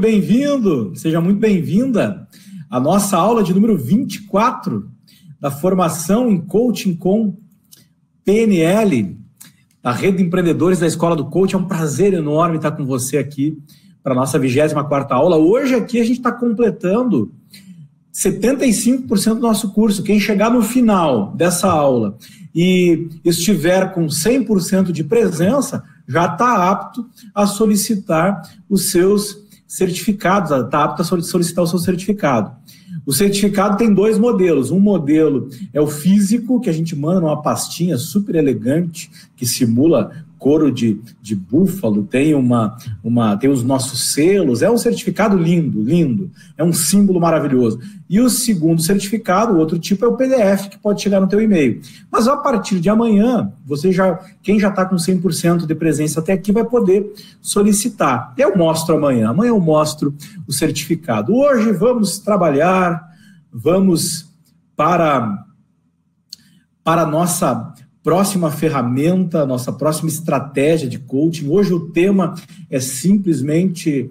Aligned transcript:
bem-vindo, 0.00 0.92
seja 0.96 1.20
muito 1.20 1.38
bem-vinda 1.38 2.26
à 2.70 2.80
nossa 2.80 3.18
aula 3.18 3.42
de 3.42 3.52
número 3.52 3.76
24 3.76 4.90
da 5.38 5.50
formação 5.50 6.30
em 6.30 6.40
coaching 6.40 6.96
com 6.96 7.36
PNL, 8.24 9.18
da 9.82 9.92
Rede 9.92 10.16
de 10.16 10.22
Empreendedores 10.22 10.78
da 10.78 10.86
Escola 10.86 11.14
do 11.14 11.26
Coach. 11.26 11.54
É 11.54 11.58
um 11.58 11.66
prazer 11.66 12.14
enorme 12.14 12.56
estar 12.56 12.70
com 12.70 12.86
você 12.86 13.18
aqui 13.18 13.58
para 14.02 14.14
a 14.14 14.16
nossa 14.16 14.38
24 14.38 15.14
aula. 15.14 15.36
Hoje 15.36 15.74
aqui 15.74 16.00
a 16.00 16.04
gente 16.04 16.16
está 16.16 16.32
completando 16.32 17.30
75% 18.10 19.34
do 19.34 19.40
nosso 19.40 19.70
curso. 19.74 20.02
Quem 20.02 20.18
chegar 20.18 20.50
no 20.50 20.62
final 20.62 21.34
dessa 21.36 21.70
aula 21.70 22.16
e 22.54 23.06
estiver 23.22 23.92
com 23.92 24.06
100% 24.06 24.92
de 24.92 25.04
presença, 25.04 25.84
já 26.08 26.24
está 26.24 26.70
apto 26.70 27.06
a 27.34 27.46
solicitar 27.46 28.40
os 28.68 28.90
seus 28.90 29.49
certificados, 29.70 30.50
está 30.50 30.82
apto 30.82 31.02
a 31.02 31.04
solicitar 31.04 31.62
o 31.62 31.66
seu 31.66 31.78
certificado. 31.78 32.50
O 33.06 33.12
certificado 33.12 33.76
tem 33.76 33.94
dois 33.94 34.18
modelos. 34.18 34.72
Um 34.72 34.80
modelo 34.80 35.48
é 35.72 35.80
o 35.80 35.86
físico, 35.86 36.60
que 36.60 36.68
a 36.68 36.72
gente 36.72 36.96
manda 36.96 37.20
numa 37.20 37.40
pastinha 37.40 37.96
super 37.96 38.34
elegante, 38.34 39.08
que 39.36 39.46
simula 39.46 40.24
couro 40.40 40.72
de, 40.72 40.98
de 41.20 41.36
búfalo, 41.36 42.02
tem 42.02 42.34
uma, 42.34 42.74
uma 43.04 43.36
tem 43.36 43.50
os 43.50 43.62
nossos 43.62 44.14
selos, 44.14 44.62
é 44.62 44.70
um 44.70 44.78
certificado 44.78 45.36
lindo, 45.36 45.82
lindo, 45.82 46.30
é 46.56 46.64
um 46.64 46.72
símbolo 46.72 47.20
maravilhoso. 47.20 47.78
E 48.08 48.18
o 48.20 48.30
segundo 48.30 48.80
certificado, 48.80 49.52
o 49.52 49.58
outro 49.58 49.78
tipo 49.78 50.04
é 50.04 50.08
o 50.08 50.16
PDF 50.16 50.68
que 50.70 50.78
pode 50.78 51.02
chegar 51.02 51.20
no 51.20 51.28
teu 51.28 51.42
e-mail. 51.42 51.82
Mas 52.10 52.26
a 52.26 52.38
partir 52.38 52.80
de 52.80 52.88
amanhã, 52.88 53.52
você 53.66 53.92
já, 53.92 54.18
quem 54.42 54.58
já 54.58 54.70
está 54.70 54.86
com 54.86 54.96
100% 54.96 55.66
de 55.66 55.74
presença 55.74 56.20
até 56.20 56.32
aqui 56.32 56.50
vai 56.50 56.64
poder 56.64 57.12
solicitar. 57.42 58.32
Eu 58.36 58.56
mostro 58.56 58.96
amanhã, 58.96 59.28
amanhã 59.28 59.50
eu 59.50 59.60
mostro 59.60 60.14
o 60.48 60.52
certificado. 60.52 61.34
Hoje 61.34 61.70
vamos 61.72 62.18
trabalhar, 62.18 63.00
vamos 63.52 64.26
para 64.74 65.44
para 66.82 67.02
a 67.02 67.06
nossa 67.06 67.74
próxima 68.02 68.50
ferramenta, 68.50 69.44
nossa 69.44 69.72
próxima 69.72 70.08
estratégia 70.08 70.88
de 70.88 70.98
coaching. 70.98 71.48
Hoje 71.48 71.72
o 71.72 71.90
tema 71.90 72.34
é 72.70 72.80
simplesmente 72.80 74.10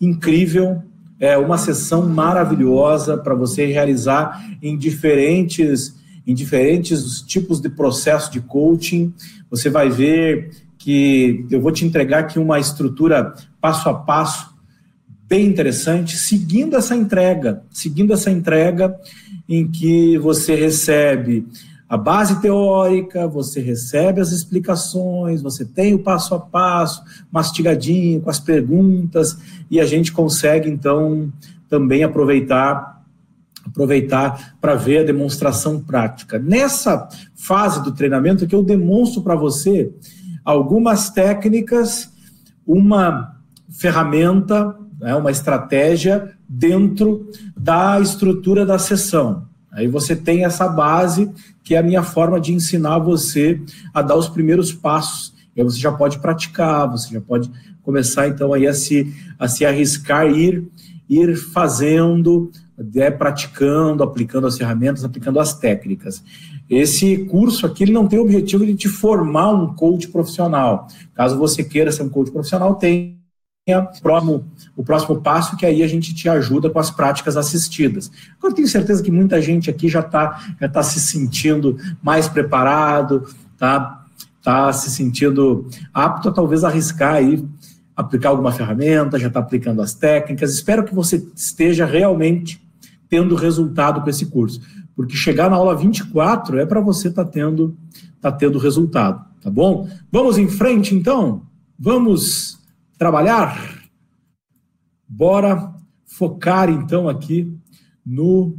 incrível, 0.00 0.82
é 1.18 1.36
uma 1.36 1.58
sessão 1.58 2.06
maravilhosa 2.06 3.16
para 3.16 3.34
você 3.34 3.66
realizar 3.66 4.42
em 4.62 4.76
diferentes 4.76 5.98
em 6.26 6.34
diferentes 6.34 7.22
tipos 7.22 7.60
de 7.60 7.68
processo 7.68 8.30
de 8.30 8.40
coaching. 8.40 9.12
Você 9.50 9.68
vai 9.68 9.88
ver 9.88 10.50
que 10.78 11.44
eu 11.50 11.60
vou 11.60 11.72
te 11.72 11.84
entregar 11.84 12.20
aqui 12.20 12.38
uma 12.38 12.60
estrutura 12.60 13.34
passo 13.60 13.88
a 13.88 13.94
passo 13.94 14.50
bem 15.28 15.46
interessante, 15.46 16.16
seguindo 16.16 16.76
essa 16.76 16.94
entrega, 16.94 17.62
seguindo 17.70 18.12
essa 18.12 18.30
entrega 18.30 18.94
em 19.48 19.66
que 19.66 20.18
você 20.18 20.54
recebe 20.54 21.46
a 21.90 21.96
base 21.96 22.40
teórica, 22.40 23.26
você 23.26 23.60
recebe 23.60 24.20
as 24.20 24.30
explicações, 24.30 25.42
você 25.42 25.64
tem 25.64 25.92
o 25.92 25.98
passo 25.98 26.36
a 26.36 26.38
passo, 26.38 27.02
mastigadinho, 27.32 28.20
com 28.20 28.30
as 28.30 28.38
perguntas, 28.38 29.36
e 29.68 29.80
a 29.80 29.84
gente 29.84 30.12
consegue, 30.12 30.70
então, 30.70 31.32
também 31.68 32.04
aproveitar 32.04 33.00
aproveitar 33.66 34.56
para 34.60 34.74
ver 34.74 34.98
a 34.98 35.04
demonstração 35.04 35.80
prática. 35.80 36.38
Nessa 36.38 37.08
fase 37.34 37.82
do 37.82 37.92
treinamento 37.92 38.46
que 38.46 38.54
eu 38.54 38.62
demonstro 38.62 39.22
para 39.22 39.36
você 39.36 39.92
algumas 40.44 41.10
técnicas, 41.10 42.10
uma 42.66 43.36
ferramenta, 43.68 44.76
né, 44.98 45.14
uma 45.14 45.30
estratégia 45.30 46.32
dentro 46.48 47.28
da 47.56 48.00
estrutura 48.00 48.64
da 48.64 48.78
sessão. 48.78 49.49
Aí 49.72 49.86
você 49.86 50.16
tem 50.16 50.44
essa 50.44 50.68
base, 50.68 51.30
que 51.62 51.74
é 51.74 51.78
a 51.78 51.82
minha 51.82 52.02
forma 52.02 52.40
de 52.40 52.52
ensinar 52.52 52.98
você 52.98 53.60
a 53.94 54.02
dar 54.02 54.16
os 54.16 54.28
primeiros 54.28 54.72
passos. 54.72 55.32
E 55.54 55.60
aí 55.60 55.64
você 55.64 55.78
já 55.78 55.92
pode 55.92 56.18
praticar, 56.18 56.90
você 56.90 57.14
já 57.14 57.20
pode 57.20 57.50
começar 57.82 58.28
então 58.28 58.52
aí 58.52 58.66
a 58.66 58.74
se, 58.74 59.12
a 59.38 59.48
se 59.48 59.64
arriscar, 59.64 60.26
ir, 60.26 60.68
ir 61.08 61.36
fazendo, 61.36 62.50
né, 62.94 63.10
praticando, 63.10 64.02
aplicando 64.02 64.46
as 64.46 64.56
ferramentas, 64.56 65.04
aplicando 65.04 65.38
as 65.38 65.54
técnicas. 65.54 66.22
Esse 66.68 67.24
curso 67.24 67.66
aqui 67.66 67.84
ele 67.84 67.92
não 67.92 68.06
tem 68.06 68.18
o 68.18 68.22
objetivo 68.22 68.64
de 68.64 68.74
te 68.74 68.88
formar 68.88 69.50
um 69.50 69.74
coach 69.74 70.08
profissional. 70.08 70.86
Caso 71.14 71.36
você 71.36 71.64
queira 71.64 71.90
ser 71.90 72.04
um 72.04 72.08
coach 72.08 72.30
profissional, 72.30 72.76
tem 72.76 73.19
o 73.78 74.82
próximo, 74.82 75.20
passo, 75.20 75.56
que 75.56 75.66
aí 75.66 75.82
a 75.82 75.86
gente 75.86 76.14
te 76.14 76.28
ajuda 76.28 76.70
com 76.70 76.78
as 76.78 76.90
práticas 76.90 77.36
assistidas. 77.36 78.10
Eu 78.42 78.52
tenho 78.52 78.68
certeza 78.68 79.02
que 79.02 79.10
muita 79.10 79.40
gente 79.40 79.70
aqui 79.70 79.88
já 79.88 80.00
está 80.00 80.40
já 80.60 80.68
tá 80.68 80.82
se 80.82 81.00
sentindo 81.00 81.76
mais 82.02 82.28
preparado, 82.28 83.26
tá, 83.58 84.04
tá 84.42 84.72
se 84.72 84.90
sentindo 84.90 85.68
apto 85.92 86.28
a 86.28 86.32
talvez 86.32 86.64
arriscar 86.64 87.14
aí, 87.14 87.44
aplicar 87.96 88.30
alguma 88.30 88.52
ferramenta, 88.52 89.18
já 89.18 89.28
está 89.28 89.40
aplicando 89.40 89.82
as 89.82 89.94
técnicas. 89.94 90.52
Espero 90.54 90.84
que 90.84 90.94
você 90.94 91.24
esteja 91.34 91.84
realmente 91.84 92.62
tendo 93.08 93.34
resultado 93.34 94.00
com 94.00 94.08
esse 94.08 94.26
curso, 94.26 94.60
porque 94.94 95.16
chegar 95.16 95.50
na 95.50 95.56
aula 95.56 95.74
24 95.74 96.58
é 96.58 96.64
para 96.64 96.80
você 96.80 97.08
estar 97.08 97.24
tá 97.24 97.30
tendo, 97.30 97.76
tá 98.20 98.30
tendo 98.30 98.58
resultado, 98.58 99.24
tá 99.42 99.50
bom? 99.50 99.88
Vamos 100.10 100.38
em 100.38 100.48
frente, 100.48 100.94
então? 100.94 101.42
Vamos 101.78 102.59
trabalhar? 103.00 103.80
Bora 105.08 105.72
focar 106.04 106.68
então 106.68 107.08
aqui 107.08 107.50
no 108.04 108.58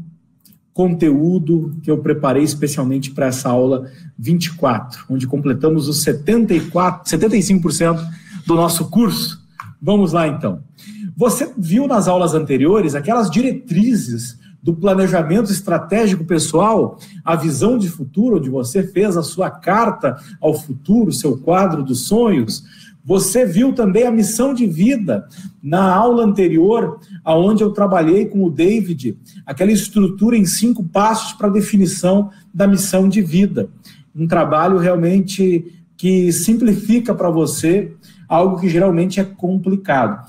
conteúdo 0.74 1.78
que 1.84 1.92
eu 1.92 2.00
preparei 2.00 2.42
especialmente 2.42 3.12
para 3.12 3.28
essa 3.28 3.50
aula 3.50 3.92
24, 4.18 5.06
onde 5.12 5.28
completamos 5.28 5.88
os 5.88 6.02
74, 6.02 7.16
75% 7.16 8.04
do 8.48 8.56
nosso 8.56 8.90
curso. 8.90 9.40
Vamos 9.80 10.12
lá 10.12 10.28
então. 10.28 10.64
Você 11.16 11.54
viu 11.56 11.88
nas 11.88 12.08
aulas 12.08 12.34
anteriores 12.34 12.96
aquelas 12.96 13.30
diretrizes 13.30 14.40
do 14.62 14.76
planejamento 14.76 15.52
estratégico 15.52 16.24
pessoal, 16.24 17.00
a 17.24 17.36
visão 17.36 17.78
de 17.78 17.90
futuro, 17.90 18.38
onde 18.38 18.50
você 18.50 18.82
fez 18.82 19.18
a 19.18 19.24
sua 19.24 19.52
carta 19.52 20.18
ao 20.40 20.56
futuro, 20.56 21.12
seu 21.12 21.38
quadro 21.38 21.84
dos 21.84 22.08
sonhos, 22.08 22.64
você 23.04 23.46
viu 23.46 23.74
também 23.74 24.04
a 24.04 24.12
missão 24.12 24.54
de 24.54 24.68
vida 24.68 25.28
na 25.62 25.94
aula 25.94 26.24
anterior, 26.24 27.00
aonde 27.24 27.64
eu 27.64 27.72
trabalhei 27.72 28.26
com 28.26 28.44
o 28.44 28.52
David, 28.52 29.18
aquela 29.46 29.72
estrutura 29.72 30.38
em 30.38 30.46
cinco 30.46 30.84
passos 30.84 31.34
para 31.34 31.48
a 31.48 31.52
definição 31.52 32.30
da 32.54 32.68
missão 32.68 33.10
de 33.10 33.22
vida. 33.22 33.70
Um 34.16 34.28
trabalho 34.28 34.78
realmente 34.78 35.74
que 35.98 36.32
simplifica 36.32 37.14
para 37.14 37.30
você 37.30 37.94
algo 38.28 38.60
que 38.60 38.70
geralmente 38.70 39.20
é 39.20 39.24
complicado. 39.24 40.26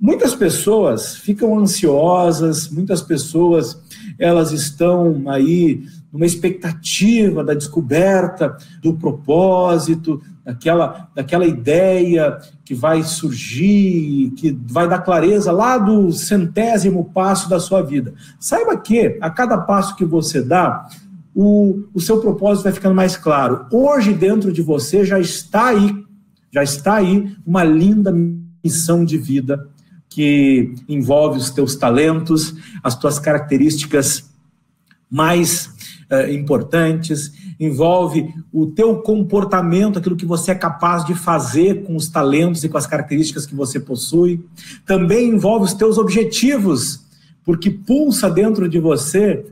Muitas 0.00 0.34
pessoas 0.34 1.16
ficam 1.16 1.58
ansiosas, 1.58 2.70
muitas 2.70 3.02
pessoas 3.02 3.80
elas 4.18 4.52
estão 4.52 5.24
aí 5.26 5.82
numa 6.12 6.26
expectativa 6.26 7.44
da 7.44 7.54
descoberta 7.54 8.56
do 8.80 8.94
propósito, 8.94 10.22
daquela, 10.48 11.10
daquela 11.14 11.46
ideia 11.46 12.38
que 12.64 12.74
vai 12.74 13.02
surgir, 13.02 14.32
que 14.34 14.58
vai 14.66 14.88
dar 14.88 15.00
clareza 15.00 15.52
lá 15.52 15.76
do 15.76 16.10
centésimo 16.10 17.10
passo 17.12 17.50
da 17.50 17.60
sua 17.60 17.82
vida. 17.82 18.14
Saiba 18.40 18.74
que 18.78 19.18
a 19.20 19.28
cada 19.28 19.58
passo 19.58 19.94
que 19.94 20.06
você 20.06 20.40
dá, 20.40 20.88
o, 21.34 21.84
o 21.92 22.00
seu 22.00 22.18
propósito 22.18 22.64
vai 22.64 22.72
ficando 22.72 22.94
mais 22.94 23.14
claro. 23.14 23.66
Hoje, 23.70 24.14
dentro 24.14 24.50
de 24.50 24.62
você, 24.62 25.04
já 25.04 25.20
está 25.20 25.66
aí, 25.66 25.94
já 26.50 26.62
está 26.62 26.94
aí 26.94 27.30
uma 27.46 27.62
linda 27.62 28.10
missão 28.64 29.04
de 29.04 29.18
vida 29.18 29.68
que 30.08 30.74
envolve 30.88 31.36
os 31.36 31.50
teus 31.50 31.76
talentos, 31.76 32.54
as 32.82 32.98
tuas 32.98 33.18
características 33.18 34.30
mais 35.10 35.66
uh, 36.10 36.32
importantes, 36.32 37.32
envolve 37.58 38.32
o 38.52 38.66
teu 38.66 38.96
comportamento, 38.98 39.98
aquilo 39.98 40.16
que 40.16 40.26
você 40.26 40.52
é 40.52 40.54
capaz 40.54 41.04
de 41.04 41.14
fazer 41.14 41.82
com 41.82 41.96
os 41.96 42.08
talentos 42.08 42.62
e 42.62 42.68
com 42.68 42.78
as 42.78 42.86
características 42.86 43.46
que 43.46 43.54
você 43.54 43.80
possui. 43.80 44.44
Também 44.86 45.30
envolve 45.30 45.64
os 45.64 45.74
teus 45.74 45.98
objetivos, 45.98 47.04
porque 47.44 47.70
pulsa 47.70 48.30
dentro 48.30 48.68
de 48.68 48.78
você 48.78 49.44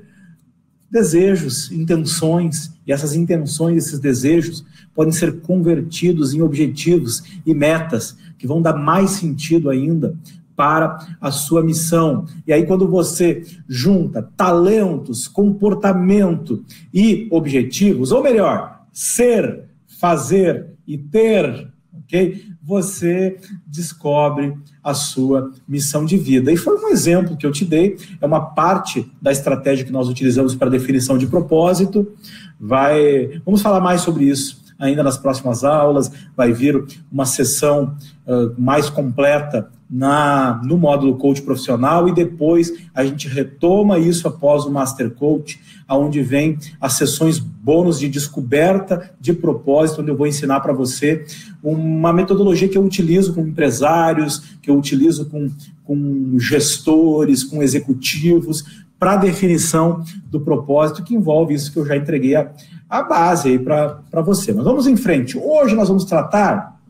desejos, 0.89 1.71
intenções, 1.73 2.73
e 2.87 2.93
essas 2.93 3.15
intenções, 3.15 3.87
esses 3.87 3.99
desejos 3.99 4.65
podem 4.95 5.13
ser 5.13 5.41
convertidos 5.41 6.33
em 6.33 6.41
objetivos 6.41 7.23
e 7.45 7.53
metas 7.53 8.17
que 8.39 8.47
vão 8.47 8.63
dar 8.63 8.75
mais 8.75 9.11
sentido 9.11 9.69
ainda 9.69 10.17
para 10.57 10.99
a 11.21 11.31
sua 11.31 11.63
missão. 11.63 12.25
E 12.47 12.53
aí, 12.53 12.67
quando 12.67 12.89
você 12.89 13.45
junta 13.69 14.29
talentos, 14.37 15.29
comportamento 15.29 16.65
e 16.93 17.29
objetivos, 17.31 18.11
ou 18.11 18.23
melhor, 18.23 18.81
ser, 18.93 19.65
fazer 19.87 20.69
e 20.87 20.97
ter, 20.97 21.69
ok? 22.05 22.43
Você 22.63 23.39
descobre 23.67 24.57
a 24.83 24.95
sua 24.95 25.53
missão 25.69 26.05
de 26.05 26.17
vida. 26.17 26.51
E 26.51 26.57
foi 26.57 26.77
um 26.77 26.89
exemplo 26.89 27.37
que 27.37 27.47
eu 27.47 27.53
te 27.53 27.65
dei, 27.65 27.97
é 28.21 28.27
uma 28.27 28.41
parte 28.41 29.11
da 29.21 29.31
estratégia 29.31 29.85
que 29.85 29.93
nós 29.93 30.09
utilizamos 30.09 30.55
para 30.55 30.71
definição 30.71 31.19
de 31.19 31.27
propósito. 31.27 32.11
Vai, 32.59 33.41
vamos 33.45 33.61
falar 33.61 33.81
mais 33.81 34.01
sobre 34.01 34.25
isso 34.25 34.65
ainda 34.79 35.03
nas 35.03 35.17
próximas 35.17 35.65
aulas, 35.65 36.11
vai 36.37 36.53
vir 36.53 36.85
uma 37.11 37.27
sessão 37.27 37.97
uh, 38.27 38.61
mais 38.61 38.91
completa 38.91 39.71
na, 39.89 40.61
no 40.65 40.77
módulo 40.77 41.17
coach 41.17 41.43
profissional 41.43 42.09
e 42.09 42.13
depois 42.13 42.73
a 42.95 43.05
gente 43.05 43.29
retoma 43.29 43.99
isso 43.99 44.27
após 44.27 44.65
o 44.65 44.71
Master 44.71 45.11
Coach, 45.11 45.61
aonde 45.87 46.23
vem 46.23 46.59
as 46.81 46.95
sessões 46.95 47.39
bônus 47.39 47.99
de 48.01 48.09
descoberta 48.09 49.15
de 49.21 49.33
propósito, 49.33 50.01
onde 50.01 50.11
eu 50.11 50.17
vou 50.17 50.27
ensinar 50.27 50.61
para 50.61 50.73
você 50.73 51.25
uma 51.63 52.13
metodologia 52.13 52.69
que 52.69 52.77
eu 52.77 52.85
utilizo 52.85 53.33
com 53.33 53.43
empresários, 53.43 54.57
que 54.61 54.71
eu 54.71 54.77
utilizo 54.77 55.27
com, 55.27 55.49
com 55.85 56.39
gestores, 56.39 57.45
com 57.45 57.63
executivos, 57.63 58.85
para 58.99 59.17
definição 59.17 60.03
do 60.31 60.41
propósito, 60.41 61.05
que 61.05 61.15
envolve 61.15 61.55
isso 61.55 61.73
que 61.73 61.79
eu 61.79 61.87
já 61.87 61.97
entreguei 61.97 62.35
a, 62.35 62.51
a 62.89 63.03
base 63.03 63.51
aí 63.51 63.59
para 63.59 64.23
você. 64.25 64.53
Mas 64.53 64.65
vamos 64.65 64.87
em 64.87 64.97
frente. 64.97 65.39
Hoje 65.39 65.75
nós 65.75 65.89
vamos 65.89 66.05
tratar 66.05 66.81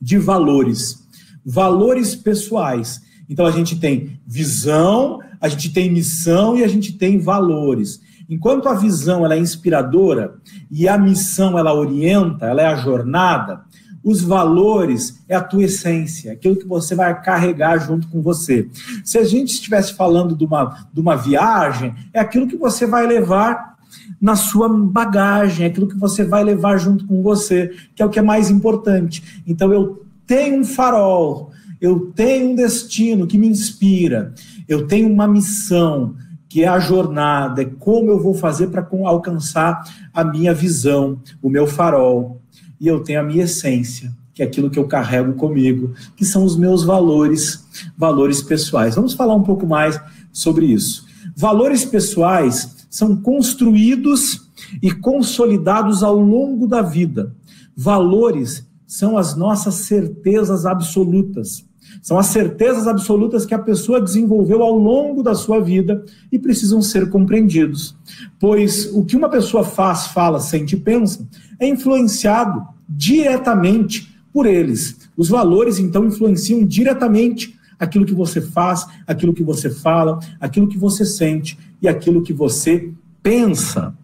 de 0.00 0.18
valores 0.18 1.01
valores 1.44 2.14
pessoais. 2.14 3.02
Então 3.28 3.46
a 3.46 3.50
gente 3.50 3.76
tem 3.76 4.20
visão, 4.26 5.20
a 5.40 5.48
gente 5.48 5.72
tem 5.72 5.90
missão 5.90 6.56
e 6.56 6.64
a 6.64 6.68
gente 6.68 6.92
tem 6.92 7.18
valores. 7.18 8.00
Enquanto 8.28 8.68
a 8.68 8.74
visão 8.74 9.24
ela 9.24 9.34
é 9.34 9.38
inspiradora 9.38 10.34
e 10.70 10.88
a 10.88 10.96
missão 10.96 11.58
ela 11.58 11.74
orienta, 11.74 12.46
ela 12.46 12.62
é 12.62 12.66
a 12.66 12.76
jornada, 12.76 13.60
os 14.04 14.22
valores 14.22 15.22
é 15.28 15.34
a 15.34 15.42
tua 15.42 15.64
essência, 15.64 16.32
aquilo 16.32 16.56
que 16.56 16.66
você 16.66 16.94
vai 16.94 17.20
carregar 17.22 17.78
junto 17.78 18.08
com 18.08 18.20
você. 18.20 18.68
Se 19.04 19.18
a 19.18 19.24
gente 19.24 19.52
estivesse 19.52 19.94
falando 19.94 20.34
de 20.34 20.44
uma, 20.44 20.86
de 20.92 21.00
uma 21.00 21.16
viagem, 21.16 21.94
é 22.12 22.20
aquilo 22.20 22.48
que 22.48 22.56
você 22.56 22.86
vai 22.86 23.06
levar 23.06 23.76
na 24.20 24.34
sua 24.34 24.68
bagagem, 24.68 25.66
é 25.66 25.68
aquilo 25.68 25.88
que 25.88 25.98
você 25.98 26.24
vai 26.24 26.42
levar 26.42 26.78
junto 26.78 27.06
com 27.06 27.22
você, 27.22 27.72
que 27.94 28.02
é 28.02 28.06
o 28.06 28.10
que 28.10 28.18
é 28.18 28.22
mais 28.22 28.50
importante. 28.50 29.42
Então 29.46 29.72
eu 29.72 30.04
tenho 30.26 30.60
um 30.60 30.64
farol, 30.64 31.50
eu 31.80 32.12
tenho 32.14 32.50
um 32.50 32.54
destino 32.54 33.26
que 33.26 33.36
me 33.36 33.48
inspira, 33.48 34.34
eu 34.68 34.86
tenho 34.86 35.12
uma 35.12 35.26
missão, 35.26 36.14
que 36.48 36.62
é 36.62 36.68
a 36.68 36.78
jornada, 36.78 37.62
é 37.62 37.64
como 37.64 38.10
eu 38.10 38.20
vou 38.20 38.34
fazer 38.34 38.68
para 38.68 38.86
alcançar 39.04 39.82
a 40.12 40.22
minha 40.22 40.52
visão, 40.52 41.20
o 41.42 41.48
meu 41.48 41.66
farol. 41.66 42.40
E 42.78 42.86
eu 42.86 43.00
tenho 43.00 43.20
a 43.20 43.22
minha 43.22 43.44
essência, 43.44 44.12
que 44.34 44.42
é 44.42 44.46
aquilo 44.46 44.68
que 44.68 44.78
eu 44.78 44.86
carrego 44.86 45.32
comigo, 45.32 45.92
que 46.16 46.24
são 46.24 46.44
os 46.44 46.56
meus 46.56 46.84
valores, 46.84 47.64
valores 47.96 48.42
pessoais. 48.42 48.94
Vamos 48.94 49.14
falar 49.14 49.34
um 49.34 49.42
pouco 49.42 49.66
mais 49.66 49.98
sobre 50.30 50.66
isso. 50.66 51.06
Valores 51.34 51.84
pessoais 51.84 52.86
são 52.90 53.16
construídos 53.16 54.50
e 54.82 54.90
consolidados 54.92 56.02
ao 56.02 56.18
longo 56.18 56.66
da 56.68 56.82
vida. 56.82 57.34
Valores 57.74 58.66
são 58.92 59.16
as 59.16 59.34
nossas 59.34 59.76
certezas 59.76 60.66
absolutas. 60.66 61.64
São 62.02 62.18
as 62.18 62.26
certezas 62.26 62.86
absolutas 62.86 63.46
que 63.46 63.54
a 63.54 63.58
pessoa 63.58 63.98
desenvolveu 63.98 64.62
ao 64.62 64.76
longo 64.76 65.22
da 65.22 65.34
sua 65.34 65.60
vida 65.60 66.04
e 66.30 66.38
precisam 66.38 66.82
ser 66.82 67.08
compreendidos. 67.08 67.96
Pois 68.38 68.90
o 68.92 69.02
que 69.02 69.16
uma 69.16 69.30
pessoa 69.30 69.64
faz, 69.64 70.08
fala, 70.08 70.38
sente 70.40 70.76
e 70.76 70.78
pensa 70.78 71.26
é 71.58 71.66
influenciado 71.66 72.62
diretamente 72.86 74.14
por 74.30 74.44
eles. 74.44 75.08
Os 75.16 75.30
valores, 75.30 75.78
então, 75.78 76.04
influenciam 76.04 76.62
diretamente 76.62 77.58
aquilo 77.78 78.04
que 78.04 78.12
você 78.12 78.42
faz, 78.42 78.86
aquilo 79.06 79.32
que 79.32 79.42
você 79.42 79.70
fala, 79.70 80.18
aquilo 80.38 80.68
que 80.68 80.76
você 80.76 81.06
sente 81.06 81.58
e 81.80 81.88
aquilo 81.88 82.22
que 82.22 82.34
você 82.34 82.92
pensa. 83.22 83.94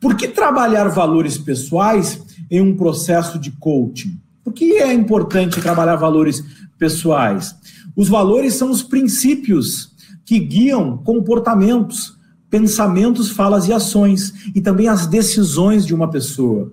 Por 0.00 0.16
que 0.16 0.26
trabalhar 0.26 0.88
valores 0.88 1.36
pessoais 1.36 2.24
em 2.50 2.60
um 2.60 2.76
processo 2.76 3.38
de 3.38 3.50
coaching? 3.52 4.18
Por 4.42 4.52
que 4.52 4.74
é 4.74 4.92
importante 4.92 5.60
trabalhar 5.60 5.96
valores 5.96 6.44
pessoais? 6.78 7.56
Os 7.96 8.08
valores 8.08 8.54
são 8.54 8.70
os 8.70 8.82
princípios 8.82 9.92
que 10.24 10.38
guiam 10.38 10.98
comportamentos, 10.98 12.16
pensamentos, 12.50 13.30
falas 13.30 13.68
e 13.68 13.72
ações, 13.72 14.32
e 14.54 14.60
também 14.60 14.88
as 14.88 15.06
decisões 15.06 15.86
de 15.86 15.94
uma 15.94 16.10
pessoa. 16.10 16.72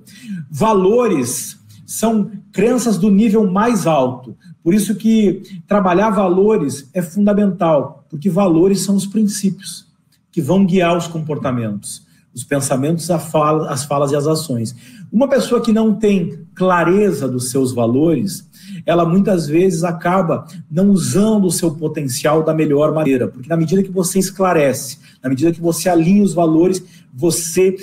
Valores 0.49 1.57
são 1.85 2.31
crenças 2.51 2.97
do 2.97 3.09
nível 3.09 3.49
mais 3.49 3.87
alto. 3.87 4.35
Por 4.63 4.73
isso 4.73 4.95
que 4.95 5.41
trabalhar 5.67 6.09
valores 6.09 6.89
é 6.93 7.01
fundamental, 7.01 8.05
porque 8.09 8.29
valores 8.29 8.81
são 8.81 8.95
os 8.95 9.05
princípios 9.05 9.87
que 10.31 10.41
vão 10.41 10.65
guiar 10.65 10.97
os 10.97 11.07
comportamentos 11.07 12.03
os 12.33 12.43
pensamentos, 12.43 13.07
fala, 13.29 13.69
as 13.69 13.83
falas 13.85 14.11
e 14.11 14.15
as 14.15 14.25
ações. 14.25 14.75
Uma 15.11 15.27
pessoa 15.27 15.61
que 15.61 15.73
não 15.73 15.93
tem 15.93 16.45
clareza 16.55 17.27
dos 17.27 17.49
seus 17.49 17.73
valores, 17.73 18.47
ela 18.85 19.05
muitas 19.05 19.47
vezes 19.47 19.83
acaba 19.83 20.45
não 20.69 20.89
usando 20.89 21.45
o 21.45 21.51
seu 21.51 21.71
potencial 21.71 22.43
da 22.43 22.53
melhor 22.53 22.93
maneira, 22.93 23.27
porque 23.27 23.49
na 23.49 23.57
medida 23.57 23.83
que 23.83 23.91
você 23.91 24.19
esclarece, 24.19 24.99
na 25.21 25.29
medida 25.29 25.51
que 25.51 25.61
você 25.61 25.89
alinha 25.89 26.23
os 26.23 26.33
valores, 26.33 26.83
você, 27.13 27.75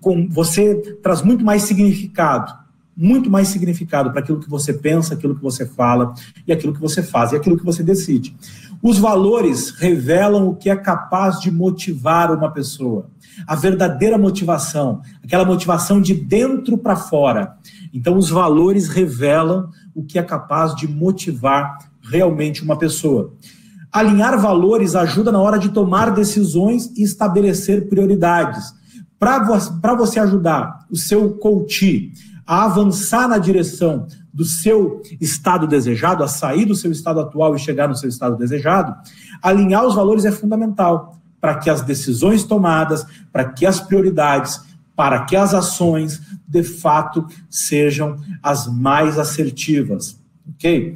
com, 0.00 0.28
você 0.28 0.74
traz 1.02 1.22
muito 1.22 1.44
mais 1.44 1.62
significado, 1.62 2.52
muito 2.96 3.30
mais 3.30 3.48
significado 3.48 4.10
para 4.10 4.20
aquilo 4.20 4.40
que 4.40 4.50
você 4.50 4.72
pensa, 4.72 5.14
aquilo 5.14 5.34
que 5.34 5.42
você 5.42 5.66
fala 5.66 6.14
e 6.46 6.52
aquilo 6.52 6.72
que 6.72 6.80
você 6.80 7.02
faz 7.02 7.32
e 7.32 7.36
aquilo 7.36 7.56
que 7.56 7.64
você 7.64 7.82
decide. 7.82 8.36
Os 8.82 8.98
valores 8.98 9.70
revelam 9.70 10.48
o 10.48 10.54
que 10.54 10.68
é 10.68 10.76
capaz 10.76 11.40
de 11.40 11.50
motivar 11.50 12.32
uma 12.32 12.50
pessoa 12.50 13.08
a 13.46 13.54
verdadeira 13.54 14.16
motivação, 14.16 15.00
aquela 15.22 15.44
motivação 15.44 16.00
de 16.00 16.14
dentro 16.14 16.78
para 16.78 16.96
fora. 16.96 17.56
Então, 17.92 18.16
os 18.16 18.30
valores 18.30 18.88
revelam 18.88 19.68
o 19.94 20.04
que 20.04 20.18
é 20.18 20.22
capaz 20.22 20.74
de 20.74 20.88
motivar 20.88 21.78
realmente 22.02 22.62
uma 22.62 22.76
pessoa. 22.76 23.34
Alinhar 23.92 24.38
valores 24.40 24.94
ajuda 24.94 25.30
na 25.30 25.40
hora 25.40 25.58
de 25.58 25.68
tomar 25.68 26.10
decisões 26.10 26.90
e 26.96 27.02
estabelecer 27.02 27.88
prioridades. 27.88 28.74
Para 29.18 29.94
você 29.94 30.18
ajudar 30.18 30.86
o 30.90 30.96
seu 30.96 31.34
coach 31.34 32.12
a 32.46 32.64
avançar 32.64 33.28
na 33.28 33.38
direção 33.38 34.06
do 34.32 34.44
seu 34.44 35.00
estado 35.20 35.66
desejado, 35.66 36.24
a 36.24 36.28
sair 36.28 36.64
do 36.64 36.74
seu 36.74 36.90
estado 36.90 37.20
atual 37.20 37.54
e 37.54 37.58
chegar 37.58 37.88
no 37.88 37.96
seu 37.96 38.08
estado 38.08 38.36
desejado, 38.36 38.94
alinhar 39.40 39.86
os 39.86 39.94
valores 39.94 40.24
é 40.24 40.32
fundamental 40.32 41.20
para 41.44 41.56
que 41.56 41.68
as 41.68 41.82
decisões 41.82 42.42
tomadas, 42.42 43.06
para 43.30 43.44
que 43.44 43.66
as 43.66 43.78
prioridades, 43.78 44.62
para 44.96 45.26
que 45.26 45.36
as 45.36 45.52
ações, 45.52 46.22
de 46.48 46.62
fato, 46.62 47.26
sejam 47.50 48.16
as 48.42 48.66
mais 48.66 49.18
assertivas. 49.18 50.18
Ok? 50.54 50.94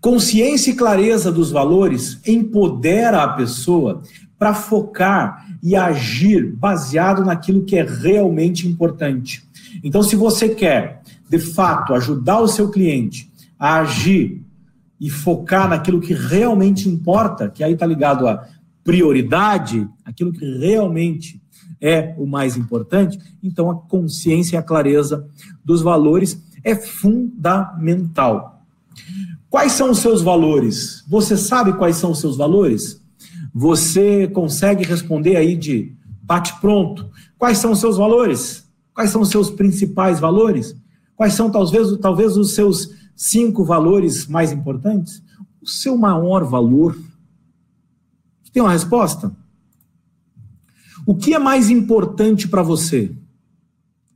Consciência 0.00 0.72
e 0.72 0.74
clareza 0.74 1.30
dos 1.30 1.52
valores 1.52 2.18
empodera 2.26 3.22
a 3.22 3.28
pessoa 3.28 4.02
para 4.36 4.54
focar 4.54 5.46
e 5.62 5.76
agir 5.76 6.52
baseado 6.56 7.24
naquilo 7.24 7.64
que 7.64 7.76
é 7.76 7.84
realmente 7.84 8.66
importante. 8.66 9.44
Então, 9.84 10.02
se 10.02 10.16
você 10.16 10.48
quer, 10.48 11.00
de 11.30 11.38
fato, 11.38 11.94
ajudar 11.94 12.40
o 12.40 12.48
seu 12.48 12.70
cliente 12.70 13.30
a 13.56 13.78
agir 13.82 14.42
e 15.00 15.08
focar 15.08 15.68
naquilo 15.68 16.00
que 16.00 16.12
realmente 16.12 16.88
importa, 16.88 17.48
que 17.48 17.62
aí 17.62 17.74
está 17.74 17.86
ligado 17.86 18.26
a 18.26 18.48
prioridade, 18.84 19.88
aquilo 20.04 20.32
que 20.32 20.44
realmente 20.58 21.40
é 21.80 22.14
o 22.16 22.26
mais 22.26 22.56
importante, 22.56 23.18
então 23.42 23.70
a 23.70 23.74
consciência 23.74 24.56
e 24.56 24.58
a 24.58 24.62
clareza 24.62 25.26
dos 25.64 25.82
valores 25.82 26.40
é 26.62 26.74
fundamental. 26.74 28.64
Quais 29.50 29.72
são 29.72 29.90
os 29.90 29.98
seus 29.98 30.22
valores? 30.22 31.04
Você 31.08 31.36
sabe 31.36 31.72
quais 31.74 31.96
são 31.96 32.12
os 32.12 32.20
seus 32.20 32.36
valores? 32.36 33.02
Você 33.54 34.28
consegue 34.28 34.84
responder 34.84 35.36
aí 35.36 35.56
de 35.56 35.92
bate 36.22 36.58
pronto? 36.60 37.10
Quais 37.36 37.58
são 37.58 37.72
os 37.72 37.80
seus 37.80 37.96
valores? 37.96 38.66
Quais 38.94 39.10
são 39.10 39.20
os 39.20 39.28
seus 39.28 39.50
principais 39.50 40.20
valores? 40.20 40.74
Quais 41.16 41.34
são 41.34 41.50
talvez, 41.50 41.96
talvez 41.98 42.36
os 42.36 42.54
seus 42.54 42.90
cinco 43.14 43.64
valores 43.64 44.26
mais 44.26 44.52
importantes? 44.52 45.22
O 45.60 45.68
seu 45.68 45.96
maior 45.96 46.44
valor 46.44 46.96
tem 48.52 48.62
uma 48.62 48.72
resposta? 48.72 49.34
O 51.06 51.16
que 51.16 51.34
é 51.34 51.38
mais 51.38 51.70
importante 51.70 52.46
para 52.46 52.62
você? 52.62 53.12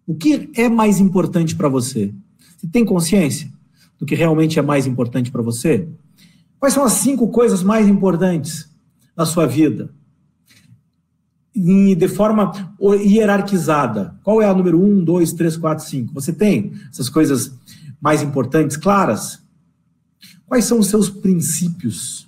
O 0.07 0.15
que 0.15 0.51
é 0.55 0.69
mais 0.69 1.01
importante 1.01 1.57
para 1.57 1.69
você? 1.69 2.15
Você 2.57 2.69
tem 2.69 2.85
consciência 2.85 3.51
do 3.99 4.07
que 4.07 4.15
realmente 4.15 4.59
é 4.59 4.63
mais 4.63 4.87
importante 4.87 5.31
para 5.33 5.43
você? 5.43 5.89
Quais 6.61 6.75
são 6.75 6.85
as 6.85 6.93
cinco 6.93 7.29
coisas 7.29 7.63
mais 7.63 7.89
importantes 7.89 8.71
na 9.17 9.27
sua 9.27 9.47
vida? 9.47 9.91
E 11.55 11.95
de 11.95 12.07
forma 12.07 12.53
hierarquizada. 12.81 14.19
Qual 14.23 14.43
é 14.43 14.47
a 14.47 14.55
número 14.55 14.81
um, 14.81 15.03
dois, 15.03 15.33
três, 15.33 15.57
quatro, 15.57 15.85
cinco? 15.85 16.13
Você 16.15 16.33
tem 16.33 16.73
essas 16.91 17.09
coisas 17.09 17.53
mais 18.01 18.23
importantes 18.23 18.77
claras? 18.77 19.43
Quais 20.47 20.67
são 20.67 20.79
os 20.79 20.87
seus 20.89 21.09
princípios? 21.09 22.26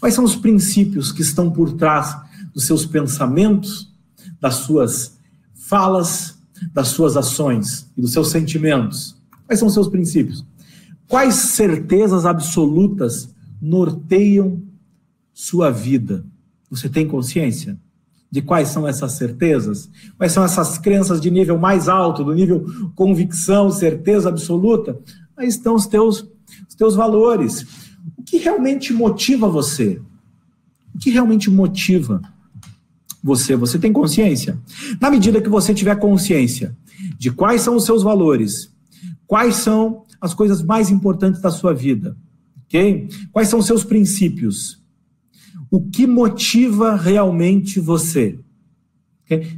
Quais 0.00 0.14
são 0.14 0.24
os 0.24 0.34
princípios 0.34 1.12
que 1.12 1.20
estão 1.20 1.50
por 1.50 1.74
trás 1.74 2.16
dos 2.54 2.66
seus 2.66 2.86
pensamentos, 2.86 3.92
das 4.40 4.54
suas 4.56 5.18
falas, 5.54 6.38
das 6.72 6.88
suas 6.88 7.16
ações 7.16 7.86
e 7.96 8.00
dos 8.00 8.12
seus 8.12 8.30
sentimentos? 8.30 9.16
Quais 9.46 9.58
são 9.60 9.68
os 9.68 9.74
seus 9.74 9.88
princípios? 9.88 10.44
Quais 11.06 11.34
certezas 11.34 12.24
absolutas 12.24 13.28
norteiam 13.60 14.62
sua 15.34 15.70
vida? 15.70 16.24
Você 16.70 16.88
tem 16.88 17.06
consciência 17.06 17.78
de 18.30 18.40
quais 18.40 18.68
são 18.68 18.86
essas 18.86 19.12
certezas? 19.12 19.90
Quais 20.16 20.32
são 20.32 20.44
essas 20.44 20.78
crenças 20.78 21.20
de 21.20 21.30
nível 21.30 21.58
mais 21.58 21.88
alto, 21.88 22.22
do 22.22 22.32
nível 22.32 22.64
convicção, 22.94 23.70
certeza 23.70 24.28
absoluta? 24.28 24.96
Aí 25.36 25.48
estão 25.48 25.74
os 25.74 25.86
teus, 25.86 26.26
os 26.68 26.74
teus 26.76 26.94
valores. 26.94 27.66
Que 28.30 28.38
realmente 28.38 28.92
motiva 28.92 29.48
você? 29.48 30.00
O 30.94 30.98
que 30.98 31.10
realmente 31.10 31.50
motiva 31.50 32.22
você? 33.22 33.56
Você 33.56 33.78
tem 33.78 33.92
consciência? 33.92 34.58
Na 35.00 35.10
medida 35.10 35.40
que 35.40 35.48
você 35.48 35.74
tiver 35.74 35.96
consciência 35.96 36.76
de 37.18 37.30
quais 37.30 37.62
são 37.62 37.76
os 37.76 37.84
seus 37.84 38.02
valores, 38.02 38.72
quais 39.26 39.56
são 39.56 40.04
as 40.20 40.34
coisas 40.34 40.62
mais 40.62 40.90
importantes 40.90 41.40
da 41.40 41.50
sua 41.50 41.74
vida, 41.74 42.16
ok? 42.66 43.08
Quais 43.32 43.48
são 43.48 43.58
os 43.58 43.66
seus 43.66 43.82
princípios? 43.84 44.80
o 45.70 45.80
que 45.80 46.06
motiva 46.06 46.96
realmente 46.96 47.78
você. 47.78 48.38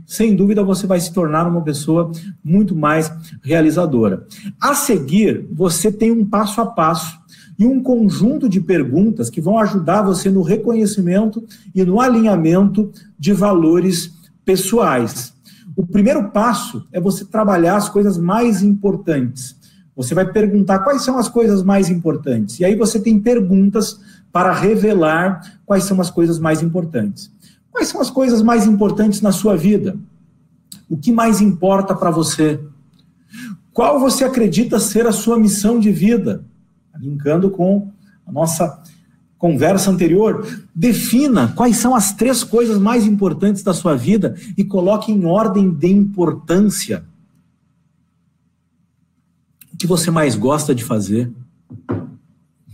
Sem 0.05 0.37
dúvida, 0.37 0.63
você 0.63 0.87
vai 0.87 1.01
se 1.01 1.15
tornar 1.15 1.49
uma 1.49 1.63
pessoa 1.63 2.13
muito 2.45 2.77
mais 2.77 3.11
realizadora. 3.43 4.27
A 4.61 4.75
seguir, 4.75 5.47
você 5.51 5.91
tem 5.91 6.11
um 6.11 6.27
passo 6.27 6.61
a 6.61 6.67
passo 6.67 7.19
e 7.59 7.67
um 7.67 7.83
conjunto 7.83 8.49
de 8.49 8.61
perguntas 8.61 9.31
que 9.31 9.41
vão 9.41 9.59
ajudar 9.59 10.03
você 10.03 10.31
no 10.31 10.43
reconhecimento 10.43 11.45
e 11.75 11.85
no 11.85 12.01
alinhamento 12.01 12.91
de 13.19 13.33
valores 13.33 14.13
pessoais. 14.45 15.33
O 15.77 15.87
primeiro 15.87 16.31
passo 16.31 16.87
é 16.93 17.01
você 17.01 17.25
trabalhar 17.25 17.77
as 17.77 17.89
coisas 17.89 18.19
mais 18.19 18.63
importantes. 18.63 19.57
Você 19.95 20.15
vai 20.15 20.31
perguntar 20.31 20.81
quais 20.81 21.03
são 21.03 21.19
as 21.19 21.29
coisas 21.29 21.63
mais 21.63 21.89
importantes. 21.91 22.59
E 22.61 22.65
aí 22.65 22.75
você 22.75 22.99
tem 22.99 23.19
perguntas 23.21 24.01
para 24.33 24.53
revelar 24.53 25.61
quais 25.67 25.85
são 25.85 26.01
as 26.01 26.11
coisas 26.11 26.39
mais 26.39 26.63
importantes. 26.63 27.31
Quais 27.71 27.89
são 27.89 28.01
as 28.01 28.11
coisas 28.11 28.43
mais 28.43 28.67
importantes 28.67 29.21
na 29.21 29.33
sua 29.33 29.57
vida? 29.57 29.97
O 30.89 30.97
que 30.97 31.13
mais 31.13 31.41
importa 31.41 31.95
para 31.95 32.11
você? 32.11 32.61
Qual 33.73 33.99
você 33.99 34.25
acredita 34.25 34.79
ser 34.79 35.07
a 35.07 35.13
sua 35.13 35.39
missão 35.39 35.79
de 35.79 35.91
vida? 35.91 36.45
Linkando 36.99 37.51
com 37.51 37.91
a 38.27 38.33
nossa 38.33 38.83
conversa 39.39 39.91
anterior, 39.91 40.47
defina 40.75 41.49
quais 41.49 41.77
são 41.77 41.95
as 41.95 42.13
três 42.13 42.45
coisas 42.45 42.79
mais 42.79 43.07
importantes 43.07 43.63
da 43.63 43.75
sua 43.75 43.97
vida 43.97 44.37
e 44.57 44.65
coloque 44.65 45.11
em 45.11 45.25
ordem 45.25 45.71
de 45.71 45.89
importância. 45.89 47.05
O 49.75 49.77
que 49.77 49.87
você 49.87 50.11
mais 50.11 50.37
gosta 50.37 50.75
de 50.75 50.85
fazer? 50.85 51.33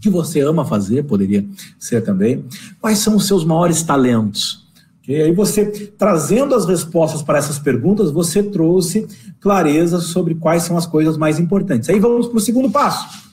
que 0.00 0.08
você 0.08 0.40
ama 0.40 0.64
fazer, 0.64 1.04
poderia 1.04 1.44
ser 1.78 2.02
também. 2.02 2.44
Quais 2.80 2.98
são 2.98 3.16
os 3.16 3.26
seus 3.26 3.44
maiores 3.44 3.82
talentos? 3.82 4.66
E 5.06 5.14
aí 5.14 5.32
você, 5.32 5.64
trazendo 5.96 6.54
as 6.54 6.66
respostas 6.66 7.22
para 7.22 7.38
essas 7.38 7.58
perguntas, 7.58 8.10
você 8.10 8.42
trouxe 8.42 9.06
clareza 9.40 10.00
sobre 10.00 10.34
quais 10.34 10.64
são 10.64 10.76
as 10.76 10.86
coisas 10.86 11.16
mais 11.16 11.38
importantes. 11.38 11.88
Aí 11.88 11.98
vamos 11.98 12.28
para 12.28 12.36
o 12.36 12.40
segundo 12.40 12.70
passo. 12.70 13.27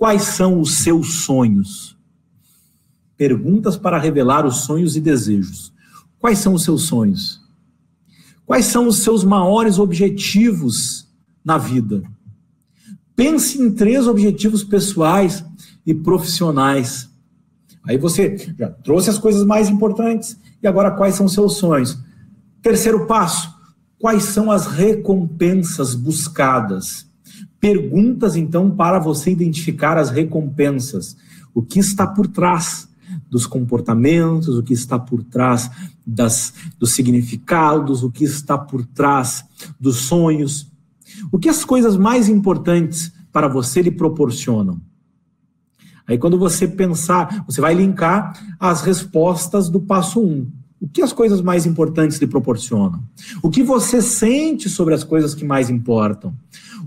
Quais 0.00 0.22
são 0.22 0.58
os 0.58 0.76
seus 0.76 1.24
sonhos? 1.24 1.94
Perguntas 3.18 3.76
para 3.76 3.98
revelar 3.98 4.46
os 4.46 4.62
sonhos 4.62 4.96
e 4.96 5.00
desejos. 5.00 5.74
Quais 6.18 6.38
são 6.38 6.54
os 6.54 6.64
seus 6.64 6.84
sonhos? 6.84 7.38
Quais 8.46 8.64
são 8.64 8.88
os 8.88 9.00
seus 9.00 9.24
maiores 9.24 9.78
objetivos 9.78 11.06
na 11.44 11.58
vida? 11.58 12.02
Pense 13.14 13.60
em 13.60 13.70
três 13.70 14.06
objetivos 14.06 14.64
pessoais 14.64 15.44
e 15.84 15.92
profissionais. 15.92 17.10
Aí 17.86 17.98
você 17.98 18.38
já 18.58 18.70
trouxe 18.70 19.10
as 19.10 19.18
coisas 19.18 19.44
mais 19.44 19.68
importantes 19.68 20.34
e 20.62 20.66
agora 20.66 20.92
quais 20.92 21.14
são 21.14 21.26
os 21.26 21.34
seus 21.34 21.58
sonhos? 21.58 21.98
Terceiro 22.62 23.06
passo, 23.06 23.54
quais 23.98 24.22
são 24.22 24.50
as 24.50 24.66
recompensas 24.66 25.94
buscadas? 25.94 27.09
Perguntas 27.60 28.36
então 28.36 28.70
para 28.70 28.98
você 28.98 29.30
identificar 29.30 29.98
as 29.98 30.10
recompensas. 30.10 31.16
O 31.54 31.62
que 31.62 31.78
está 31.78 32.06
por 32.06 32.26
trás 32.26 32.88
dos 33.28 33.46
comportamentos, 33.46 34.56
o 34.56 34.62
que 34.62 34.72
está 34.72 34.98
por 34.98 35.22
trás 35.22 35.70
das, 36.06 36.54
dos 36.78 36.92
significados, 36.92 38.02
o 38.02 38.10
que 38.10 38.24
está 38.24 38.56
por 38.56 38.84
trás 38.86 39.44
dos 39.78 39.96
sonhos. 39.98 40.70
O 41.30 41.38
que 41.38 41.48
as 41.48 41.64
coisas 41.64 41.96
mais 41.96 42.28
importantes 42.28 43.12
para 43.32 43.48
você 43.48 43.82
lhe 43.82 43.90
proporcionam? 43.90 44.80
Aí 46.06 46.18
quando 46.18 46.38
você 46.38 46.66
pensar, 46.66 47.44
você 47.46 47.60
vai 47.60 47.74
linkar 47.74 48.56
as 48.58 48.82
respostas 48.82 49.68
do 49.68 49.80
passo 49.80 50.20
1. 50.20 50.26
Um. 50.26 50.59
O 50.80 50.88
que 50.88 51.02
as 51.02 51.12
coisas 51.12 51.42
mais 51.42 51.66
importantes 51.66 52.18
lhe 52.18 52.26
proporcionam? 52.26 53.02
O 53.42 53.50
que 53.50 53.62
você 53.62 54.00
sente 54.00 54.68
sobre 54.68 54.94
as 54.94 55.04
coisas 55.04 55.34
que 55.34 55.44
mais 55.44 55.68
importam? 55.68 56.34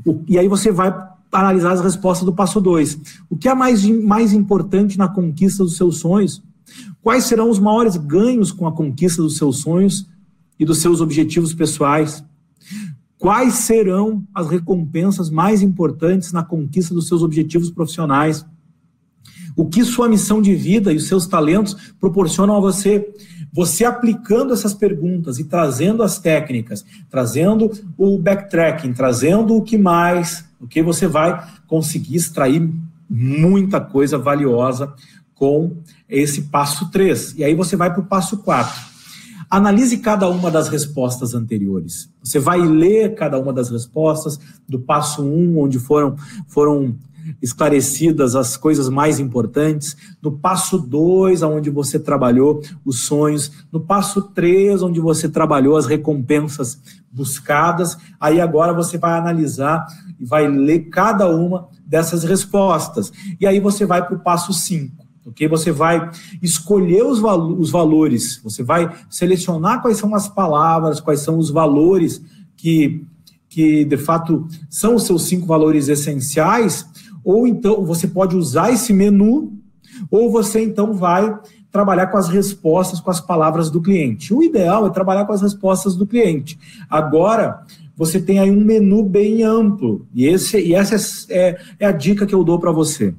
O, 0.03 0.23
e 0.27 0.39
aí 0.39 0.47
você 0.47 0.71
vai 0.71 0.91
analisar 1.31 1.73
as 1.73 1.81
respostas 1.81 2.25
do 2.25 2.33
passo 2.33 2.59
2. 2.59 2.99
O 3.29 3.37
que 3.37 3.47
é 3.47 3.53
mais, 3.53 3.83
mais 3.85 4.33
importante 4.33 4.97
na 4.97 5.07
conquista 5.07 5.63
dos 5.63 5.77
seus 5.77 5.97
sonhos? 5.97 6.41
Quais 7.01 7.25
serão 7.25 7.49
os 7.49 7.59
maiores 7.59 7.97
ganhos 7.97 8.51
com 8.51 8.65
a 8.67 8.71
conquista 8.71 9.21
dos 9.21 9.37
seus 9.37 9.57
sonhos 9.57 10.07
e 10.59 10.65
dos 10.65 10.79
seus 10.79 11.01
objetivos 11.01 11.53
pessoais? 11.53 12.23
Quais 13.17 13.53
serão 13.53 14.23
as 14.33 14.49
recompensas 14.49 15.29
mais 15.29 15.61
importantes 15.61 16.31
na 16.31 16.43
conquista 16.43 16.93
dos 16.93 17.07
seus 17.07 17.21
objetivos 17.21 17.69
profissionais? 17.69 18.45
O 19.55 19.65
que 19.65 19.83
sua 19.85 20.09
missão 20.09 20.41
de 20.41 20.55
vida 20.55 20.91
e 20.91 20.97
os 20.97 21.07
seus 21.07 21.27
talentos 21.27 21.75
proporcionam 21.99 22.55
a 22.55 22.59
você. 22.59 23.13
Você 23.53 23.85
aplicando 23.85 24.51
essas 24.51 24.73
perguntas 24.73 25.37
e 25.37 25.43
trazendo 25.43 26.01
as 26.01 26.17
técnicas, 26.17 26.83
trazendo 27.07 27.71
o 27.95 28.17
backtracking, 28.17 28.93
trazendo 28.93 29.55
o 29.55 29.61
que 29.61 29.77
mais, 29.77 30.43
o 30.59 30.67
que 30.67 30.81
você 30.81 31.07
vai 31.07 31.47
conseguir 31.67 32.15
extrair 32.15 32.67
muita 33.07 33.79
coisa 33.79 34.17
valiosa 34.17 34.91
com 35.35 35.77
esse 36.09 36.43
passo 36.43 36.89
3. 36.89 37.35
E 37.37 37.43
aí 37.43 37.53
você 37.53 37.75
vai 37.75 37.91
para 37.91 38.01
o 38.01 38.05
passo 38.05 38.37
4. 38.37 38.93
Analise 39.49 39.99
cada 39.99 40.27
uma 40.27 40.49
das 40.49 40.67
respostas 40.67 41.35
anteriores. 41.35 42.09
Você 42.23 42.39
vai 42.39 42.59
ler 42.59 43.13
cada 43.13 43.37
uma 43.39 43.53
das 43.53 43.69
respostas 43.69 44.39
do 44.67 44.79
passo 44.79 45.23
1, 45.23 45.59
onde 45.59 45.77
foram, 45.77 46.15
foram 46.47 46.95
esclarecidas 47.41 48.35
as 48.35 48.57
coisas 48.57 48.89
mais 48.89 49.19
importantes. 49.19 49.95
No 50.21 50.31
passo 50.31 50.77
2, 50.77 51.43
onde 51.43 51.69
você 51.69 51.99
trabalhou 51.99 52.61
os 52.85 53.01
sonhos. 53.01 53.51
No 53.71 53.79
passo 53.79 54.21
3, 54.21 54.81
onde 54.81 54.99
você 54.99 55.29
trabalhou 55.29 55.77
as 55.77 55.85
recompensas 55.85 56.79
buscadas. 57.11 57.97
Aí 58.19 58.41
agora 58.41 58.73
você 58.73 58.97
vai 58.97 59.17
analisar 59.17 59.85
e 60.19 60.25
vai 60.25 60.47
ler 60.47 60.89
cada 60.89 61.29
uma 61.29 61.67
dessas 61.85 62.23
respostas. 62.23 63.11
E 63.39 63.45
aí 63.45 63.59
você 63.59 63.85
vai 63.85 64.05
para 64.05 64.15
o 64.15 64.19
passo 64.19 64.53
5. 64.53 65.03
Ok? 65.25 65.47
Você 65.47 65.71
vai 65.71 66.09
escolher 66.41 67.03
os, 67.03 67.21
os 67.57 67.69
valores, 67.69 68.41
você 68.43 68.61
vai 68.61 68.91
selecionar 69.09 69.81
quais 69.81 69.97
são 69.97 70.13
as 70.13 70.27
palavras, 70.27 70.99
quais 70.99 71.21
são 71.21 71.37
os 71.37 71.49
valores 71.49 72.21
que, 72.57 73.05
que 73.47 73.85
de 73.85 73.97
fato 73.97 74.47
são 74.69 74.95
os 74.95 75.03
seus 75.03 75.23
cinco 75.23 75.45
valores 75.45 75.87
essenciais 75.87 76.85
ou 77.23 77.47
então 77.47 77.85
você 77.85 78.07
pode 78.07 78.35
usar 78.35 78.71
esse 78.71 78.93
menu, 78.93 79.53
ou 80.09 80.31
você 80.31 80.61
então 80.63 80.93
vai 80.93 81.37
trabalhar 81.71 82.07
com 82.07 82.17
as 82.17 82.29
respostas, 82.29 82.99
com 82.99 83.09
as 83.09 83.19
palavras 83.19 83.69
do 83.69 83.81
cliente. 83.81 84.33
O 84.33 84.43
ideal 84.43 84.85
é 84.85 84.89
trabalhar 84.91 85.25
com 85.25 85.33
as 85.33 85.41
respostas 85.41 85.95
do 85.95 86.05
cliente. 86.05 86.59
Agora, 86.89 87.63
você 87.95 88.19
tem 88.19 88.39
aí 88.39 88.51
um 88.51 88.63
menu 88.63 89.03
bem 89.03 89.43
amplo, 89.43 90.05
e, 90.13 90.25
esse, 90.25 90.59
e 90.59 90.73
essa 90.73 90.95
é, 91.31 91.49
é, 91.49 91.59
é 91.79 91.85
a 91.85 91.91
dica 91.91 92.25
que 92.25 92.35
eu 92.35 92.43
dou 92.43 92.59
para 92.59 92.71
você. 92.71 93.13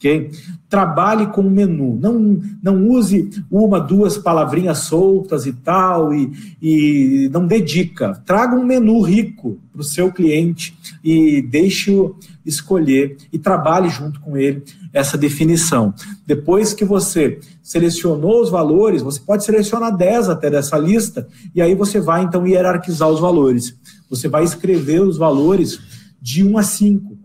Okay? 0.00 0.30
Trabalhe 0.66 1.26
com 1.26 1.42
o 1.42 1.50
menu, 1.50 1.98
não, 2.00 2.40
não 2.62 2.88
use 2.88 3.28
uma, 3.50 3.78
duas 3.78 4.16
palavrinhas 4.16 4.78
soltas 4.78 5.44
e 5.44 5.52
tal, 5.52 6.14
e, 6.14 6.32
e 6.62 7.28
não 7.30 7.46
dedica. 7.46 8.14
Traga 8.24 8.56
um 8.56 8.64
menu 8.64 9.02
rico 9.02 9.58
para 9.70 9.82
o 9.82 9.84
seu 9.84 10.10
cliente 10.10 10.74
e 11.04 11.42
deixe-o 11.42 12.16
escolher 12.46 13.18
e 13.30 13.38
trabalhe 13.38 13.90
junto 13.90 14.20
com 14.20 14.38
ele 14.38 14.62
essa 14.90 15.18
definição. 15.18 15.92
Depois 16.26 16.72
que 16.72 16.84
você 16.84 17.38
selecionou 17.62 18.40
os 18.40 18.48
valores, 18.48 19.02
você 19.02 19.20
pode 19.20 19.44
selecionar 19.44 19.94
10 19.94 20.30
até 20.30 20.48
dessa 20.48 20.78
lista, 20.78 21.28
e 21.54 21.60
aí 21.60 21.74
você 21.74 22.00
vai 22.00 22.22
então 22.22 22.46
hierarquizar 22.46 23.10
os 23.10 23.20
valores. 23.20 23.76
Você 24.08 24.28
vai 24.28 24.44
escrever 24.44 25.02
os 25.02 25.18
valores 25.18 25.78
de 26.22 26.42
1 26.42 26.56
a 26.56 26.62
5 26.62 27.18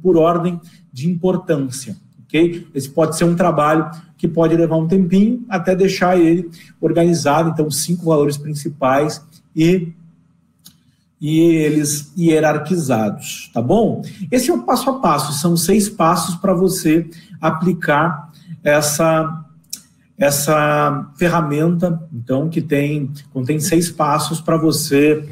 por 0.00 0.16
ordem 0.16 0.58
de 0.90 1.06
importância. 1.10 2.02
Esse 2.74 2.88
pode 2.88 3.16
ser 3.16 3.24
um 3.24 3.36
trabalho 3.36 3.90
que 4.16 4.26
pode 4.26 4.56
levar 4.56 4.76
um 4.76 4.88
tempinho 4.88 5.44
até 5.48 5.76
deixar 5.76 6.18
ele 6.18 6.50
organizado. 6.80 7.50
Então, 7.50 7.70
cinco 7.70 8.06
valores 8.06 8.36
principais 8.36 9.22
e, 9.54 9.92
e 11.20 11.40
eles 11.40 12.12
hierarquizados, 12.18 13.50
tá 13.52 13.62
bom? 13.62 14.02
Esse 14.30 14.50
é 14.50 14.54
o 14.54 14.62
passo 14.62 14.90
a 14.90 14.98
passo, 14.98 15.32
são 15.34 15.56
seis 15.56 15.88
passos 15.88 16.34
para 16.36 16.54
você 16.54 17.08
aplicar 17.40 18.32
essa, 18.62 19.44
essa 20.18 21.12
ferramenta, 21.16 22.02
então, 22.12 22.48
que 22.48 22.62
tem, 22.62 23.12
contém 23.32 23.60
seis 23.60 23.90
passos 23.90 24.40
para 24.40 24.56
você 24.56 25.28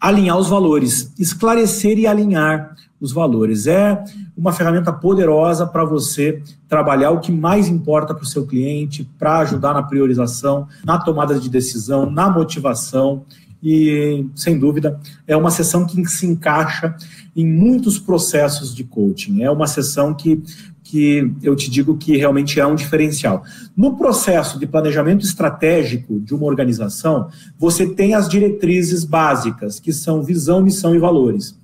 alinhar 0.00 0.38
os 0.38 0.48
valores, 0.48 1.12
esclarecer 1.18 1.98
e 1.98 2.06
alinhar 2.06 2.74
os 3.00 3.12
valores. 3.12 3.66
É 3.66 4.02
uma 4.36 4.52
ferramenta 4.52 4.92
poderosa 4.92 5.66
para 5.66 5.84
você 5.84 6.42
trabalhar 6.68 7.10
o 7.10 7.20
que 7.20 7.32
mais 7.32 7.66
importa 7.68 8.14
para 8.14 8.24
o 8.24 8.26
seu 8.26 8.46
cliente, 8.46 9.08
para 9.18 9.38
ajudar 9.38 9.72
na 9.72 9.82
priorização, 9.82 10.68
na 10.84 10.98
tomada 10.98 11.38
de 11.38 11.48
decisão, 11.48 12.10
na 12.10 12.28
motivação. 12.28 13.24
E, 13.62 14.26
sem 14.34 14.58
dúvida, 14.58 14.98
é 15.26 15.36
uma 15.36 15.50
sessão 15.50 15.86
que 15.86 16.02
se 16.06 16.26
encaixa 16.26 16.96
em 17.36 17.46
muitos 17.46 17.98
processos 17.98 18.74
de 18.74 18.84
coaching. 18.84 19.42
É 19.42 19.50
uma 19.50 19.66
sessão 19.66 20.14
que, 20.14 20.42
que 20.82 21.30
eu 21.42 21.54
te 21.54 21.70
digo 21.70 21.98
que 21.98 22.16
realmente 22.16 22.58
é 22.58 22.66
um 22.66 22.74
diferencial. 22.74 23.44
No 23.76 23.96
processo 23.96 24.58
de 24.58 24.66
planejamento 24.66 25.26
estratégico 25.26 26.18
de 26.20 26.34
uma 26.34 26.46
organização, 26.46 27.28
você 27.58 27.86
tem 27.86 28.14
as 28.14 28.30
diretrizes 28.30 29.04
básicas, 29.04 29.78
que 29.78 29.92
são 29.92 30.22
visão, 30.22 30.62
missão 30.62 30.94
e 30.94 30.98
valores. 30.98 31.54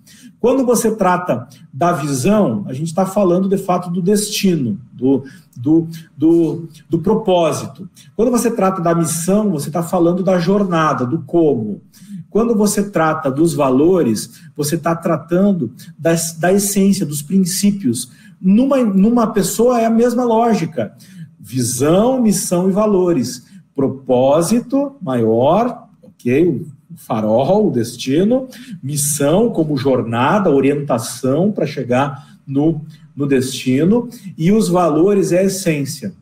Quando 0.46 0.64
você 0.64 0.94
trata 0.94 1.48
da 1.74 1.90
visão, 1.90 2.64
a 2.68 2.72
gente 2.72 2.86
está 2.86 3.04
falando 3.04 3.48
de 3.48 3.58
fato 3.58 3.90
do 3.90 4.00
destino, 4.00 4.78
do, 4.92 5.24
do, 5.56 5.88
do, 6.16 6.68
do 6.88 7.00
propósito. 7.00 7.90
Quando 8.14 8.30
você 8.30 8.48
trata 8.48 8.80
da 8.80 8.94
missão, 8.94 9.50
você 9.50 9.68
está 9.68 9.82
falando 9.82 10.22
da 10.22 10.38
jornada, 10.38 11.04
do 11.04 11.18
como. 11.22 11.82
Quando 12.30 12.54
você 12.54 12.88
trata 12.88 13.28
dos 13.28 13.54
valores, 13.54 14.40
você 14.56 14.76
está 14.76 14.94
tratando 14.94 15.72
da, 15.98 16.14
da 16.38 16.52
essência, 16.52 17.04
dos 17.04 17.22
princípios. 17.22 18.12
Numa, 18.40 18.76
numa 18.84 19.26
pessoa 19.26 19.80
é 19.80 19.86
a 19.86 19.90
mesma 19.90 20.22
lógica: 20.22 20.94
visão, 21.40 22.22
missão 22.22 22.68
e 22.68 22.72
valores. 22.72 23.42
Propósito 23.74 24.94
maior, 25.02 25.88
ok? 26.00 26.64
Farol, 26.96 27.68
o 27.68 27.70
destino, 27.70 28.48
missão 28.82 29.50
como 29.50 29.76
jornada, 29.76 30.50
orientação 30.50 31.52
para 31.52 31.66
chegar 31.66 32.38
no, 32.46 32.80
no 33.14 33.26
destino, 33.26 34.08
e 34.36 34.50
os 34.50 34.68
valores 34.68 35.32
é 35.32 35.40
a 35.40 35.44
essência. 35.44 36.12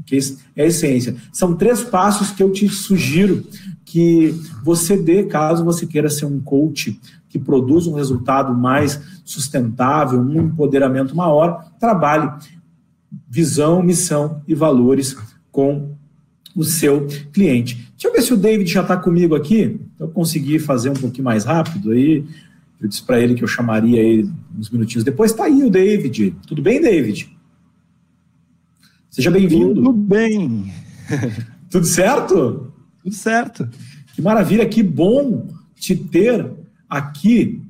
Okay? 0.00 0.18
É 0.54 0.62
a 0.62 0.66
essência. 0.66 1.16
São 1.32 1.54
três 1.54 1.82
passos 1.82 2.30
que 2.30 2.42
eu 2.42 2.52
te 2.52 2.68
sugiro 2.68 3.44
que 3.84 4.34
você 4.62 4.96
dê, 4.96 5.24
caso 5.24 5.64
você 5.64 5.86
queira 5.86 6.10
ser 6.10 6.26
um 6.26 6.38
coach 6.38 7.00
que 7.28 7.38
produz 7.38 7.86
um 7.86 7.94
resultado 7.94 8.54
mais 8.54 9.00
sustentável, 9.24 10.20
um 10.20 10.42
empoderamento 10.42 11.16
maior, 11.16 11.70
trabalhe 11.78 12.30
visão, 13.28 13.82
missão 13.82 14.42
e 14.46 14.54
valores 14.54 15.16
com 15.50 15.90
o 16.54 16.64
seu 16.64 17.06
cliente. 17.32 17.88
Deixa 17.92 18.08
eu 18.08 18.12
ver 18.12 18.22
se 18.22 18.34
o 18.34 18.36
David 18.36 18.70
já 18.70 18.82
está 18.82 18.96
comigo 18.96 19.34
aqui. 19.34 19.80
Eu 19.98 20.08
consegui 20.08 20.58
fazer 20.58 20.90
um 20.90 20.94
pouquinho 20.94 21.24
mais 21.24 21.44
rápido 21.44 21.90
aí. 21.90 22.24
Eu 22.80 22.88
disse 22.88 23.02
para 23.02 23.20
ele 23.20 23.34
que 23.34 23.42
eu 23.42 23.48
chamaria 23.48 24.00
ele 24.00 24.30
uns 24.56 24.70
minutinhos 24.70 25.04
depois. 25.04 25.32
Está 25.32 25.44
aí 25.44 25.64
o 25.64 25.70
David. 25.70 26.36
Tudo 26.46 26.62
bem, 26.62 26.80
David? 26.80 27.36
Seja 29.10 29.30
bem-vindo. 29.30 29.74
Tudo 29.74 29.92
bem. 29.92 30.72
Tudo 31.68 31.86
certo? 31.86 32.72
Tudo 33.02 33.14
certo. 33.14 33.68
Que 34.14 34.22
maravilha, 34.22 34.68
que 34.68 34.82
bom 34.82 35.48
te 35.74 35.96
ter 35.96 36.48
aqui 36.88 37.62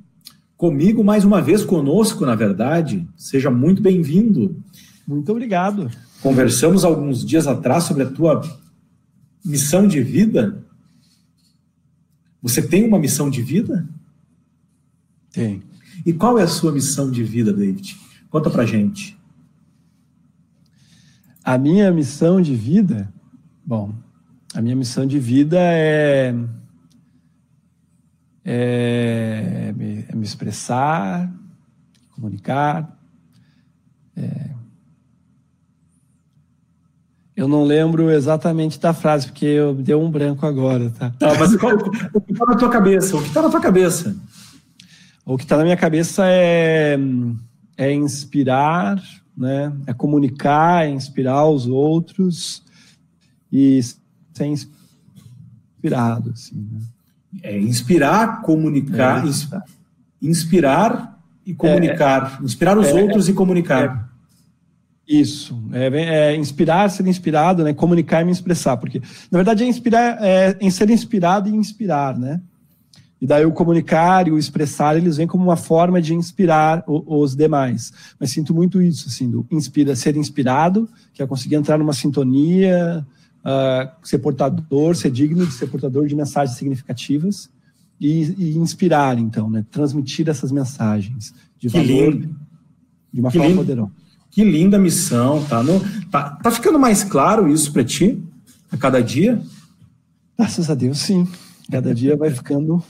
comigo 0.56 1.02
mais 1.02 1.24
uma 1.24 1.40
vez, 1.40 1.64
conosco, 1.64 2.26
na 2.26 2.34
verdade. 2.34 3.08
Seja 3.16 3.50
muito 3.50 3.80
bem-vindo. 3.80 4.56
Muito 5.06 5.30
obrigado. 5.32 5.90
Conversamos 6.20 6.84
alguns 6.84 7.24
dias 7.24 7.46
atrás 7.46 7.84
sobre 7.84 8.02
a 8.02 8.10
tua 8.10 8.42
missão 9.44 9.86
de 9.86 10.02
vida? 10.02 10.62
Você 12.42 12.62
tem 12.62 12.86
uma 12.86 12.98
missão 12.98 13.28
de 13.28 13.42
vida? 13.42 13.88
Tem. 15.32 15.62
E 16.06 16.12
qual 16.12 16.38
é 16.38 16.42
a 16.42 16.48
sua 16.48 16.72
missão 16.72 17.10
de 17.10 17.22
vida, 17.24 17.52
David? 17.52 17.96
Conta 18.30 18.50
pra 18.50 18.64
gente. 18.64 19.18
A 21.42 21.56
minha 21.56 21.90
missão 21.90 22.40
de 22.40 22.54
vida, 22.54 23.12
bom, 23.64 23.94
a 24.54 24.60
minha 24.60 24.76
missão 24.76 25.06
de 25.06 25.18
vida 25.18 25.58
é, 25.58 26.34
é, 28.44 29.72
me, 29.72 30.04
é 30.08 30.14
me 30.14 30.24
expressar, 30.24 31.32
comunicar, 32.10 32.98
é, 34.16 34.50
eu 37.38 37.46
não 37.46 37.62
lembro 37.62 38.10
exatamente 38.10 38.80
da 38.80 38.92
frase, 38.92 39.28
porque 39.28 39.44
eu 39.44 39.72
deu 39.72 40.02
um 40.02 40.10
branco 40.10 40.44
agora, 40.44 40.90
tá? 40.90 41.12
Tá, 41.20 41.38
mas 41.38 41.54
qual, 41.54 41.72
o 42.12 42.20
que 42.20 42.32
está 42.32 42.44
na 42.44 42.56
tua 42.56 42.68
cabeça? 42.68 43.16
O 43.16 43.22
que 43.22 43.28
está 43.28 43.42
na 43.42 43.48
tua 43.48 43.60
cabeça? 43.60 44.16
O 45.24 45.38
que 45.38 45.44
está 45.44 45.56
na 45.56 45.62
minha 45.62 45.76
cabeça 45.76 46.24
é, 46.26 46.98
é 47.76 47.92
inspirar, 47.92 49.00
né? 49.36 49.72
É 49.86 49.94
comunicar, 49.94 50.84
é 50.84 50.90
inspirar 50.90 51.46
os 51.46 51.68
outros 51.68 52.64
e 53.52 53.80
ser 54.34 54.46
inspirado, 54.46 56.30
assim, 56.32 56.68
né? 56.72 56.80
É 57.40 57.56
inspirar, 57.56 58.42
comunicar, 58.42 59.24
é, 59.24 59.28
inspirar, 59.28 59.64
inspirar 60.20 61.20
e 61.46 61.54
comunicar. 61.54 62.40
É, 62.40 62.44
inspirar 62.44 62.76
os 62.76 62.88
é, 62.88 63.00
outros 63.00 63.28
e 63.28 63.32
comunicar. 63.32 64.07
Isso, 65.08 65.58
é, 65.72 65.86
é, 65.86 66.36
inspirar, 66.36 66.90
ser 66.90 67.06
inspirado, 67.06 67.64
né? 67.64 67.72
Comunicar 67.72 68.20
e 68.20 68.26
me 68.26 68.30
expressar, 68.32 68.76
porque 68.76 69.00
na 69.30 69.38
verdade 69.38 69.64
é 69.64 69.66
inspirar, 69.66 70.18
é, 70.20 70.54
em 70.60 70.70
ser 70.70 70.90
inspirado 70.90 71.48
e 71.48 71.56
inspirar, 71.56 72.18
né? 72.18 72.42
E 73.20 73.26
daí 73.26 73.44
o 73.46 73.52
comunicar 73.52 74.28
e 74.28 74.30
o 74.30 74.38
expressar, 74.38 74.96
eles 74.96 75.16
vêm 75.16 75.26
como 75.26 75.42
uma 75.42 75.56
forma 75.56 76.00
de 76.00 76.14
inspirar 76.14 76.84
o, 76.86 77.20
os 77.20 77.34
demais. 77.34 77.90
Mas 78.20 78.30
sinto 78.30 78.54
muito 78.54 78.82
isso, 78.82 79.08
assim, 79.08 79.30
do 79.30 79.46
inspira, 79.50 79.96
ser 79.96 80.14
inspirado, 80.14 80.86
que 81.14 81.22
é 81.22 81.26
conseguir 81.26 81.56
entrar 81.56 81.78
numa 81.78 81.94
sintonia, 81.94 83.04
uh, 83.40 84.06
ser 84.06 84.18
portador, 84.18 84.94
ser 84.94 85.10
digno 85.10 85.44
de 85.46 85.52
ser 85.52 85.68
portador 85.68 86.06
de 86.06 86.14
mensagens 86.14 86.56
significativas 86.56 87.50
e, 87.98 88.34
e 88.38 88.58
inspirar, 88.58 89.18
então, 89.18 89.48
né? 89.48 89.64
Transmitir 89.70 90.28
essas 90.28 90.52
mensagens 90.52 91.34
de 91.58 91.68
que 91.68 91.78
valor 91.78 92.12
lindo. 92.12 92.36
de 93.12 93.20
uma 93.20 93.30
que 93.30 93.38
forma 93.38 93.50
lindo. 93.50 93.62
poderosa. 93.62 94.07
Que 94.30 94.44
linda 94.44 94.78
missão, 94.78 95.44
tá? 95.44 95.62
No, 95.62 95.80
tá, 96.10 96.30
tá 96.42 96.50
ficando 96.50 96.78
mais 96.78 97.02
claro 97.02 97.48
isso 97.48 97.72
para 97.72 97.84
ti 97.84 98.22
a 98.70 98.76
cada 98.76 99.02
dia? 99.02 99.40
Graças 100.38 100.70
a 100.70 100.74
Deus, 100.74 100.98
sim. 100.98 101.26
Cada 101.70 101.94
dia 101.94 102.16
vai 102.16 102.30
ficando 102.30 102.82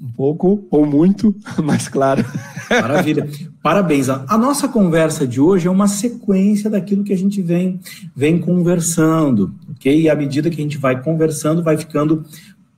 um 0.00 0.10
pouco 0.12 0.66
ou 0.70 0.86
muito 0.86 1.34
mais 1.62 1.88
claro. 1.88 2.24
Maravilha. 2.70 3.28
Parabéns. 3.62 4.08
A 4.08 4.38
nossa 4.38 4.68
conversa 4.68 5.26
de 5.26 5.40
hoje 5.40 5.68
é 5.68 5.70
uma 5.70 5.88
sequência 5.88 6.68
daquilo 6.68 7.04
que 7.04 7.12
a 7.12 7.16
gente 7.16 7.40
vem, 7.40 7.80
vem 8.14 8.38
conversando, 8.38 9.54
ok? 9.70 10.02
E 10.02 10.08
à 10.08 10.14
medida 10.14 10.50
que 10.50 10.60
a 10.60 10.62
gente 10.62 10.78
vai 10.78 11.02
conversando, 11.02 11.62
vai 11.62 11.76
ficando 11.76 12.24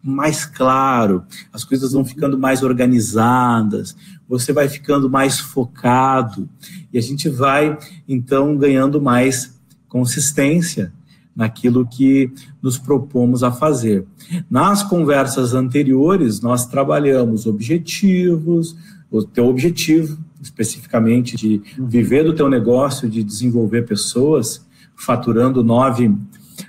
mais 0.08 0.44
claro, 0.44 1.24
as 1.52 1.64
coisas 1.64 1.92
vão 1.92 2.04
ficando 2.04 2.38
mais 2.38 2.62
organizadas, 2.62 3.96
você 4.28 4.52
vai 4.52 4.68
ficando 4.68 5.08
mais 5.08 5.38
focado 5.38 6.48
e 6.92 6.98
a 6.98 7.02
gente 7.02 7.28
vai 7.28 7.78
então 8.08 8.56
ganhando 8.56 9.00
mais 9.00 9.58
consistência 9.88 10.92
naquilo 11.34 11.86
que 11.86 12.32
nos 12.60 12.78
propomos 12.78 13.42
a 13.42 13.52
fazer. 13.52 14.04
Nas 14.50 14.82
conversas 14.82 15.54
anteriores, 15.54 16.40
nós 16.40 16.66
trabalhamos 16.66 17.46
objetivos, 17.46 18.76
o 19.10 19.22
teu 19.22 19.46
objetivo 19.46 20.18
especificamente 20.40 21.36
de 21.36 21.60
viver 21.78 22.24
do 22.24 22.34
teu 22.34 22.48
negócio, 22.48 23.08
de 23.08 23.22
desenvolver 23.22 23.82
pessoas, 23.82 24.64
faturando 24.94 25.64
9, 25.64 26.14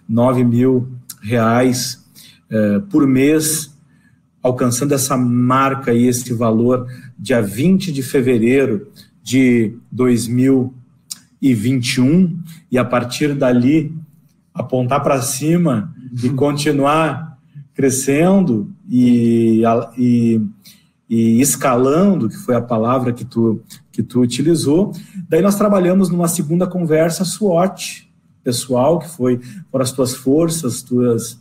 9 0.08 0.44
mil 0.44 0.88
reais 1.22 2.04
eh, 2.50 2.80
por 2.90 3.06
mês, 3.06 3.78
alcançando 4.42 4.94
essa 4.94 5.18
marca 5.18 5.94
e 5.94 6.08
esse 6.08 6.34
valor 6.34 6.88
dia 7.18 7.42
20 7.42 7.92
de 7.92 8.02
fevereiro 8.02 8.88
de 9.22 9.76
2021, 9.92 12.40
e 12.72 12.78
a 12.78 12.86
partir 12.86 13.36
dali 13.36 13.94
apontar 14.54 15.04
para 15.04 15.22
cima 15.22 15.94
e 16.24 16.28
uhum. 16.28 16.36
continuar 16.36 17.38
crescendo 17.74 18.72
e, 18.90 19.62
e, 19.98 20.42
e 21.10 21.40
escalando, 21.40 22.28
que 22.28 22.36
foi 22.36 22.56
a 22.56 22.62
palavra 22.62 23.14
que 23.14 23.24
tu, 23.24 23.62
que 23.92 24.04
tu 24.04 24.22
utilizou. 24.22 24.92
Daí 25.30 25.42
nós 25.42 25.56
trabalhamos 25.56 26.10
numa 26.10 26.28
segunda 26.28 26.68
conversa 26.68 27.24
SWOT 27.24 28.10
pessoal, 28.44 29.00
que 29.00 29.08
foi 29.08 29.40
foram 29.72 29.84
as 29.84 29.92
tuas 29.92 30.16
forças, 30.16 30.82
tuas, 30.82 31.40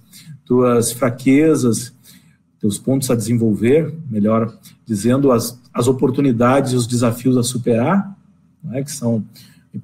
tuas 0.49 0.91
fraquezas, 0.91 1.93
teus 2.59 2.79
pontos 2.79 3.11
a 3.11 3.15
desenvolver, 3.15 3.95
melhor 4.11 4.51
dizendo, 4.87 5.31
as, 5.31 5.61
as 5.73 5.87
oportunidades 5.87 6.73
e 6.73 6.77
os 6.77 6.87
desafios 6.87 7.37
a 7.37 7.43
superar, 7.43 8.17
né, 8.65 8.83
que 8.83 8.91
são 8.91 9.23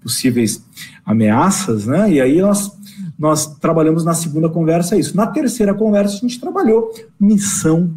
possíveis 0.01 0.65
ameaças, 1.05 1.87
né? 1.87 2.11
E 2.11 2.21
aí 2.21 2.41
nós 2.41 2.77
nós 3.17 3.47
trabalhamos 3.59 4.05
na 4.05 4.13
segunda 4.13 4.49
conversa 4.49 4.97
isso. 4.97 5.17
Na 5.17 5.27
terceira 5.27 5.73
conversa 5.73 6.17
a 6.17 6.21
gente 6.21 6.41
trabalhou 6.41 6.93
missão 7.21 7.93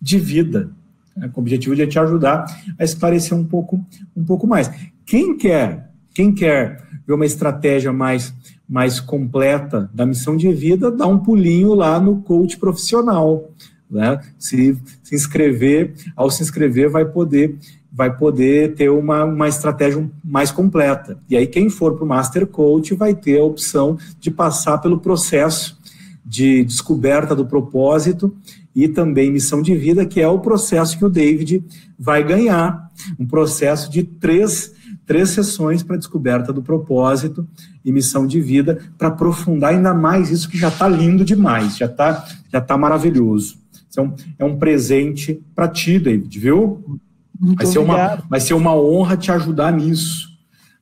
de 0.00 0.18
vida, 0.18 0.70
né, 1.14 1.28
com 1.28 1.40
o 1.40 1.42
objetivo 1.42 1.76
de 1.76 1.86
te 1.86 1.98
ajudar 1.98 2.46
a 2.78 2.84
esclarecer 2.84 3.36
um 3.36 3.44
pouco 3.44 3.84
um 4.16 4.24
pouco 4.24 4.46
mais. 4.46 4.70
Quem 5.04 5.36
quer 5.36 5.90
quem 6.14 6.32
quer 6.32 6.82
ver 7.06 7.12
uma 7.12 7.26
estratégia 7.26 7.92
mais 7.92 8.32
mais 8.70 9.00
completa 9.00 9.90
da 9.92 10.06
missão 10.06 10.36
de 10.36 10.52
vida, 10.52 10.92
dá 10.92 11.04
um 11.04 11.18
pulinho 11.18 11.74
lá 11.74 11.98
no 11.98 12.22
coach 12.22 12.56
profissional. 12.56 13.50
Né? 13.90 14.20
Se, 14.38 14.78
se 15.02 15.14
inscrever, 15.16 15.94
ao 16.14 16.30
se 16.30 16.40
inscrever, 16.40 16.88
vai 16.88 17.04
poder 17.04 17.58
vai 17.92 18.16
poder 18.16 18.76
ter 18.76 18.88
uma, 18.88 19.24
uma 19.24 19.48
estratégia 19.48 20.08
mais 20.22 20.52
completa. 20.52 21.18
E 21.28 21.36
aí, 21.36 21.44
quem 21.44 21.68
for 21.68 21.96
para 21.96 22.04
o 22.04 22.08
Master 22.08 22.46
Coach 22.46 22.94
vai 22.94 23.16
ter 23.16 23.40
a 23.40 23.44
opção 23.44 23.98
de 24.20 24.30
passar 24.30 24.78
pelo 24.78 25.00
processo 25.00 25.76
de 26.24 26.62
descoberta 26.62 27.34
do 27.34 27.44
propósito 27.44 28.32
e 28.74 28.86
também 28.86 29.32
missão 29.32 29.60
de 29.60 29.74
vida, 29.74 30.06
que 30.06 30.20
é 30.20 30.28
o 30.28 30.38
processo 30.38 30.96
que 30.96 31.04
o 31.04 31.10
David 31.10 31.64
vai 31.98 32.22
ganhar. 32.22 32.88
Um 33.18 33.26
processo 33.26 33.90
de 33.90 34.04
três, 34.04 34.72
três 35.10 35.30
sessões 35.30 35.82
para 35.82 35.96
descoberta 35.96 36.52
do 36.52 36.62
propósito 36.62 37.44
e 37.84 37.90
missão 37.90 38.28
de 38.28 38.40
vida, 38.40 38.78
para 38.96 39.08
aprofundar 39.08 39.72
ainda 39.74 39.92
mais 39.92 40.30
isso 40.30 40.48
que 40.48 40.56
já 40.56 40.68
está 40.68 40.86
lindo 40.86 41.24
demais, 41.24 41.76
já 41.76 41.86
está 41.86 42.24
já 42.48 42.60
tá 42.60 42.78
maravilhoso. 42.78 43.58
Então, 43.88 44.14
é 44.38 44.44
um 44.44 44.56
presente 44.56 45.42
para 45.52 45.66
ti, 45.66 45.98
David, 45.98 46.38
viu? 46.38 47.00
vai 47.40 47.66
ser, 47.66 47.80
uma, 47.80 48.22
vai 48.30 48.38
ser 48.38 48.54
uma 48.54 48.72
honra 48.72 49.16
te 49.16 49.32
ajudar 49.32 49.72
nisso. 49.72 50.28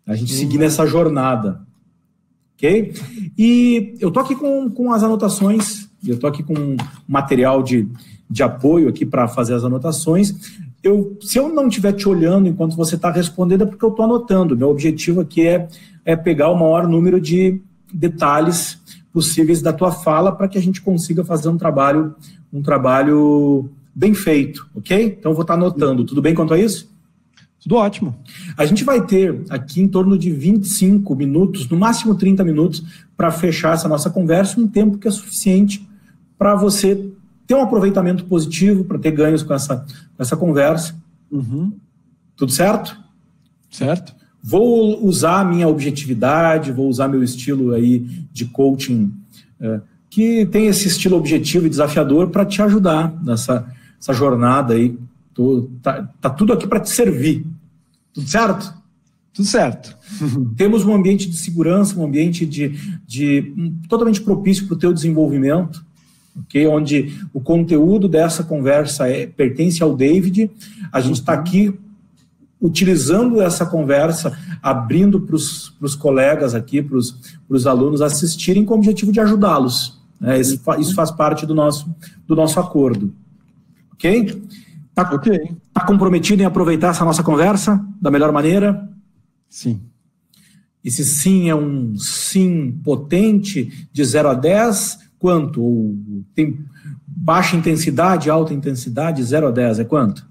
A 0.06 0.14
gente 0.14 0.34
seguir 0.34 0.56
uhum. 0.56 0.64
nessa 0.64 0.86
jornada. 0.86 1.62
Ok? 2.54 2.92
E 3.38 3.94
eu 3.98 4.10
tô 4.10 4.20
aqui 4.20 4.34
com, 4.34 4.68
com 4.68 4.92
as 4.92 5.02
anotações, 5.02 5.88
eu 6.06 6.18
tô 6.18 6.26
aqui 6.26 6.42
com 6.42 6.76
material 7.08 7.62
de, 7.62 7.88
de 8.28 8.42
apoio 8.42 8.90
aqui 8.90 9.06
para 9.06 9.26
fazer 9.26 9.54
as 9.54 9.64
anotações. 9.64 10.34
Eu, 10.82 11.16
se 11.20 11.38
eu 11.38 11.48
não 11.48 11.68
estiver 11.68 11.92
te 11.92 12.08
olhando 12.08 12.48
enquanto 12.48 12.76
você 12.76 12.94
está 12.94 13.10
respondendo, 13.10 13.62
é 13.62 13.66
porque 13.66 13.84
eu 13.84 13.90
estou 13.90 14.04
anotando. 14.04 14.56
Meu 14.56 14.68
objetivo 14.68 15.20
aqui 15.20 15.46
é, 15.46 15.68
é 16.04 16.14
pegar 16.14 16.50
o 16.50 16.54
maior 16.54 16.86
número 16.86 17.20
de 17.20 17.60
detalhes 17.92 18.80
possíveis 19.12 19.60
da 19.60 19.72
tua 19.72 19.90
fala 19.90 20.30
para 20.30 20.46
que 20.48 20.58
a 20.58 20.60
gente 20.60 20.80
consiga 20.80 21.24
fazer 21.24 21.48
um 21.48 21.56
trabalho, 21.56 22.14
um 22.52 22.62
trabalho 22.62 23.68
bem 23.94 24.14
feito, 24.14 24.68
ok? 24.74 25.16
Então 25.18 25.32
vou 25.32 25.42
estar 25.42 25.54
anotando. 25.54 26.04
Tudo 26.04 26.22
bem 26.22 26.34
quanto 26.34 26.54
a 26.54 26.58
isso? 26.58 26.88
Tudo 27.60 27.74
ótimo. 27.74 28.16
A 28.56 28.64
gente 28.64 28.84
vai 28.84 29.04
ter 29.04 29.42
aqui 29.50 29.80
em 29.80 29.88
torno 29.88 30.16
de 30.16 30.30
25 30.30 31.16
minutos, 31.16 31.68
no 31.68 31.76
máximo 31.76 32.14
30 32.14 32.44
minutos, 32.44 32.84
para 33.16 33.32
fechar 33.32 33.74
essa 33.74 33.88
nossa 33.88 34.08
conversa, 34.08 34.60
um 34.60 34.68
tempo 34.68 34.98
que 34.98 35.08
é 35.08 35.10
suficiente 35.10 35.86
para 36.38 36.54
você 36.54 37.10
ter 37.48 37.54
um 37.54 37.62
aproveitamento 37.62 38.26
positivo, 38.26 38.84
para 38.84 38.98
ter 38.98 39.10
ganhos 39.10 39.42
com 39.42 39.54
essa, 39.54 39.78
com 39.78 40.22
essa 40.22 40.36
conversa. 40.36 40.94
Uhum. 41.30 41.72
Tudo 42.36 42.52
certo? 42.52 42.96
Certo. 43.70 44.14
Vou 44.42 45.04
usar 45.04 45.40
a 45.40 45.44
minha 45.44 45.66
objetividade, 45.66 46.70
vou 46.70 46.88
usar 46.88 47.08
meu 47.08 47.24
estilo 47.24 47.72
aí 47.72 48.00
de 48.32 48.44
coaching, 48.44 49.12
é, 49.58 49.80
que 50.10 50.46
tem 50.46 50.66
esse 50.66 50.88
estilo 50.88 51.16
objetivo 51.16 51.66
e 51.66 51.70
desafiador 51.70 52.28
para 52.28 52.44
te 52.44 52.62
ajudar 52.62 53.12
nessa 53.24 53.66
essa 54.00 54.12
jornada 54.12 54.74
aí. 54.74 54.96
Tô, 55.34 55.68
tá, 55.82 56.08
tá 56.20 56.30
tudo 56.30 56.52
aqui 56.52 56.66
para 56.66 56.80
te 56.80 56.90
servir. 56.90 57.46
Tudo 58.12 58.28
certo? 58.28 58.74
Tudo 59.32 59.46
certo. 59.46 59.96
Temos 60.56 60.84
um 60.84 60.94
ambiente 60.94 61.28
de 61.28 61.36
segurança, 61.36 61.98
um 61.98 62.04
ambiente 62.04 62.46
de, 62.46 62.78
de 63.06 63.52
um, 63.56 63.80
totalmente 63.88 64.20
propício 64.20 64.66
para 64.66 64.74
o 64.74 64.78
teu 64.78 64.92
desenvolvimento, 64.92 65.84
onde 66.70 67.18
o 67.32 67.40
conteúdo 67.40 68.08
dessa 68.08 68.42
conversa 68.42 69.08
é, 69.08 69.26
pertence 69.26 69.82
ao 69.82 69.96
David. 69.96 70.50
A 70.92 71.00
gente 71.00 71.20
está 71.20 71.32
aqui 71.32 71.78
utilizando 72.60 73.40
essa 73.40 73.64
conversa, 73.64 74.36
abrindo 74.62 75.20
para 75.20 75.36
os 75.36 75.94
colegas 75.98 76.54
aqui, 76.54 76.82
para 76.82 76.96
os 76.96 77.66
alunos 77.66 78.02
assistirem 78.02 78.64
com 78.64 78.74
o 78.74 78.78
objetivo 78.78 79.12
de 79.12 79.20
ajudá-los. 79.20 79.98
Né? 80.20 80.40
Isso, 80.40 80.60
isso 80.78 80.94
faz 80.94 81.10
parte 81.10 81.46
do 81.46 81.54
nosso, 81.54 81.88
do 82.26 82.34
nosso 82.34 82.58
acordo. 82.58 83.14
Ok? 83.92 84.42
Está 84.88 85.14
okay. 85.14 85.56
Tá 85.72 85.84
comprometido 85.84 86.42
em 86.42 86.46
aproveitar 86.46 86.88
essa 86.88 87.04
nossa 87.04 87.22
conversa 87.22 87.84
da 88.00 88.10
melhor 88.10 88.32
maneira? 88.32 88.88
Sim. 89.48 89.80
Esse 90.84 91.04
sim 91.04 91.48
é 91.48 91.54
um 91.54 91.96
sim 91.96 92.80
potente 92.82 93.88
de 93.92 94.04
0 94.04 94.28
a 94.28 94.34
10? 94.34 94.98
Quanto? 95.18 95.62
Ou 95.62 95.96
tem 96.34 96.64
baixa 97.06 97.56
intensidade, 97.56 98.30
alta 98.30 98.54
intensidade, 98.54 99.22
0 99.22 99.48
a 99.48 99.50
10 99.50 99.80
é 99.80 99.84
quanto? 99.84 100.26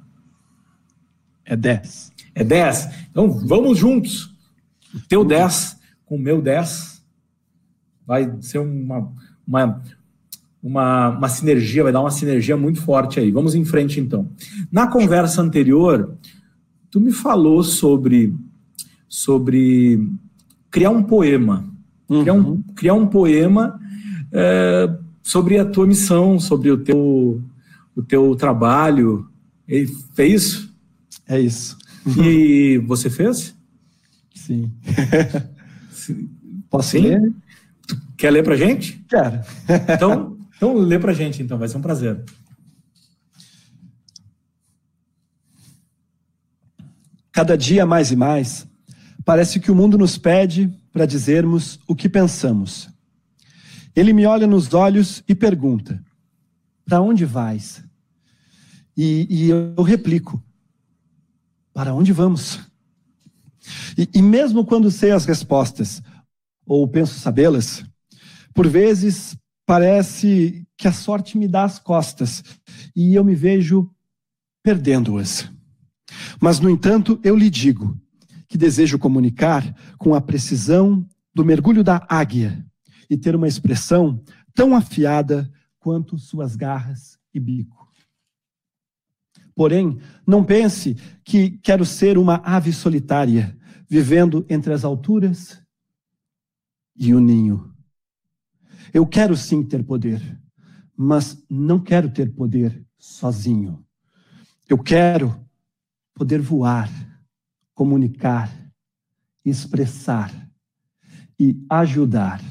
É 1.45 1.55
10. 1.55 2.11
É 2.33 2.43
10? 2.43 2.89
Então 3.11 3.29
vamos 3.29 3.77
juntos. 3.77 4.33
O 4.93 4.99
teu 5.07 5.25
10 5.25 5.77
com 6.05 6.15
o 6.15 6.19
meu 6.19 6.41
10 6.41 7.03
vai 8.05 8.33
ser 8.39 8.59
uma, 8.59 9.11
uma, 9.45 9.81
uma, 10.63 11.09
uma 11.09 11.29
sinergia, 11.29 11.83
vai 11.83 11.91
dar 11.91 11.99
uma 11.99 12.11
sinergia 12.11 12.55
muito 12.55 12.81
forte 12.81 13.19
aí. 13.19 13.31
Vamos 13.31 13.55
em 13.55 13.65
frente 13.65 13.99
então. 13.99 14.29
Na 14.71 14.87
conversa 14.87 15.41
anterior, 15.41 16.17
tu 16.89 17.01
me 17.01 17.11
falou 17.11 17.61
sobre, 17.63 18.33
sobre 19.09 20.09
criar 20.71 20.91
um 20.91 21.03
poema. 21.03 21.65
Uhum. 22.09 22.21
Criar, 22.21 22.33
um, 22.33 22.61
criar 22.75 22.93
um 22.93 23.07
poema 23.07 23.79
é, 24.39 24.95
sobre 25.23 25.57
a 25.57 25.65
tua 25.65 25.87
missão, 25.87 26.39
sobre 26.39 26.69
o 26.69 26.77
teu, 26.77 27.41
o 27.95 28.03
teu 28.03 28.35
trabalho. 28.35 29.27
E 29.67 29.87
fez 30.13 30.43
isso? 30.43 30.75
É 31.27 31.39
isso. 31.39 31.77
E 32.23 32.77
você 32.85 33.09
fez? 33.09 33.55
Sim. 34.35 34.71
Posso 36.69 36.91
Sim? 36.91 36.99
ler? 36.99 37.33
Tu 37.87 37.97
quer 38.15 38.29
ler 38.29 38.43
pra 38.43 38.55
gente? 38.55 39.03
Quero. 39.09 39.41
Então, 39.93 40.37
então, 40.55 40.75
lê 40.75 40.99
para 40.99 41.11
a 41.11 41.15
gente, 41.15 41.41
então, 41.41 41.57
vai 41.57 41.67
ser 41.67 41.77
um 41.77 41.81
prazer. 41.81 42.23
Cada 47.31 47.57
dia 47.57 47.85
mais 47.85 48.11
e 48.11 48.15
mais, 48.15 48.67
parece 49.25 49.59
que 49.59 49.71
o 49.71 49.75
mundo 49.75 49.97
nos 49.97 50.17
pede 50.17 50.71
para 50.91 51.05
dizermos 51.05 51.79
o 51.87 51.95
que 51.95 52.07
pensamos. 52.07 52.89
Ele 53.97 54.13
me 54.13 54.27
olha 54.27 54.45
nos 54.45 54.75
olhos 54.75 55.23
e 55.27 55.33
pergunta: 55.33 55.99
Para 56.85 57.01
onde 57.01 57.25
vais? 57.25 57.83
E, 58.95 59.25
e, 59.27 59.49
eu 59.49 59.81
replico: 59.81 60.39
Para 61.73 61.95
onde 61.95 62.13
vamos? 62.13 62.59
E, 63.97 64.07
e 64.13 64.21
mesmo 64.21 64.63
quando 64.63 64.91
sei 64.91 65.09
as 65.09 65.25
respostas, 65.25 65.99
ou 66.63 66.87
penso 66.87 67.19
sabê-las, 67.19 67.83
por 68.53 68.67
vezes 68.67 69.35
parece 69.65 70.63
que 70.77 70.87
a 70.87 70.93
sorte 70.93 71.35
me 71.35 71.47
dá 71.47 71.63
as 71.63 71.79
costas 71.79 72.43
e 72.95 73.15
eu 73.15 73.23
me 73.23 73.33
vejo 73.33 73.89
perdendo-as. 74.61 75.49
Mas, 76.39 76.59
no 76.59 76.69
entanto, 76.69 77.19
eu 77.23 77.35
lhe 77.35 77.49
digo 77.49 77.99
que 78.47 78.59
desejo 78.59 78.99
comunicar 78.99 79.75
com 79.97 80.13
a 80.13 80.21
precisão 80.21 81.03
do 81.33 81.43
mergulho 81.43 81.83
da 81.83 82.05
águia 82.07 82.63
e 83.09 83.17
ter 83.17 83.35
uma 83.35 83.47
expressão 83.47 84.21
tão 84.53 84.75
afiada 84.75 85.51
quanto 85.79 86.17
suas 86.17 86.55
garras 86.55 87.17
e 87.33 87.39
bico. 87.39 87.87
Porém, 89.55 89.99
não 90.25 90.43
pense 90.43 90.95
que 91.23 91.51
quero 91.59 91.83
ser 91.83 92.17
uma 92.17 92.35
ave 92.43 92.71
solitária, 92.71 93.57
vivendo 93.89 94.45
entre 94.49 94.73
as 94.73 94.83
alturas 94.83 95.59
e 96.95 97.13
o 97.13 97.19
ninho. 97.19 97.73
Eu 98.93 99.05
quero 99.05 99.35
sim 99.35 99.63
ter 99.63 99.83
poder, 99.83 100.21
mas 100.95 101.43
não 101.49 101.79
quero 101.79 102.09
ter 102.09 102.33
poder 102.33 102.85
sozinho. 102.99 103.83
Eu 104.69 104.77
quero 104.77 105.39
poder 106.13 106.41
voar, 106.41 106.89
comunicar, 107.73 108.51
expressar 109.45 110.31
e 111.39 111.63
ajudar 111.69 112.41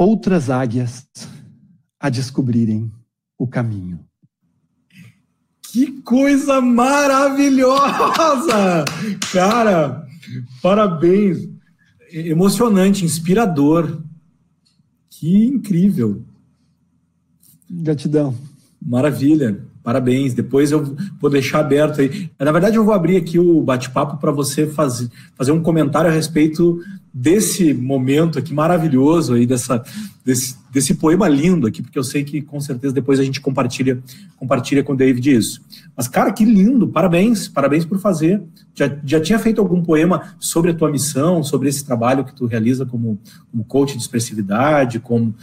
outras 0.00 0.48
águias 0.48 1.06
a 2.00 2.08
descobrirem 2.08 2.90
o 3.38 3.46
caminho. 3.46 4.00
Que 5.70 6.00
coisa 6.00 6.58
maravilhosa! 6.62 7.76
Cara, 9.30 10.06
parabéns. 10.62 11.50
Emocionante, 12.10 13.04
inspirador. 13.04 14.02
Que 15.10 15.44
incrível. 15.44 16.24
Gratidão. 17.68 18.34
Maravilha. 18.80 19.62
Parabéns. 19.82 20.34
Depois 20.34 20.70
eu 20.70 20.94
vou 21.20 21.30
deixar 21.30 21.60
aberto 21.60 22.00
aí. 22.00 22.30
Na 22.38 22.52
verdade, 22.52 22.76
eu 22.76 22.84
vou 22.84 22.94
abrir 22.94 23.16
aqui 23.16 23.38
o 23.38 23.62
bate-papo 23.62 24.18
para 24.18 24.30
você 24.30 24.66
fazer, 24.66 25.08
fazer 25.36 25.52
um 25.52 25.62
comentário 25.62 26.10
a 26.10 26.12
respeito 26.12 26.80
desse 27.12 27.74
momento 27.74 28.38
aqui 28.38 28.54
maravilhoso 28.54 29.34
aí, 29.34 29.44
dessa, 29.44 29.82
desse, 30.24 30.56
desse 30.72 30.94
poema 30.94 31.28
lindo 31.28 31.66
aqui, 31.66 31.82
porque 31.82 31.98
eu 31.98 32.04
sei 32.04 32.22
que 32.22 32.40
com 32.40 32.60
certeza 32.60 32.94
depois 32.94 33.18
a 33.18 33.24
gente 33.24 33.40
compartilha, 33.40 34.00
compartilha 34.36 34.84
com 34.84 34.92
o 34.92 34.96
David 34.96 35.34
isso. 35.34 35.60
Mas, 35.96 36.06
cara, 36.06 36.32
que 36.32 36.44
lindo, 36.44 36.86
parabéns, 36.86 37.48
parabéns 37.48 37.84
por 37.84 37.98
fazer. 37.98 38.42
Já, 38.74 38.96
já 39.04 39.20
tinha 39.20 39.38
feito 39.38 39.60
algum 39.60 39.82
poema 39.82 40.34
sobre 40.38 40.70
a 40.70 40.74
tua 40.74 40.90
missão, 40.90 41.42
sobre 41.42 41.68
esse 41.68 41.84
trabalho 41.84 42.24
que 42.24 42.34
tu 42.34 42.46
realiza 42.46 42.86
como, 42.86 43.18
como 43.50 43.64
coach 43.64 43.96
de 43.96 44.02
expressividade, 44.02 45.00
como, 45.00 45.34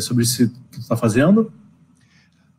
sobre 0.00 0.24
isso 0.24 0.48
que 0.48 0.78
tu 0.78 0.80
está 0.80 0.96
fazendo? 0.96 1.52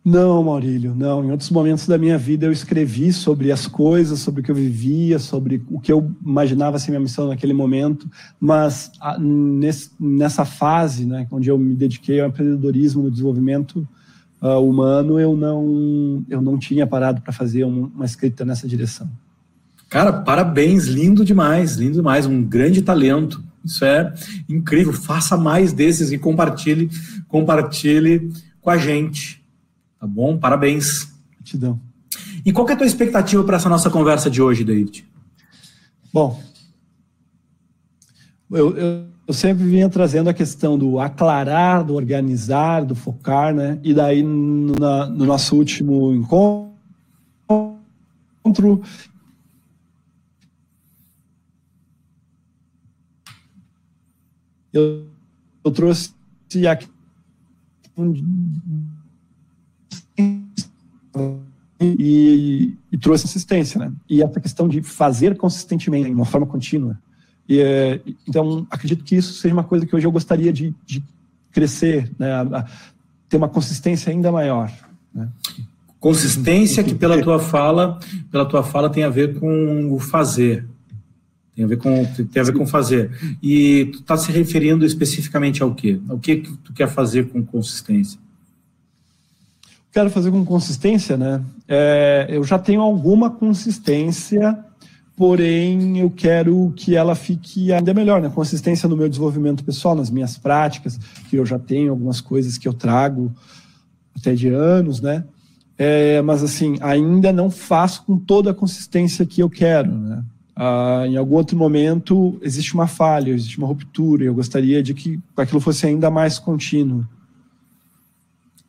Não, 0.03 0.43
Maurílio, 0.43 0.95
não. 0.95 1.23
Em 1.23 1.31
outros 1.31 1.51
momentos 1.51 1.85
da 1.85 1.95
minha 1.95 2.17
vida 2.17 2.47
eu 2.47 2.51
escrevi 2.51 3.13
sobre 3.13 3.51
as 3.51 3.67
coisas, 3.67 4.19
sobre 4.19 4.41
o 4.41 4.43
que 4.43 4.49
eu 4.49 4.55
vivia, 4.55 5.19
sobre 5.19 5.63
o 5.69 5.79
que 5.79 5.91
eu 5.91 6.11
imaginava 6.25 6.79
ser 6.79 6.89
minha 6.89 6.99
missão 6.99 7.27
naquele 7.27 7.53
momento, 7.53 8.09
mas 8.39 8.91
a, 8.99 9.19
nesse, 9.19 9.91
nessa 9.99 10.43
fase, 10.43 11.05
né, 11.05 11.27
onde 11.31 11.49
eu 11.49 11.57
me 11.57 11.75
dediquei 11.75 12.19
ao 12.19 12.29
empreendedorismo, 12.29 13.03
no 13.03 13.11
desenvolvimento 13.11 13.87
uh, 14.41 14.57
humano, 14.57 15.19
eu 15.19 15.37
não, 15.37 16.25
eu 16.27 16.41
não 16.41 16.57
tinha 16.57 16.87
parado 16.87 17.21
para 17.21 17.31
fazer 17.31 17.63
um, 17.63 17.91
uma 17.93 18.05
escrita 18.05 18.43
nessa 18.43 18.67
direção. 18.67 19.07
Cara, 19.87 20.11
parabéns, 20.11 20.85
lindo 20.85 21.23
demais, 21.23 21.75
lindo 21.75 21.93
demais, 21.93 22.25
um 22.25 22.41
grande 22.41 22.81
talento. 22.81 23.43
Isso 23.63 23.85
é 23.85 24.11
incrível. 24.49 24.93
Faça 24.93 25.37
mais 25.37 25.73
desses 25.73 26.11
e 26.11 26.17
compartilhe, 26.17 26.89
compartilhe 27.27 28.31
com 28.61 28.69
a 28.71 28.77
gente. 28.77 29.40
Tá 30.01 30.07
bom? 30.07 30.35
Parabéns. 30.35 31.13
Gratidão. 31.35 31.79
E 32.43 32.51
qual 32.51 32.67
é 32.67 32.73
a 32.73 32.75
tua 32.75 32.87
expectativa 32.87 33.43
para 33.43 33.57
essa 33.57 33.69
nossa 33.69 33.87
conversa 33.87 34.31
de 34.31 34.41
hoje, 34.41 34.63
David? 34.63 35.07
Bom, 36.11 36.41
eu, 38.49 38.75
eu, 38.75 39.07
eu, 39.27 39.33
sempre 39.33 39.63
vinha 39.63 39.87
trazendo 39.87 40.27
a 40.27 40.33
questão 40.33 40.75
do 40.75 40.99
aclarar, 40.99 41.85
do 41.85 41.93
organizar, 41.93 42.83
do 42.83 42.95
focar, 42.95 43.53
né? 43.53 43.79
E 43.83 43.93
daí, 43.93 44.23
no, 44.23 44.73
na, 44.73 45.05
no 45.05 45.23
nosso 45.23 45.55
último 45.55 46.11
encontro, 46.15 46.71
eu, 54.73 55.05
eu 55.63 55.71
trouxe 55.71 56.11
aqui 56.67 56.89
e, 61.79 62.73
e, 62.91 62.97
trouxe 62.97 63.25
assistência, 63.25 63.79
né? 63.79 63.91
E 64.09 64.21
essa 64.21 64.39
questão 64.39 64.67
de 64.67 64.81
fazer 64.81 65.35
consistentemente, 65.35 66.09
de 66.09 66.15
uma 66.15 66.25
forma 66.25 66.45
contínua. 66.45 66.99
E, 67.49 67.59
é, 67.59 67.99
então, 68.27 68.65
acredito 68.69 69.03
que 69.03 69.15
isso 69.15 69.33
seja 69.33 69.53
uma 69.53 69.63
coisa 69.63 69.85
que 69.85 69.95
hoje 69.95 70.05
eu 70.05 70.11
gostaria 70.11 70.53
de, 70.53 70.73
de 70.85 71.03
crescer, 71.51 72.11
né? 72.19 72.31
A, 72.31 72.41
a 72.41 72.65
ter 73.31 73.37
uma 73.37 73.49
consistência 73.49 74.11
ainda 74.11 74.31
maior. 74.31 74.71
Né? 75.13 75.29
Consistência 75.99 76.83
que 76.83 76.93
pela 76.93 77.21
tua 77.21 77.39
fala, 77.39 77.99
pela 78.29 78.45
tua 78.45 78.61
fala 78.61 78.89
tem 78.89 79.03
a 79.03 79.09
ver 79.09 79.39
com 79.39 79.93
o 79.93 79.99
fazer. 79.99 80.67
Tem 81.55 81.63
a 81.63 81.67
ver 81.67 81.77
com 81.77 82.05
tem 82.05 82.41
a 82.41 82.45
ver 82.45 82.53
com 82.53 82.67
fazer. 82.67 83.11
E 83.41 83.85
tu 83.85 83.99
está 83.99 84.17
se 84.17 84.31
referindo 84.31 84.85
especificamente 84.85 85.63
ao 85.63 85.73
quê? 85.73 85.99
O 86.09 86.19
que, 86.19 86.37
que 86.37 86.57
tu 86.57 86.73
quer 86.73 86.89
fazer 86.89 87.29
com 87.29 87.43
consistência? 87.43 88.19
Quero 89.91 90.09
fazer 90.09 90.31
com 90.31 90.43
consistência, 90.45 91.17
né? 91.17 91.43
É, 91.67 92.27
eu 92.29 92.43
já 92.43 92.57
tenho 92.57 92.81
alguma 92.81 93.29
consistência, 93.29 94.57
porém 95.15 95.99
eu 95.99 96.09
quero 96.09 96.73
que 96.75 96.95
ela 96.95 97.13
fique 97.13 97.71
ainda 97.73 97.93
melhor, 97.93 98.21
né? 98.21 98.29
Consistência 98.33 98.87
no 98.87 98.95
meu 98.95 99.09
desenvolvimento 99.09 99.63
pessoal, 99.63 99.95
nas 99.95 100.09
minhas 100.09 100.37
práticas, 100.37 100.97
que 101.29 101.35
eu 101.35 101.45
já 101.45 101.59
tenho 101.59 101.91
algumas 101.91 102.21
coisas 102.21 102.57
que 102.57 102.67
eu 102.67 102.73
trago 102.73 103.31
até 104.17 104.33
de 104.33 104.47
anos, 104.47 105.01
né? 105.01 105.25
É, 105.77 106.21
mas 106.21 106.43
assim, 106.43 106.77
ainda 106.79 107.33
não 107.33 107.49
faço 107.49 108.03
com 108.03 108.17
toda 108.17 108.51
a 108.51 108.53
consistência 108.53 109.25
que 109.25 109.41
eu 109.41 109.49
quero, 109.49 109.91
né? 109.91 110.23
Ah, 110.55 111.05
em 111.07 111.17
algum 111.17 111.35
outro 111.35 111.57
momento 111.57 112.37
existe 112.41 112.73
uma 112.73 112.85
falha, 112.85 113.31
existe 113.31 113.57
uma 113.57 113.67
ruptura, 113.67 114.23
e 114.23 114.27
eu 114.27 114.33
gostaria 114.33 114.83
de 114.83 114.93
que 114.93 115.19
aquilo 115.35 115.59
fosse 115.59 115.87
ainda 115.87 116.11
mais 116.11 116.37
contínuo. 116.37 117.05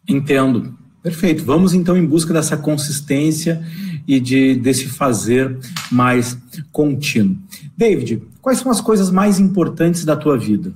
Entendo. 0.08 0.81
Perfeito. 1.02 1.44
Vamos 1.44 1.74
então 1.74 1.96
em 1.96 2.06
busca 2.06 2.32
dessa 2.32 2.56
consistência 2.56 3.64
e 4.06 4.20
de 4.20 4.54
desse 4.54 4.86
fazer 4.86 5.58
mais 5.90 6.38
contínuo. 6.70 7.36
David, 7.76 8.22
quais 8.40 8.58
são 8.58 8.70
as 8.70 8.80
coisas 8.80 9.10
mais 9.10 9.40
importantes 9.40 10.04
da 10.04 10.16
tua 10.16 10.38
vida? 10.38 10.72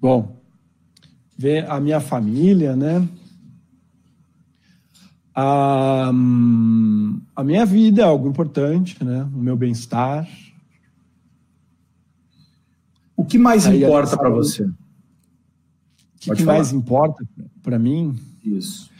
Bom, 0.00 0.36
ver 1.36 1.68
a 1.68 1.80
minha 1.80 2.00
família, 2.00 2.76
né? 2.76 3.06
A, 5.34 6.12
a 7.34 7.44
minha 7.44 7.64
vida 7.64 8.02
é 8.02 8.04
algo 8.04 8.28
importante, 8.28 9.02
né? 9.02 9.28
O 9.34 9.38
meu 9.38 9.56
bem-estar. 9.56 10.28
O 13.16 13.24
que 13.24 13.38
mais 13.38 13.66
Aí 13.66 13.82
importa 13.82 14.16
para 14.16 14.28
você? 14.28 14.68
O 16.28 16.34
que, 16.34 16.44
mais 16.44 16.72
importa 16.72 17.24
para 17.62 17.78
mim? 17.78 18.16
Isso. 18.44 18.90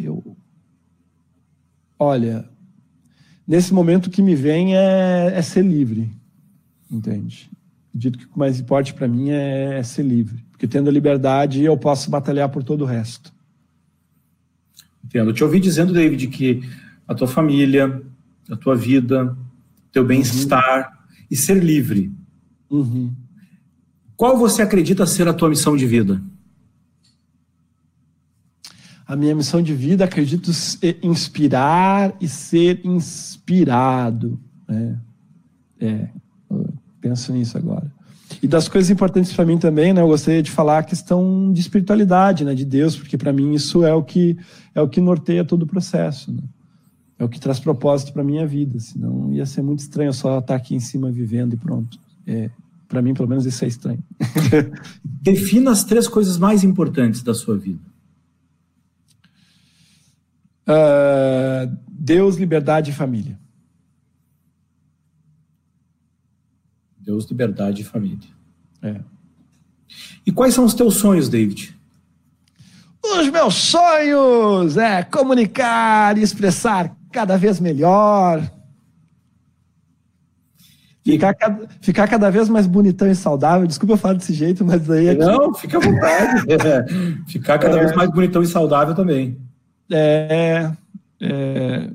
Eu. 0.00 0.36
Olha, 1.98 2.48
nesse 3.46 3.72
momento 3.72 4.06
o 4.06 4.10
que 4.10 4.22
me 4.22 4.34
vem 4.34 4.76
é, 4.76 5.32
é 5.34 5.42
ser 5.42 5.64
livre, 5.64 6.10
entende? 6.90 7.50
Dito 7.94 8.18
que 8.18 8.24
o 8.24 8.28
que 8.28 8.38
mais 8.38 8.58
importa 8.58 8.92
para 8.92 9.06
mim 9.06 9.30
é, 9.30 9.78
é 9.78 9.82
ser 9.82 10.02
livre, 10.02 10.44
porque 10.50 10.66
tendo 10.66 10.88
a 10.88 10.92
liberdade 10.92 11.62
eu 11.62 11.76
posso 11.76 12.10
batalhar 12.10 12.48
por 12.48 12.64
todo 12.64 12.82
o 12.82 12.86
resto. 12.86 13.32
Entendo. 15.04 15.30
Eu 15.30 15.34
te 15.34 15.44
ouvi 15.44 15.60
dizendo, 15.60 15.92
David, 15.92 16.26
que 16.28 16.62
a 17.06 17.14
tua 17.14 17.28
família, 17.28 18.02
a 18.50 18.56
tua 18.56 18.74
vida, 18.74 19.36
teu 19.92 20.04
bem-estar 20.04 20.88
uhum. 20.88 21.14
e 21.30 21.36
ser 21.36 21.62
livre. 21.62 22.12
Uhum. 22.70 23.12
Qual 24.16 24.38
você 24.38 24.62
acredita 24.62 25.06
ser 25.06 25.26
a 25.28 25.34
tua 25.34 25.48
missão 25.48 25.76
de 25.76 25.86
vida? 25.86 26.22
A 29.06 29.16
minha 29.16 29.34
missão 29.34 29.62
de 29.62 29.74
vida, 29.74 30.04
acredito, 30.04 30.50
inspirar 31.02 32.14
e 32.20 32.28
ser 32.28 32.80
inspirado. 32.84 34.40
Né? 34.66 34.98
É, 35.80 36.08
penso 37.00 37.32
nisso 37.32 37.58
agora. 37.58 37.92
E 38.42 38.48
das 38.48 38.68
coisas 38.68 38.90
importantes 38.90 39.32
para 39.32 39.44
mim 39.44 39.58
também, 39.58 39.92
né, 39.92 40.00
eu 40.00 40.08
gostaria 40.08 40.42
de 40.42 40.50
falar 40.50 40.78
a 40.78 40.82
questão 40.82 41.52
de 41.52 41.60
espiritualidade, 41.60 42.44
né, 42.44 42.54
de 42.54 42.64
Deus, 42.64 42.96
porque 42.96 43.16
para 43.16 43.32
mim 43.32 43.52
isso 43.52 43.84
é 43.84 43.92
o 43.92 44.02
que 44.02 44.36
é 44.74 44.80
o 44.80 44.88
que 44.88 45.00
norteia 45.00 45.44
todo 45.44 45.62
o 45.62 45.66
processo, 45.66 46.32
né? 46.32 46.42
É 47.16 47.24
o 47.24 47.28
que 47.28 47.38
traz 47.38 47.60
propósito 47.60 48.12
para 48.12 48.24
minha 48.24 48.44
vida, 48.44 48.80
senão 48.80 49.32
ia 49.32 49.46
ser 49.46 49.62
muito 49.62 49.78
estranho 49.78 50.12
só 50.12 50.40
estar 50.40 50.56
aqui 50.56 50.74
em 50.74 50.80
cima 50.80 51.12
vivendo 51.12 51.54
e 51.54 51.56
pronto. 51.56 51.96
É, 52.26 52.50
para 52.94 53.02
mim, 53.02 53.12
pelo 53.12 53.28
menos, 53.28 53.44
isso 53.44 53.64
é 53.64 53.68
estranho. 53.68 54.02
Defina 55.04 55.72
as 55.72 55.82
três 55.82 56.06
coisas 56.06 56.38
mais 56.38 56.62
importantes 56.62 57.24
da 57.24 57.34
sua 57.34 57.58
vida. 57.58 57.82
Uh, 60.62 61.76
Deus, 61.88 62.36
liberdade 62.36 62.92
e 62.92 62.94
família. 62.94 63.36
Deus, 66.96 67.28
liberdade 67.28 67.82
e 67.82 67.84
família. 67.84 68.28
É. 68.80 69.00
E 70.24 70.30
quais 70.30 70.54
são 70.54 70.64
os 70.64 70.72
teus 70.72 70.94
sonhos, 70.94 71.28
David? 71.28 71.76
Os 73.02 73.28
meus 73.28 73.54
sonhos 73.54 74.76
é 74.76 75.02
comunicar 75.02 76.16
e 76.16 76.22
expressar 76.22 76.96
cada 77.10 77.36
vez 77.36 77.58
melhor, 77.58 78.40
Ficar, 81.04 81.34
cada, 81.34 81.68
ficar 81.82 82.08
cada 82.08 82.30
vez 82.30 82.48
mais 82.48 82.66
bonitão 82.66 83.10
e 83.10 83.14
saudável. 83.14 83.66
Desculpa 83.66 83.92
eu 83.92 83.98
falar 83.98 84.14
desse 84.14 84.32
jeito, 84.32 84.64
mas 84.64 84.90
aí. 84.90 85.08
É 85.08 85.14
Não, 85.14 85.52
fica 85.52 85.76
à 85.76 85.80
vontade. 85.80 86.46
é, 86.48 86.86
ficar 87.26 87.58
cada 87.58 87.76
é, 87.76 87.80
vez 87.80 87.94
mais 87.94 88.10
bonitão 88.10 88.42
e 88.42 88.46
saudável 88.46 88.94
também. 88.94 89.36
É. 89.92 90.70
é 91.20 91.90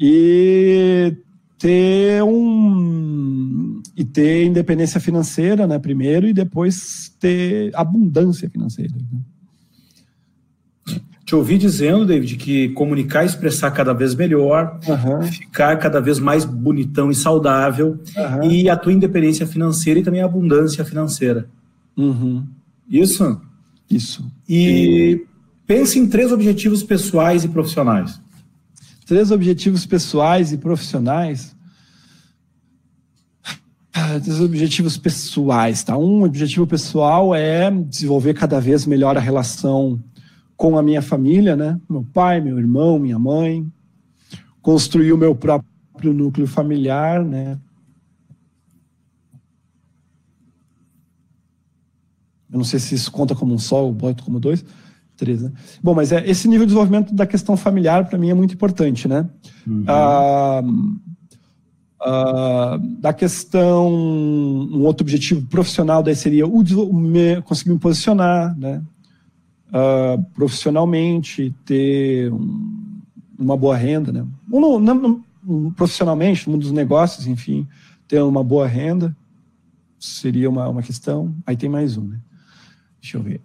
e 0.00 1.14
ter 1.58 2.22
um. 2.22 3.82
E 3.96 4.04
ter 4.04 4.44
independência 4.44 4.98
financeira, 4.98 5.66
né, 5.66 5.78
primeiro, 5.78 6.26
e 6.26 6.32
depois 6.32 7.14
ter 7.20 7.70
abundância 7.74 8.50
financeira. 8.50 8.94
Né? 8.94 9.20
Te 11.34 11.36
ouvi 11.36 11.58
dizendo, 11.58 12.06
David, 12.06 12.36
que 12.36 12.68
comunicar 12.70 13.24
e 13.24 13.26
expressar 13.26 13.68
cada 13.72 13.92
vez 13.92 14.14
melhor, 14.14 14.78
uhum. 14.86 15.22
ficar 15.24 15.76
cada 15.78 16.00
vez 16.00 16.20
mais 16.20 16.44
bonitão 16.44 17.10
e 17.10 17.14
saudável, 17.14 17.98
uhum. 18.16 18.48
e 18.48 18.70
a 18.70 18.76
tua 18.76 18.92
independência 18.92 19.44
financeira 19.44 19.98
e 19.98 20.02
também 20.04 20.22
a 20.22 20.26
abundância 20.26 20.84
financeira. 20.84 21.48
Uhum. 21.96 22.46
Isso? 22.88 23.40
Isso. 23.90 24.24
E 24.48 25.26
pense 25.66 25.98
em 25.98 26.06
três 26.06 26.30
objetivos 26.30 26.84
pessoais 26.84 27.42
e 27.42 27.48
profissionais. 27.48 28.20
Três 29.04 29.32
objetivos 29.32 29.84
pessoais 29.84 30.52
e 30.52 30.56
profissionais? 30.56 31.52
Ah, 33.92 34.20
três 34.20 34.40
objetivos 34.40 34.96
pessoais, 34.96 35.82
tá? 35.82 35.98
Um 35.98 36.22
objetivo 36.22 36.64
pessoal 36.64 37.34
é 37.34 37.72
desenvolver 37.72 38.34
cada 38.34 38.60
vez 38.60 38.86
melhor 38.86 39.16
a 39.16 39.20
relação 39.20 40.00
com 40.56 40.78
a 40.78 40.82
minha 40.82 41.02
família, 41.02 41.56
né? 41.56 41.80
Meu 41.88 42.04
pai, 42.12 42.40
meu 42.40 42.58
irmão, 42.58 42.98
minha 42.98 43.18
mãe, 43.18 43.66
construir 44.62 45.12
o 45.12 45.18
meu 45.18 45.34
próprio 45.34 46.12
núcleo 46.12 46.46
familiar, 46.46 47.24
né? 47.24 47.58
Eu 52.50 52.58
não 52.58 52.64
sei 52.64 52.78
se 52.78 52.94
isso 52.94 53.10
conta 53.10 53.34
como 53.34 53.52
um 53.52 53.58
só 53.58 53.84
ou 53.84 53.92
boto 53.92 54.22
como 54.22 54.38
dois, 54.38 54.64
três, 55.16 55.42
né? 55.42 55.52
Bom, 55.82 55.92
mas 55.92 56.12
é, 56.12 56.24
esse 56.28 56.46
nível 56.46 56.64
de 56.64 56.68
desenvolvimento 56.68 57.12
da 57.12 57.26
questão 57.26 57.56
familiar 57.56 58.08
para 58.08 58.16
mim 58.16 58.30
é 58.30 58.34
muito 58.34 58.54
importante, 58.54 59.08
né? 59.08 59.28
Uhum. 59.66 59.84
Ah, 59.88 60.62
ah, 62.00 62.78
da 63.00 63.12
questão, 63.12 63.92
um 63.92 64.82
outro 64.84 65.04
objetivo 65.04 65.46
profissional 65.48 66.02
daí 66.02 66.14
seria 66.14 66.46
o, 66.46 66.92
me, 66.92 67.40
conseguir 67.42 67.70
me 67.70 67.78
posicionar, 67.78 68.56
né? 68.56 68.82
Uh, 69.74 70.22
profissionalmente, 70.34 71.52
ter 71.64 72.32
um, 72.32 73.00
uma 73.36 73.56
boa 73.56 73.76
renda, 73.76 74.12
né? 74.12 74.24
Um, 74.52 74.78
não, 74.78 75.24
um, 75.46 75.70
profissionalmente, 75.72 76.48
um 76.48 76.56
dos 76.56 76.70
negócios, 76.70 77.26
enfim, 77.26 77.66
ter 78.06 78.22
uma 78.22 78.44
boa 78.44 78.68
renda 78.68 79.16
seria 79.98 80.48
uma, 80.48 80.68
uma 80.68 80.82
questão. 80.82 81.34
Aí 81.44 81.56
tem 81.56 81.68
mais 81.68 81.96
um, 81.96 82.04
né? 82.04 82.20
Deixa 83.00 83.18
eu 83.18 83.22
ver. 83.22 83.40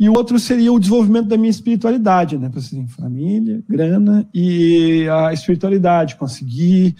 E 0.00 0.08
o 0.08 0.14
outro 0.14 0.38
seria 0.38 0.72
o 0.72 0.78
desenvolvimento 0.78 1.26
da 1.26 1.36
minha 1.36 1.50
espiritualidade, 1.50 2.38
né? 2.38 2.50
Assim, 2.56 2.86
família, 2.86 3.62
grana 3.68 4.26
e 4.32 5.06
a 5.08 5.32
espiritualidade, 5.32 6.16
conseguir 6.16 6.96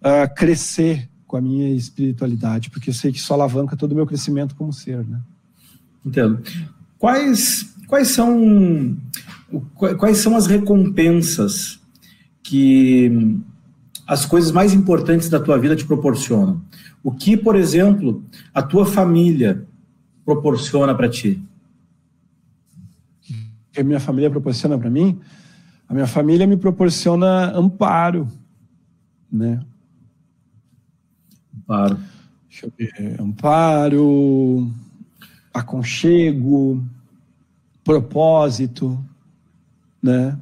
uh, 0.00 0.34
crescer 0.34 1.08
com 1.26 1.36
a 1.36 1.40
minha 1.40 1.68
espiritualidade, 1.74 2.70
porque 2.70 2.90
eu 2.90 2.94
sei 2.94 3.12
que 3.12 3.18
isso 3.18 3.34
alavanca 3.34 3.76
todo 3.76 3.92
o 3.92 3.94
meu 3.94 4.06
crescimento 4.06 4.54
como 4.54 4.72
ser, 4.72 5.04
né? 5.06 5.20
Entendo. 6.04 6.42
Quais, 6.98 7.74
quais 7.86 8.08
são 8.08 8.96
quais 9.98 10.18
são 10.18 10.36
as 10.36 10.46
recompensas 10.46 11.80
que 12.42 13.38
as 14.06 14.26
coisas 14.26 14.50
mais 14.50 14.72
importantes 14.72 15.28
da 15.28 15.40
tua 15.40 15.58
vida 15.58 15.76
te 15.76 15.84
proporcionam? 15.84 16.60
O 17.02 17.12
que, 17.12 17.36
por 17.36 17.56
exemplo, 17.56 18.24
a 18.52 18.62
tua 18.62 18.86
família 18.86 19.66
proporciona 20.24 20.94
para 20.94 21.08
ti? 21.08 21.42
Que 23.72 23.80
a 23.80 23.84
minha 23.84 24.00
família 24.00 24.30
proporciona 24.30 24.78
para 24.78 24.90
mim? 24.90 25.20
A 25.88 25.94
minha 25.94 26.06
família 26.06 26.46
me 26.46 26.56
proporciona 26.56 27.50
amparo, 27.56 28.28
né? 29.30 29.60
Amparo. 31.56 31.98
Deixa 32.48 32.66
eu 32.66 32.72
ver. 32.76 33.20
Amparo, 33.20 34.70
aconchego, 35.54 36.84
propósito, 37.84 38.98
né? 40.02 40.36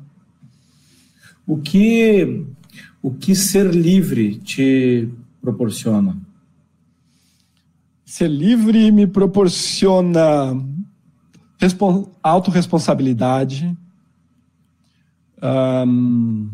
O 1.47 1.59
que 1.59 2.47
o 3.03 3.13
que 3.13 3.35
ser 3.35 3.75
livre 3.75 4.39
te 4.39 5.09
proporciona? 5.41 6.17
Ser 8.05 8.29
livre 8.29 8.93
me 8.93 9.07
proporciona 9.07 10.57
autorresponsabilidade, 12.23 13.77
um, 15.43 16.51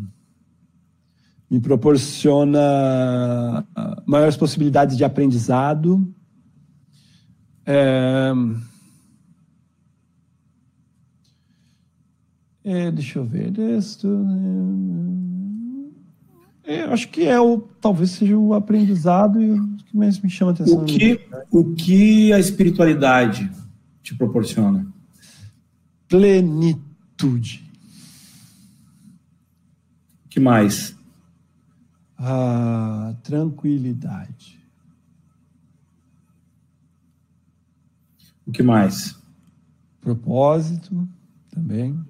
me 1.50 1.60
proporciona 1.60 3.66
maiores 4.06 4.36
possibilidades 4.36 4.96
de 4.96 5.04
aprendizado. 5.04 6.14
É, 7.70 8.32
é, 12.64 12.90
deixa 12.90 13.18
eu 13.18 13.26
ver. 13.26 13.52
Isso, 13.58 14.08
é, 16.64 16.84
acho 16.84 17.10
que 17.10 17.24
é 17.24 17.38
o, 17.38 17.60
talvez 17.78 18.12
seja 18.12 18.38
o 18.38 18.54
aprendizado 18.54 19.42
e 19.42 19.50
o 19.50 19.76
que 19.76 19.94
mais 19.94 20.18
me 20.18 20.30
chama 20.30 20.52
a 20.52 20.54
atenção. 20.54 20.80
O 20.80 20.84
que, 20.86 21.20
o 21.50 21.74
que 21.74 22.32
a 22.32 22.38
espiritualidade 22.38 23.50
te 24.02 24.14
proporciona? 24.14 24.86
Plenitude. 26.08 27.70
O 30.24 30.28
que 30.30 30.40
mais? 30.40 30.96
A 32.16 33.14
tranquilidade. 33.22 34.57
O 38.48 38.50
que 38.50 38.62
mais? 38.62 39.14
Propósito 40.00 41.06
também. 41.50 42.02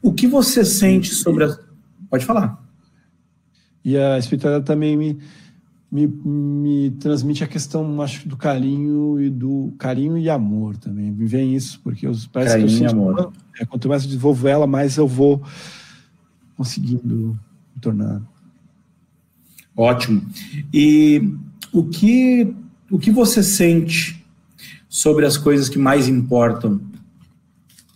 O 0.00 0.14
que 0.14 0.26
você 0.26 0.64
sente 0.64 1.14
sobre 1.14 1.44
a. 1.44 1.58
Pode 2.08 2.24
falar. 2.24 2.64
E 3.84 3.98
a 3.98 4.18
espiritualidade 4.18 4.64
também 4.64 4.96
me, 4.96 5.18
me, 5.92 6.06
me 6.06 6.90
transmite 6.92 7.44
a 7.44 7.46
questão, 7.46 8.00
acho, 8.00 8.26
do 8.26 8.36
carinho 8.36 9.20
e 9.20 9.28
do 9.28 9.74
carinho 9.78 10.16
e 10.16 10.30
amor 10.30 10.78
também. 10.78 11.10
Me 11.10 11.26
vem 11.26 11.54
isso, 11.54 11.80
porque 11.82 12.06
eu, 12.06 12.12
parece 12.32 12.52
carinho 12.52 12.68
que 12.68 12.74
eu 12.84 12.88
sinto, 12.88 12.90
e 12.90 12.92
amor. 12.92 13.32
É, 13.60 13.66
quanto 13.66 13.88
mais 13.90 14.02
eu 14.04 14.08
desenvolvo 14.08 14.48
ela, 14.48 14.66
mais 14.66 14.96
eu 14.96 15.06
vou 15.06 15.42
conseguindo 16.56 17.38
me 17.74 17.80
tornar. 17.80 18.22
Ótimo. 19.76 20.22
E 20.72 21.34
o 21.72 21.84
que, 21.84 22.54
o 22.90 22.98
que 22.98 23.10
você 23.10 23.42
sente 23.42 24.24
sobre 24.88 25.26
as 25.26 25.36
coisas 25.36 25.68
que 25.68 25.78
mais 25.78 26.08
importam 26.08 26.80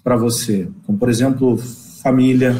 para 0.05 0.17
você? 0.17 0.69
Como, 0.85 0.99
por 0.99 1.09
exemplo, 1.09 1.57
família. 2.03 2.55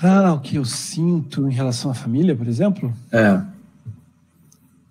Ah, 0.00 0.34
o 0.34 0.40
que 0.40 0.56
eu 0.56 0.64
sinto 0.64 1.48
em 1.48 1.52
relação 1.52 1.90
à 1.90 1.94
família, 1.94 2.36
por 2.36 2.46
exemplo? 2.46 2.94
É. 3.10 3.40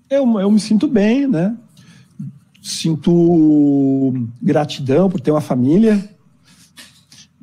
Eu, 0.10 0.40
eu 0.40 0.52
me 0.52 0.60
sinto 0.60 0.88
bem, 0.88 1.28
né? 1.28 1.56
Sinto 2.62 4.28
gratidão 4.42 5.10
por 5.10 5.22
ter 5.22 5.32
uma 5.32 5.42
família. 5.42 6.15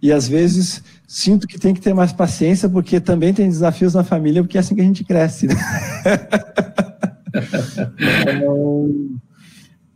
E 0.03 0.11
às 0.11 0.27
vezes 0.27 0.83
sinto 1.07 1.47
que 1.47 1.59
tem 1.59 1.73
que 1.73 1.81
ter 1.81 1.95
mais 1.95 2.13
paciência, 2.13 2.69
porque 2.69 2.99
também 2.99 3.33
tem 3.33 3.49
desafios 3.49 3.95
na 3.95 4.03
família, 4.03 4.43
porque 4.43 4.57
é 4.57 4.61
assim 4.61 4.75
que 4.75 4.81
a 4.81 4.85
gente 4.85 5.05
cresce. 5.05 5.47
Né? 5.47 5.55
então, 8.23 9.11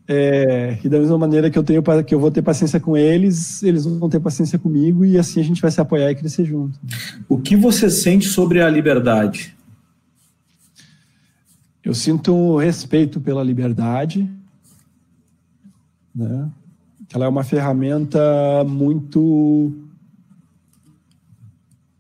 é, 0.07 0.79
e 0.85 0.89
da 0.89 1.01
mesma 1.01 1.19
maneira 1.19 1.51
que 1.51 1.59
eu 1.59 1.65
tenho 1.65 1.83
que 2.05 2.15
eu 2.15 2.21
vou 2.21 2.31
ter 2.31 2.43
paciência 2.43 2.79
com 2.79 2.97
eles, 2.97 3.63
eles 3.63 3.85
vão 3.85 4.09
ter 4.09 4.21
paciência 4.21 4.59
comigo 4.59 5.05
e 5.05 5.19
assim 5.19 5.41
a 5.41 5.45
gente 5.45 5.61
vai 5.61 5.71
se 5.71 5.81
apoiar 5.81 6.11
e 6.11 6.15
crescer 6.15 6.45
junto. 6.45 6.79
O 7.29 7.39
que 7.39 7.57
você 7.57 7.91
sente 7.91 8.29
sobre 8.29 8.63
a 8.63 8.71
liberdade? 8.71 9.57
Eu 11.83 11.95
sinto 11.95 12.59
respeito 12.59 13.21
pela 13.21 13.43
liberdade, 13.43 14.29
né? 16.15 16.49
Ela 17.15 17.25
é 17.25 17.29
uma 17.29 17.45
ferramenta 17.45 18.65
muito 18.65 19.86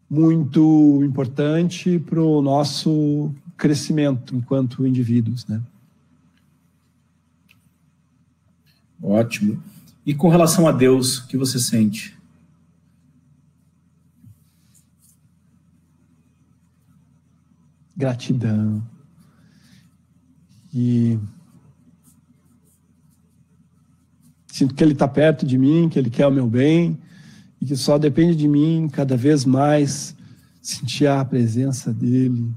muito 0.09 1.03
importante 1.03 1.99
para 1.99 2.21
o 2.21 2.41
nosso 2.41 3.33
crescimento 3.57 4.37
enquanto 4.37 4.87
indivíduos, 4.87 5.47
né? 5.47 5.61
Ótimo. 9.03 9.63
E 10.05 10.15
com 10.15 10.29
relação 10.29 10.67
a 10.67 10.73
Deus, 10.73 11.19
o 11.19 11.27
que 11.27 11.37
você 11.37 11.59
sente? 11.59 12.17
Gratidão. 17.97 18.83
E 20.73 21.19
sinto 24.47 24.75
que 24.75 24.85
Ele 24.85 24.93
está 24.93 25.09
perto 25.09 25.45
de 25.45 25.59
mim, 25.59 25.89
que 25.89 25.99
Ele 25.99 26.11
quer 26.11 26.27
o 26.27 26.31
meu 26.31 26.47
bem 26.47 26.99
e 27.61 27.67
que 27.67 27.77
só 27.77 27.99
depende 27.99 28.37
de 28.37 28.49
mim 28.49 28.89
cada 28.93 29.17
vez 29.17 29.45
mais 29.45 30.15
sentir 30.61 31.07
a 31.07 31.25
presença 31.25 31.93
dEle. 31.93 32.51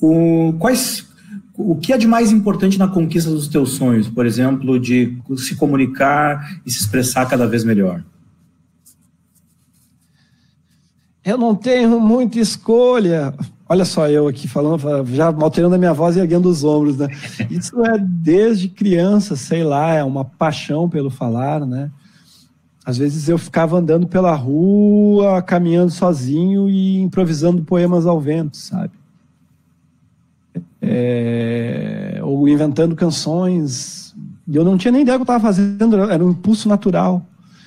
O, 0.00 0.54
quais, 0.58 1.06
o 1.54 1.76
que 1.76 1.92
é 1.92 1.98
de 1.98 2.06
mais 2.06 2.30
importante 2.30 2.78
na 2.78 2.86
conquista 2.86 3.30
dos 3.30 3.48
teus 3.48 3.70
sonhos? 3.70 4.08
Por 4.08 4.26
exemplo, 4.26 4.78
de 4.78 5.18
se 5.38 5.56
comunicar 5.56 6.60
e 6.64 6.70
se 6.70 6.80
expressar 6.80 7.26
cada 7.26 7.46
vez 7.46 7.64
melhor. 7.64 8.04
Eu 11.24 11.36
não 11.36 11.56
tenho 11.56 11.98
muita 11.98 12.38
escolha. 12.38 13.34
Olha 13.68 13.84
só 13.84 14.08
eu 14.08 14.28
aqui 14.28 14.46
falando, 14.46 14.80
já 15.06 15.26
alterando 15.26 15.74
a 15.74 15.78
minha 15.78 15.92
voz 15.92 16.16
e 16.16 16.20
erguendo 16.20 16.48
os 16.48 16.62
ombros, 16.62 16.98
né? 16.98 17.08
Isso 17.50 17.84
é 17.84 17.98
desde 17.98 18.68
criança, 18.68 19.34
sei 19.34 19.64
lá, 19.64 19.92
é 19.94 20.04
uma 20.04 20.24
paixão 20.24 20.88
pelo 20.88 21.10
falar, 21.10 21.66
né? 21.66 21.90
Às 22.84 22.96
vezes 22.96 23.28
eu 23.28 23.36
ficava 23.36 23.76
andando 23.76 24.06
pela 24.06 24.32
rua, 24.36 25.42
caminhando 25.42 25.90
sozinho 25.90 26.70
e 26.70 27.00
improvisando 27.00 27.64
poemas 27.64 28.06
ao 28.06 28.20
vento, 28.20 28.56
sabe? 28.56 28.92
É... 30.80 32.20
ou 32.22 32.48
inventando 32.48 32.94
canções. 32.94 34.14
E 34.46 34.54
eu 34.54 34.64
não 34.64 34.78
tinha 34.78 34.92
nem 34.92 35.02
ideia 35.02 35.18
do 35.18 35.24
que 35.24 35.30
eu 35.30 35.36
estava 35.36 35.52
fazendo, 35.52 35.96
era 36.08 36.24
um 36.24 36.30
impulso 36.30 36.68
natural. 36.68 37.26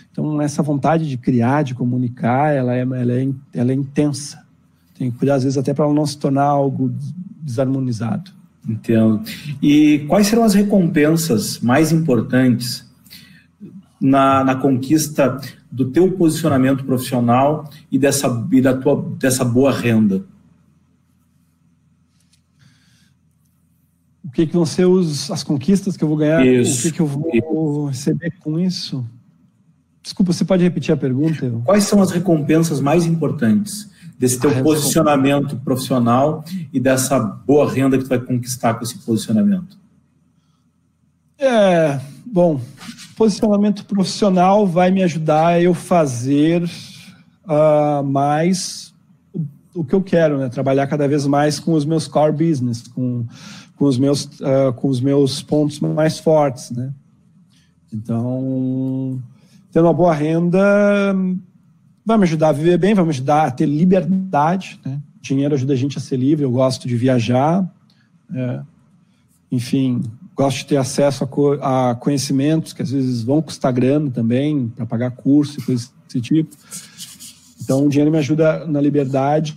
Então, 0.09 0.41
essa 0.41 0.63
vontade 0.63 1.09
de 1.09 1.17
criar, 1.17 1.63
de 1.63 1.75
comunicar, 1.75 2.55
ela 2.55 2.73
é, 2.73 2.81
ela 2.81 3.13
é, 3.13 3.29
ela 3.53 3.71
é 3.71 3.75
intensa. 3.75 4.47
Tem 4.99 5.09
que 5.09 5.17
cuidar, 5.17 5.35
às 5.35 5.43
vezes, 5.43 5.57
até 5.57 5.73
para 5.73 5.91
não 5.93 6.05
se 6.05 6.17
tornar 6.17 6.43
algo 6.43 6.93
desarmonizado. 7.41 8.31
Entendo. 8.67 9.21
E 9.61 9.99
quais 10.09 10.27
serão 10.27 10.43
as 10.43 10.53
recompensas 10.53 11.57
mais 11.59 11.93
importantes 11.93 12.85
na, 13.99 14.43
na 14.43 14.55
conquista 14.55 15.39
do 15.71 15.89
teu 15.89 16.11
posicionamento 16.11 16.83
profissional 16.83 17.69
e 17.89 17.97
dessa, 17.97 18.45
e 18.51 18.59
da 18.59 18.75
tua, 18.75 19.01
dessa 19.17 19.45
boa 19.45 19.71
renda? 19.71 20.25
O 24.21 24.31
que, 24.31 24.45
que 24.45 24.53
vão 24.53 24.65
ser 24.65 24.85
os, 24.85 25.31
as 25.31 25.43
conquistas 25.43 25.95
que 25.95 26.03
eu 26.03 26.09
vou 26.09 26.17
ganhar? 26.17 26.45
Isso. 26.45 26.79
O 26.79 26.81
que, 26.81 26.91
que 26.97 26.99
eu 26.99 27.07
vou 27.07 27.85
receber 27.85 28.33
com 28.41 28.59
isso? 28.59 29.05
Desculpa, 30.03 30.33
você 30.33 30.43
pode 30.43 30.61
repetir 30.61 30.93
a 30.93 30.97
pergunta? 30.97 31.49
Quais 31.63 31.85
são 31.85 32.01
as 32.01 32.11
recompensas 32.11 32.81
mais 32.81 33.05
importantes 33.05 33.89
desse 34.19 34.37
teu 34.37 34.61
posicionamento 34.61 35.55
profissional 35.55 36.43
e 36.73 36.79
dessa 36.79 37.17
boa 37.17 37.71
renda 37.71 37.97
que 37.97 38.03
tu 38.03 38.09
vai 38.09 38.19
conquistar 38.19 38.73
com 38.73 38.83
esse 38.83 38.97
posicionamento? 38.97 39.79
É, 41.37 41.97
bom, 42.25 42.59
posicionamento 43.15 43.85
profissional 43.85 44.67
vai 44.67 44.91
me 44.91 45.01
ajudar 45.03 45.61
eu 45.61 45.73
fazer 45.73 46.69
uh, 47.45 48.03
mais 48.03 48.93
o, 49.33 49.45
o, 49.73 49.83
que 49.85 49.95
eu 49.95 50.01
quero, 50.01 50.37
né? 50.37 50.49
Trabalhar 50.49 50.85
cada 50.87 51.07
vez 51.07 51.25
mais 51.25 51.57
com 51.57 51.71
os 51.71 51.85
meus 51.85 52.05
core 52.05 52.33
business, 52.33 52.89
com, 52.89 53.25
com, 53.77 53.85
os, 53.85 53.97
meus, 53.97 54.25
uh, 54.25 54.73
com 54.75 54.89
os 54.89 54.99
meus 54.99 55.41
pontos 55.41 55.79
mais 55.79 56.19
fortes, 56.19 56.71
né? 56.71 56.91
Então, 57.93 59.21
tendo 59.71 59.85
uma 59.85 59.93
boa 59.93 60.13
renda, 60.13 61.15
vai 62.09 62.17
me 62.17 62.23
ajudar 62.23 62.49
a 62.49 62.51
viver 62.51 62.77
bem, 62.79 62.95
vai 62.95 63.03
me 63.03 63.11
ajudar 63.11 63.45
a 63.45 63.51
ter 63.51 63.67
liberdade. 63.67 64.79
Né? 64.83 64.99
Dinheiro 65.21 65.53
ajuda 65.53 65.73
a 65.73 65.75
gente 65.75 65.97
a 65.97 66.01
ser 66.01 66.17
livre, 66.17 66.43
eu 66.43 66.51
gosto 66.51 66.87
de 66.87 66.97
viajar. 66.97 67.63
É, 68.33 68.61
enfim, 69.51 70.01
gosto 70.35 70.57
de 70.57 70.65
ter 70.65 70.77
acesso 70.77 71.23
a, 71.23 71.27
co 71.27 71.53
a, 71.61 71.95
conhecimentos 71.95 72.73
que 72.73 72.81
às 72.81 72.89
vezes 72.89 73.21
vão 73.21 73.41
custar 73.41 73.71
grana 73.71 74.09
também, 74.09 74.69
para 74.69 74.87
pagar 74.87 75.11
curso 75.11 75.59
e 75.59 75.63
coisas 75.63 75.93
desse 76.07 76.19
tipo. 76.19 76.55
Então, 77.61 77.85
o 77.85 77.89
dinheiro 77.89 78.09
me 78.09 78.17
ajuda 78.17 78.65
na 78.65 78.81
liberdade 78.81 79.53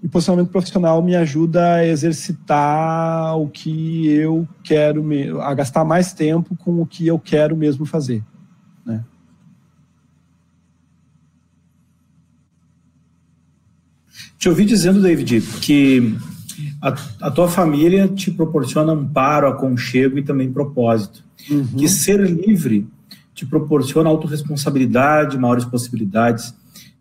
e 0.00 0.08
posicionamento 0.08 0.50
profissional 0.50 1.02
me 1.02 1.16
ajuda 1.16 1.74
a 1.74 1.86
exercitar 1.86 3.36
o 3.36 3.48
que 3.48 4.06
eu 4.06 4.46
quero, 4.62 5.40
a 5.40 5.52
gastar 5.54 5.84
mais 5.84 6.12
tempo 6.12 6.54
com 6.54 6.80
o 6.80 6.86
que 6.86 7.04
eu 7.04 7.18
quero 7.18 7.56
mesmo 7.56 7.84
fazer. 7.84 8.22
Né? 8.84 9.02
Te 14.38 14.48
ouvi 14.48 14.64
dizendo, 14.64 15.00
David, 15.00 15.40
que 15.60 16.16
a, 16.80 16.94
a, 17.22 17.30
tua 17.30 17.48
família 17.48 18.08
te 18.08 18.30
proporciona 18.30 18.92
amparo, 18.92 19.48
aconchego 19.48 20.18
e 20.18 20.22
também 20.22 20.52
propósito. 20.52 21.24
Uhum. 21.50 21.64
Que 21.76 21.88
ser 21.88 22.20
livre 22.20 22.86
te 23.34 23.44
proporciona 23.44 24.08
autorresponsabilidade, 24.08 25.38
maiores 25.38 25.64
possibilidades 25.64 26.54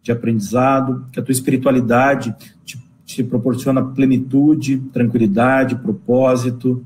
de 0.03 0.11
aprendizado, 0.11 1.05
que 1.11 1.19
a 1.19 1.23
tua 1.23 1.31
espiritualidade 1.31 2.35
te, 2.65 2.77
te 3.05 3.23
proporciona 3.23 3.81
plenitude, 3.81 4.77
tranquilidade, 4.93 5.75
propósito, 5.75 6.85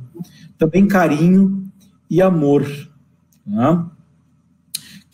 também 0.57 0.87
carinho 0.87 1.63
e 2.09 2.21
amor. 2.21 2.65
Né? 3.45 3.85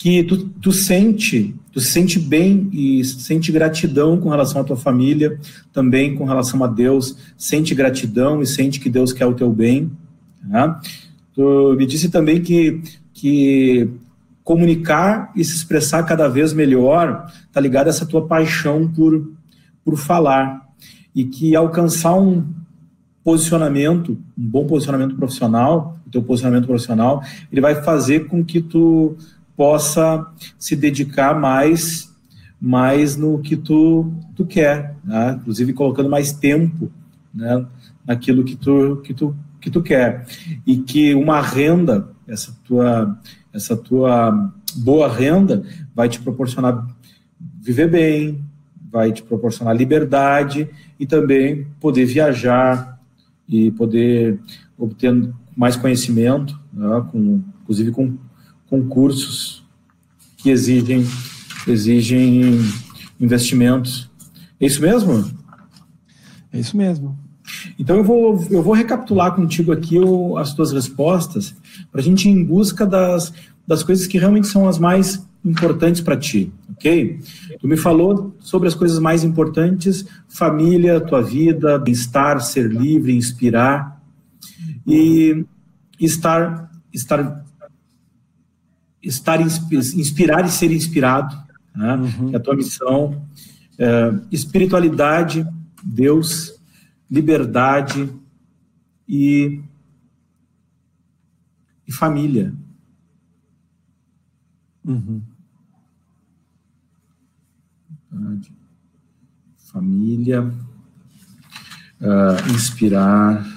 Que 0.05 0.23
tu, 0.23 0.49
tu 0.49 0.71
sente 0.71 1.55
tu 1.75 1.81
se 1.81 1.91
sente 1.91 2.17
bem 2.17 2.69
e 2.71 3.03
sente 3.03 3.51
gratidão 3.51 4.17
com 4.17 4.29
relação 4.29 4.61
à 4.61 4.63
tua 4.63 4.77
família, 4.77 5.37
também 5.73 6.15
com 6.15 6.23
relação 6.23 6.63
a 6.63 6.67
Deus, 6.67 7.17
sente 7.37 7.75
gratidão 7.75 8.41
e 8.41 8.47
sente 8.47 8.79
que 8.79 8.89
Deus 8.89 9.11
quer 9.11 9.25
o 9.25 9.33
teu 9.33 9.51
bem. 9.51 9.91
Né? 10.41 10.73
Tu 11.33 11.75
me 11.77 11.85
disse 11.85 12.07
também 12.07 12.41
que, 12.41 12.81
que 13.13 13.89
comunicar 14.41 15.33
e 15.35 15.43
se 15.43 15.57
expressar 15.57 16.03
cada 16.03 16.29
vez 16.29 16.53
melhor 16.53 17.29
está 17.45 17.59
ligado 17.59 17.87
a 17.87 17.89
essa 17.89 18.05
tua 18.05 18.25
paixão 18.25 18.87
por, 18.87 19.33
por 19.83 19.97
falar 19.97 20.69
e 21.13 21.25
que 21.25 21.57
alcançar 21.57 22.15
um 22.15 22.45
posicionamento, 23.21 24.17
um 24.37 24.47
bom 24.47 24.65
posicionamento 24.65 25.17
profissional, 25.17 25.99
o 26.07 26.09
teu 26.09 26.23
posicionamento 26.23 26.67
profissional, 26.67 27.21
ele 27.51 27.59
vai 27.59 27.83
fazer 27.83 28.27
com 28.27 28.45
que 28.45 28.61
tu 28.61 29.17
possa 29.55 30.25
se 30.57 30.75
dedicar 30.75 31.39
mais 31.39 32.13
mais 32.59 33.15
no 33.15 33.39
que 33.39 33.55
tu, 33.55 34.11
tu 34.35 34.45
quer, 34.45 34.95
né? 35.03 35.37
inclusive 35.39 35.71
colocando 35.73 36.09
mais 36.09 36.31
tempo 36.31 36.91
né? 37.33 37.63
naquilo 38.05 38.43
que 38.43 38.55
tu, 38.55 39.01
que, 39.03 39.13
tu, 39.13 39.35
que 39.61 39.69
tu 39.69 39.83
quer. 39.83 40.25
E 40.65 40.77
que 40.77 41.13
uma 41.13 41.41
renda, 41.41 42.09
essa 42.27 42.55
tua, 42.63 43.19
essa 43.53 43.77
tua 43.77 44.51
boa 44.77 45.07
renda, 45.07 45.63
vai 45.93 46.09
te 46.09 46.19
proporcionar 46.19 46.87
viver 47.61 47.89
bem, 47.89 48.43
vai 48.91 49.11
te 49.11 49.21
proporcionar 49.21 49.75
liberdade 49.75 50.67
e 50.99 51.05
também 51.05 51.67
poder 51.79 52.05
viajar 52.05 52.99
e 53.47 53.69
poder 53.71 54.39
obter 54.77 55.29
mais 55.55 55.75
conhecimento, 55.75 56.59
né? 56.73 57.05
com, 57.11 57.41
inclusive 57.61 57.91
com 57.91 58.17
concursos 58.69 59.63
que 60.37 60.49
exigem, 60.49 61.05
exigem 61.67 62.59
investimentos. 63.19 64.09
É 64.59 64.65
isso 64.65 64.81
mesmo? 64.81 65.29
É 66.51 66.59
isso 66.59 66.75
mesmo. 66.75 67.17
Então 67.77 67.97
eu 67.97 68.03
vou, 68.03 68.47
eu 68.49 68.63
vou 68.63 68.73
recapitular 68.73 69.35
contigo 69.35 69.71
aqui 69.71 69.99
o, 69.99 70.37
as 70.37 70.53
tuas 70.53 70.71
respostas 70.71 71.55
para 71.91 72.01
a 72.01 72.03
gente 72.03 72.27
ir 72.27 72.31
em 72.31 72.43
busca 72.43 72.85
das, 72.85 73.33
das 73.67 73.83
coisas 73.83 74.07
que 74.07 74.17
realmente 74.17 74.47
são 74.47 74.67
as 74.67 74.79
mais 74.79 75.25
importantes 75.43 76.01
para 76.01 76.17
ti, 76.17 76.51
ok? 76.71 77.19
Tu 77.59 77.67
me 77.67 77.77
falou 77.77 78.35
sobre 78.39 78.67
as 78.67 78.73
coisas 78.73 78.97
mais 78.97 79.23
importantes: 79.23 80.05
família, 80.27 80.99
tua 80.99 81.21
vida, 81.21 81.77
bem-estar, 81.77 82.41
ser 82.41 82.67
livre, 82.71 83.15
inspirar 83.15 84.01
e 84.87 85.45
estar 85.99 86.71
estar 86.91 87.44
estar 89.05 89.39
inspirar 89.41 90.45
e 90.45 90.49
ser 90.49 90.71
inspirado, 90.71 91.35
né? 91.75 91.95
uhum. 91.95 92.31
é 92.33 92.37
a 92.37 92.39
tua 92.39 92.55
missão, 92.55 93.25
é, 93.77 94.13
espiritualidade, 94.31 95.45
Deus, 95.83 96.59
liberdade 97.09 98.09
e, 99.07 99.61
e 101.87 101.91
família. 101.91 102.53
Uhum. 104.83 105.21
Família, 109.57 110.41
uh, 112.01 112.51
inspirar 112.53 113.54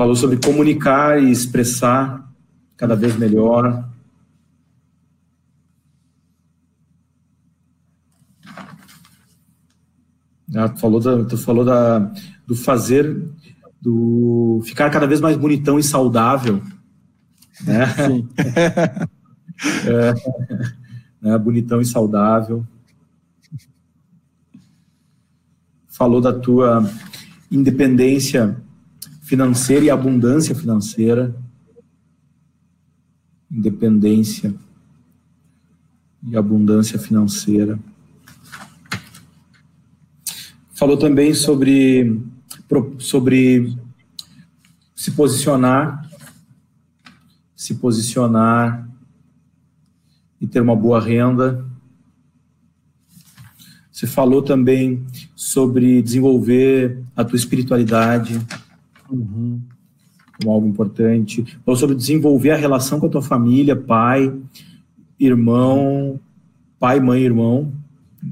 falou 0.00 0.16
sobre 0.16 0.38
comunicar 0.38 1.22
e 1.22 1.30
expressar 1.30 2.26
cada 2.74 2.96
vez 2.96 3.14
melhor. 3.16 3.86
Ah, 10.56 10.70
tu 10.70 10.80
falou, 10.80 11.00
da, 11.00 11.24
tu 11.26 11.36
falou 11.36 11.66
da, 11.66 11.98
do 12.46 12.56
fazer, 12.56 13.28
do 13.78 14.62
ficar 14.64 14.88
cada 14.88 15.06
vez 15.06 15.20
mais 15.20 15.36
bonitão 15.36 15.78
e 15.78 15.82
saudável. 15.82 16.62
Né? 17.62 17.86
Sim. 17.88 18.28
é, 19.86 20.14
né? 21.20 21.36
Bonitão 21.36 21.78
e 21.78 21.84
saudável. 21.84 22.66
falou 25.88 26.22
da 26.22 26.32
tua 26.32 26.90
independência 27.52 28.56
financeira 29.30 29.84
e 29.84 29.90
abundância 29.90 30.56
financeira. 30.56 31.32
Independência 33.48 34.52
e 36.26 36.36
abundância 36.36 36.98
financeira. 36.98 37.78
Falou 40.74 40.96
também 40.96 41.32
sobre, 41.32 42.20
sobre 42.98 43.78
se 44.96 45.12
posicionar, 45.12 46.10
se 47.54 47.76
posicionar 47.76 48.88
e 50.40 50.46
ter 50.48 50.60
uma 50.60 50.74
boa 50.74 51.00
renda. 51.00 51.64
Você 53.92 54.08
falou 54.08 54.42
também 54.42 55.06
sobre 55.36 56.02
desenvolver 56.02 57.00
a 57.14 57.24
tua 57.24 57.36
espiritualidade 57.36 58.40
uhum. 59.10 59.60
como 60.38 60.52
algo 60.52 60.66
importante. 60.66 61.44
Falou 61.64 61.76
sobre 61.78 61.96
desenvolver 61.96 62.50
a 62.50 62.56
relação 62.56 63.00
com 63.00 63.06
a 63.06 63.10
tua 63.10 63.22
família, 63.22 63.76
pai, 63.76 64.32
irmão, 65.18 66.18
pai, 66.78 67.00
mãe, 67.00 67.22
irmão. 67.22 67.72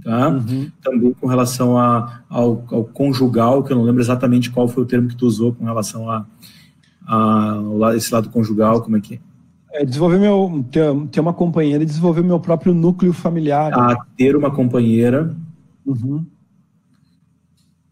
Tá? 0.03 0.29
Uhum. 0.29 0.71
Também 0.83 1.13
com 1.15 1.27
relação 1.27 1.79
a, 1.79 2.23
ao, 2.29 2.65
ao, 2.71 2.85
conjugal, 2.85 3.63
que 3.63 3.73
eu 3.73 3.77
não 3.77 3.85
lembro 3.85 4.03
exatamente 4.03 4.51
qual 4.51 4.69
foi 4.69 4.83
o 4.83 4.87
termo 4.87 5.09
que 5.09 5.17
tu 5.17 5.27
usou 5.27 5.55
com 5.55 5.65
relação 5.65 6.11
a, 6.11 6.27
a, 7.07 7.59
a 7.87 7.97
esse 7.97 8.13
lado 8.13 8.29
conjugal, 8.29 8.83
como 8.83 8.99
é 8.99 9.01
que 9.01 9.15
é? 9.15 9.19
É, 9.73 9.85
desenvolver 9.85 10.19
meu. 10.19 10.65
Ter, 10.71 10.85
ter 11.11 11.21
uma 11.21 11.33
companheira 11.33 11.83
e 11.83 11.87
desenvolver 11.87 12.23
meu 12.23 12.41
próprio 12.41 12.75
núcleo 12.75 13.13
familiar. 13.13 13.73
A 13.73 13.97
ter 14.17 14.35
uma 14.37 14.51
companheira. 14.51 15.35
Uhum. 15.87 16.25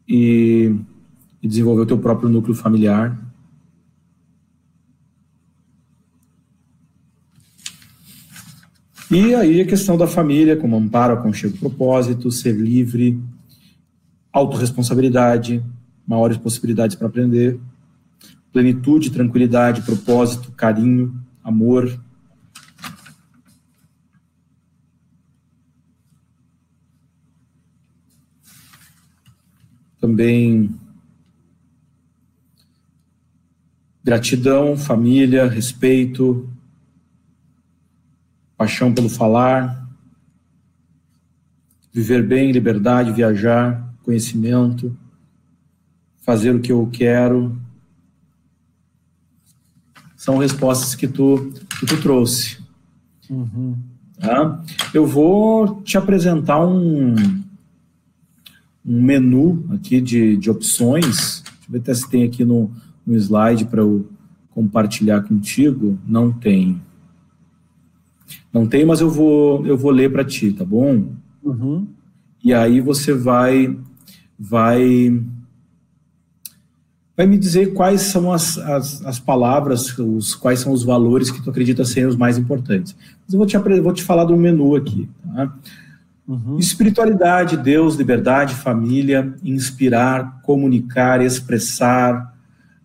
E, 0.08 0.74
e 1.46 1.48
desenvolver 1.48 1.82
o 1.82 1.86
teu 1.86 1.96
próprio 1.96 2.28
núcleo 2.28 2.56
familiar. 2.56 3.16
E 9.08 9.32
aí 9.32 9.60
a 9.60 9.64
questão 9.64 9.96
da 9.96 10.08
família, 10.08 10.56
como 10.56 10.76
amparo, 10.76 11.14
aconchego, 11.14 11.56
propósito, 11.56 12.32
ser 12.32 12.52
livre, 12.52 13.22
autorresponsabilidade, 14.32 15.64
maiores 16.04 16.36
possibilidades 16.36 16.96
para 16.96 17.06
aprender, 17.06 17.60
plenitude, 18.52 19.12
tranquilidade, 19.12 19.82
propósito, 19.82 20.50
carinho, 20.50 21.14
amor. 21.44 21.96
Também 30.00 30.74
gratidão, 34.06 34.76
família, 34.76 35.48
respeito, 35.48 36.48
paixão 38.56 38.94
pelo 38.94 39.08
falar, 39.08 39.84
viver 41.92 42.24
bem, 42.24 42.52
liberdade, 42.52 43.10
viajar, 43.10 43.92
conhecimento, 44.04 44.96
fazer 46.22 46.54
o 46.54 46.60
que 46.60 46.70
eu 46.70 46.88
quero, 46.92 47.60
são 50.16 50.38
respostas 50.38 50.94
que 50.94 51.08
tu, 51.08 51.52
que 51.80 51.84
tu 51.84 52.00
trouxe. 52.00 52.58
Uhum. 53.28 53.76
Tá? 54.20 54.62
Eu 54.94 55.04
vou 55.04 55.82
te 55.82 55.98
apresentar 55.98 56.64
um, 56.64 57.16
um 58.86 59.02
menu 59.02 59.66
aqui 59.74 60.00
de, 60.00 60.36
de 60.36 60.48
opções. 60.48 61.42
Deixa 61.42 61.66
eu 61.68 61.72
ver 61.72 61.78
até 61.80 61.92
se 61.92 62.08
tem 62.08 62.22
aqui 62.22 62.44
no, 62.44 62.70
no 63.06 63.14
slide 63.14 63.66
para 63.66 63.82
eu 63.82 64.06
compartilhar 64.50 65.22
contigo. 65.22 65.98
Não 66.06 66.32
tem. 66.32 66.80
Não 68.52 68.66
tem, 68.66 68.84
mas 68.84 69.00
eu 69.00 69.10
vou, 69.10 69.66
eu 69.66 69.76
vou 69.76 69.90
ler 69.90 70.10
para 70.10 70.24
ti, 70.24 70.52
tá 70.52 70.64
bom? 70.64 71.12
Uhum. 71.42 71.86
E 72.42 72.54
aí 72.54 72.80
você 72.80 73.12
vai, 73.12 73.78
vai 74.38 75.22
vai 77.16 77.26
me 77.26 77.38
dizer 77.38 77.72
quais 77.72 78.02
são 78.02 78.30
as, 78.30 78.58
as, 78.58 79.04
as, 79.04 79.18
palavras, 79.18 79.96
os, 79.98 80.34
quais 80.34 80.60
são 80.60 80.72
os 80.72 80.82
valores 80.82 81.30
que 81.30 81.42
tu 81.42 81.48
acredita 81.48 81.84
serem 81.84 82.08
os 82.08 82.16
mais 82.16 82.36
importantes. 82.36 82.94
Mas 83.24 83.32
eu 83.32 83.38
vou 83.38 83.46
te, 83.46 83.56
vou 83.80 83.92
te 83.92 84.02
falar 84.02 84.24
do 84.24 84.36
menu 84.36 84.76
aqui. 84.76 85.08
Tá? 85.24 85.54
Uhum. 86.28 86.58
Espiritualidade, 86.58 87.56
Deus, 87.56 87.96
liberdade, 87.96 88.54
família, 88.54 89.34
inspirar, 89.42 90.42
comunicar, 90.42 91.22
expressar, 91.22 92.35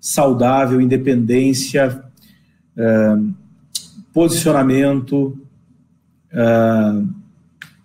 saudável, 0.02 0.82
independência, 0.82 2.04
uh, 2.76 3.34
posicionamento, 4.12 5.38
uh, 6.34 7.08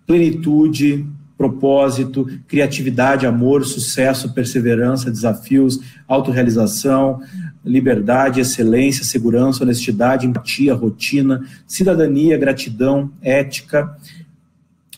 plenitude, 0.07 1.05
propósito, 1.37 2.27
criatividade, 2.47 3.27
amor, 3.27 3.63
sucesso, 3.63 4.33
perseverança, 4.33 5.11
desafios, 5.11 5.79
autorrealização, 6.07 7.21
liberdade, 7.63 8.39
excelência, 8.41 9.03
segurança, 9.03 9.63
honestidade, 9.63 10.25
empatia, 10.25 10.73
rotina, 10.73 11.45
cidadania, 11.67 12.37
gratidão, 12.37 13.11
ética, 13.21 13.95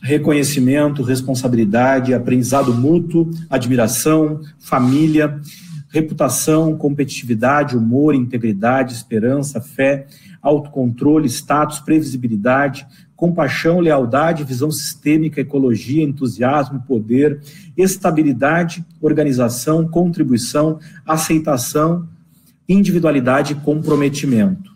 reconhecimento, 0.01 1.03
responsabilidade, 1.03 2.13
aprendizado 2.13 2.73
mútuo, 2.73 3.29
admiração, 3.49 4.39
família, 4.57 5.41
reputação, 5.89 6.77
competitividade, 6.77 7.75
humor, 7.75 8.13
integridade, 8.13 8.93
esperança, 8.93 9.59
fé, 9.59 10.05
autocontrole, 10.41 11.27
status, 11.27 11.79
previsibilidade, 11.79 12.87
compaixão, 13.15 13.79
lealdade, 13.79 14.43
visão 14.43 14.71
sistêmica, 14.71 15.41
ecologia, 15.41 16.03
entusiasmo, 16.03 16.81
poder, 16.87 17.41
estabilidade, 17.75 18.85
organização, 19.01 19.87
contribuição, 19.87 20.79
aceitação, 21.05 22.07
individualidade 22.67 23.53
e 23.53 23.55
comprometimento. 23.57 24.71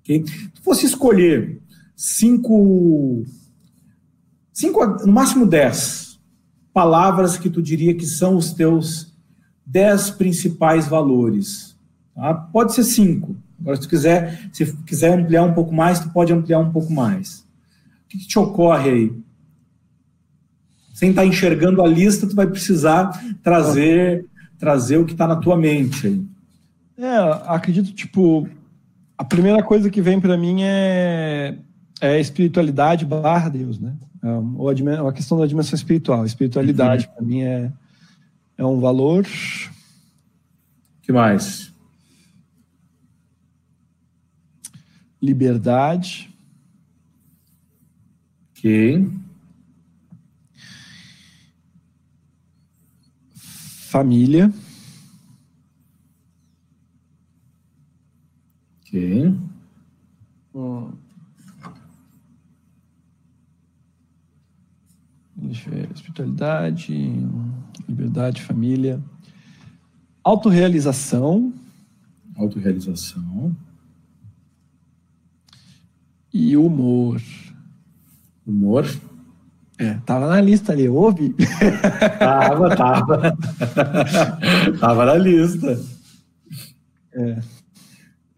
Okay? 0.00 0.24
Se 0.26 0.62
fosse 0.64 0.86
escolher 0.86 1.60
cinco, 1.94 3.24
cinco, 4.52 4.84
no 5.06 5.12
máximo 5.12 5.46
dez 5.46 6.18
palavras 6.72 7.36
que 7.36 7.50
tu 7.50 7.60
diria 7.60 7.94
que 7.94 8.06
são 8.06 8.36
os 8.36 8.52
teus 8.52 9.11
dez 9.64 10.10
principais 10.10 10.86
valores, 10.86 11.76
tá? 12.14 12.34
pode 12.34 12.74
ser 12.74 12.84
cinco, 12.84 13.36
Agora, 13.62 13.76
se 13.76 13.82
tu 13.82 13.88
quiser, 13.88 14.50
se 14.52 14.76
quiser 14.78 15.16
ampliar 15.16 15.44
um 15.44 15.54
pouco 15.54 15.72
mais, 15.72 16.00
tu 16.00 16.10
pode 16.10 16.32
ampliar 16.32 16.58
um 16.58 16.72
pouco 16.72 16.92
mais. 16.92 17.46
O 18.04 18.08
que, 18.08 18.18
que 18.18 18.26
te 18.26 18.38
ocorre 18.38 18.90
aí? 18.90 19.12
Sem 20.92 21.10
estar 21.10 21.22
tá 21.22 21.26
enxergando 21.26 21.80
a 21.80 21.86
lista, 21.86 22.26
tu 22.26 22.34
vai 22.34 22.46
precisar 22.46 23.10
trazer, 23.42 24.26
trazer 24.58 24.98
o 24.98 25.04
que 25.04 25.12
está 25.12 25.28
na 25.28 25.36
tua 25.36 25.56
mente 25.56 26.08
aí. 26.08 26.24
É, 26.98 27.16
acredito, 27.46 27.92
tipo, 27.92 28.48
a 29.16 29.24
primeira 29.24 29.62
coisa 29.62 29.88
que 29.88 30.02
vem 30.02 30.20
para 30.20 30.36
mim 30.36 30.62
é, 30.62 31.56
é 32.00 32.20
espiritualidade 32.20 33.06
barra 33.06 33.48
Deus, 33.48 33.78
né? 33.78 33.94
É, 34.22 34.28
ou 34.56 34.68
a, 34.68 35.08
a 35.08 35.12
questão 35.12 35.38
da 35.38 35.46
dimensão 35.46 35.76
espiritual. 35.76 36.26
Espiritualidade, 36.26 37.06
uhum. 37.06 37.12
para 37.14 37.24
mim, 37.24 37.42
é, 37.42 37.72
é 38.56 38.64
um 38.64 38.80
valor. 38.80 39.26
que 41.02 41.12
mais? 41.12 41.72
liberdade. 45.22 46.28
Ok. 48.50 49.08
Família. 53.36 54.52
Ok. 58.80 59.34
Hum. 60.54 60.92
Deixa 65.36 65.68
eu 65.68 65.74
ver. 65.74 65.92
Espiritualidade, 65.92 66.92
liberdade, 67.88 68.42
família. 68.42 69.00
Autorrealização. 70.24 71.52
Autorrealização 72.36 73.56
e 76.32 76.56
humor. 76.56 77.20
Humor? 78.46 78.86
É, 79.78 79.94
tava 80.06 80.28
na 80.28 80.40
lista 80.40 80.72
ali, 80.72 80.88
ouve? 80.88 81.34
Tava, 82.18 82.76
tava. 82.76 83.36
tava 84.80 85.04
na 85.06 85.14
lista. 85.14 85.80
É. 87.12 87.40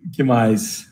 O 0.04 0.10
que 0.10 0.22
mais? 0.22 0.90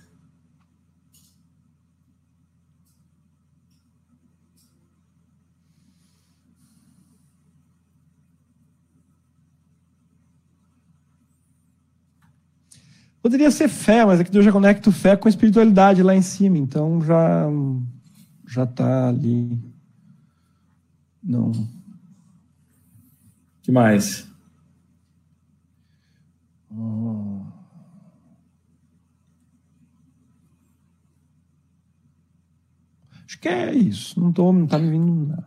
Poderia 13.22 13.52
ser 13.52 13.68
fé, 13.68 14.04
mas 14.04 14.18
aqui 14.18 14.36
é 14.36 14.38
eu 14.38 14.42
já 14.42 14.50
conecto 14.50 14.90
fé 14.90 15.16
com 15.16 15.28
espiritualidade 15.28 16.02
lá 16.02 16.12
em 16.14 16.22
cima, 16.22 16.58
então 16.58 17.00
já 17.02 17.48
já 18.48 18.66
tá 18.66 19.08
ali. 19.08 19.58
Não. 21.22 21.52
que 23.62 23.70
mais? 23.70 24.28
Oh. 26.76 27.42
Acho 33.24 33.38
que 33.38 33.48
é 33.48 33.72
isso. 33.72 34.20
Não, 34.20 34.32
tô, 34.32 34.52
não 34.52 34.66
tá 34.66 34.80
me 34.80 34.90
vindo 34.90 35.28
nada. 35.28 35.46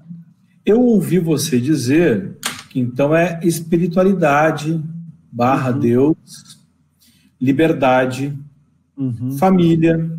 Eu 0.66 0.82
ouvi 0.82 1.20
você 1.20 1.60
dizer 1.60 2.38
que 2.70 2.80
então 2.80 3.14
é 3.14 3.40
espiritualidade 3.44 4.82
barra 5.30 5.72
uhum. 5.72 5.80
Deus, 5.80 6.55
liberdade, 7.40 8.38
uhum. 8.98 9.38
família, 9.38 10.12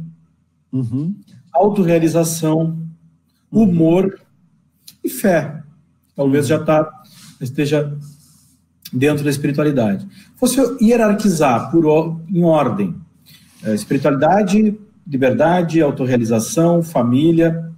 uhum. 0.72 1.14
autorrealização, 1.52 2.78
humor 3.50 4.20
e 5.02 5.08
fé. 5.08 5.62
Talvez 6.14 6.46
já 6.46 6.62
tá, 6.62 6.90
esteja 7.40 7.96
dentro 8.92 9.24
da 9.24 9.30
espiritualidade. 9.30 10.06
Fosse 10.36 10.60
hierarquizar 10.80 11.70
por, 11.70 12.20
em 12.28 12.42
ordem, 12.42 12.94
é, 13.62 13.74
espiritualidade, 13.74 14.78
liberdade, 15.06 15.80
autorrealização, 15.80 16.82
família, 16.82 17.72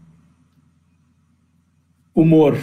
humor. 2.15 2.59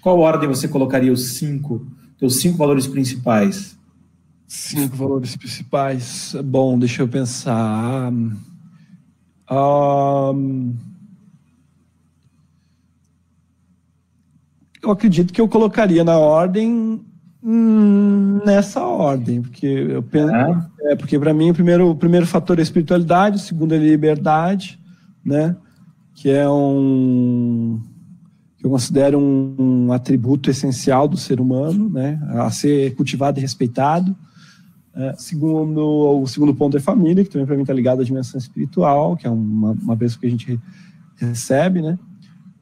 Qual 0.00 0.18
ordem 0.18 0.48
você 0.48 0.68
colocaria 0.68 1.12
os 1.12 1.34
cinco, 1.34 1.86
os 2.20 2.36
cinco 2.36 2.58
valores 2.58 2.86
principais? 2.86 3.78
Cinco 4.54 4.96
valores 4.96 5.36
principais. 5.36 6.36
Bom, 6.44 6.78
deixa 6.78 7.02
eu 7.02 7.08
pensar. 7.08 8.12
Um, 9.50 10.76
eu 14.80 14.92
acredito 14.92 15.32
que 15.32 15.40
eu 15.40 15.48
colocaria 15.48 16.04
na 16.04 16.16
ordem 16.16 17.04
hum, 17.42 18.40
nessa 18.46 18.80
ordem, 18.80 19.42
porque 19.42 19.66
eu 19.66 20.02
penso, 20.04 20.32
é. 20.32 20.92
é 20.92 20.96
porque 20.96 21.18
para 21.18 21.34
mim 21.34 21.50
o 21.50 21.54
primeiro, 21.54 21.90
o 21.90 21.96
primeiro 21.96 22.24
fator 22.24 22.56
é 22.60 22.62
espiritualidade, 22.62 23.36
o 23.36 23.40
segundo 23.40 23.74
é 23.74 23.78
liberdade, 23.78 24.78
né? 25.24 25.56
Que 26.14 26.30
é 26.30 26.48
um 26.48 27.82
que 28.56 28.64
eu 28.64 28.70
considero 28.70 29.18
um, 29.18 29.56
um, 29.58 29.92
atributo 29.92 30.48
essencial 30.48 31.08
do 31.08 31.16
ser 31.16 31.40
humano, 31.40 31.90
né? 31.90 32.20
A 32.28 32.52
ser 32.52 32.94
cultivado 32.94 33.40
e 33.40 33.42
respeitado. 33.42 34.16
É, 34.96 35.12
segundo, 35.16 36.20
o 36.22 36.26
segundo 36.26 36.54
ponto 36.54 36.76
é 36.76 36.80
família, 36.80 37.24
que 37.24 37.30
também 37.30 37.46
para 37.46 37.56
mim 37.56 37.62
está 37.62 37.74
ligado 37.74 38.00
à 38.00 38.04
dimensão 38.04 38.38
espiritual, 38.38 39.16
que 39.16 39.26
é 39.26 39.30
uma, 39.30 39.72
uma 39.72 39.96
bênção 39.96 40.20
que 40.20 40.26
a 40.26 40.30
gente 40.30 40.60
recebe, 41.16 41.82
né? 41.82 41.98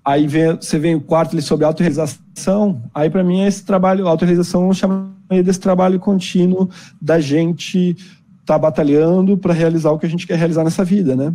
Aí 0.05 0.27
vem, 0.27 0.57
você 0.57 0.79
vem 0.79 0.95
o 0.95 1.01
quarto 1.01 1.33
ali 1.33 1.43
sobre 1.43 1.65
autorrealização, 1.65 2.83
aí 2.95 3.11
para 3.11 3.23
mim 3.23 3.41
é 3.41 3.49
esse 3.49 3.63
trabalho, 3.65 4.09
autorrealização 4.09 4.67
eu 4.67 4.75
chamaria 4.75 5.45
desse 5.45 5.61
trabalho 5.61 6.01
contínuo 6.01 6.69
da 7.01 7.21
gente 7.21 7.91
estar 7.91 8.55
tá 8.55 8.59
batalhando 8.59 9.37
para 9.37 9.53
realizar 9.53 9.93
o 9.93 9.99
que 9.99 10.07
a 10.07 10.09
gente 10.09 10.27
quer 10.27 10.39
realizar 10.39 10.65
nessa 10.65 10.85
vida, 10.85 11.15
né? 11.15 11.33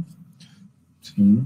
Sim. 1.02 1.45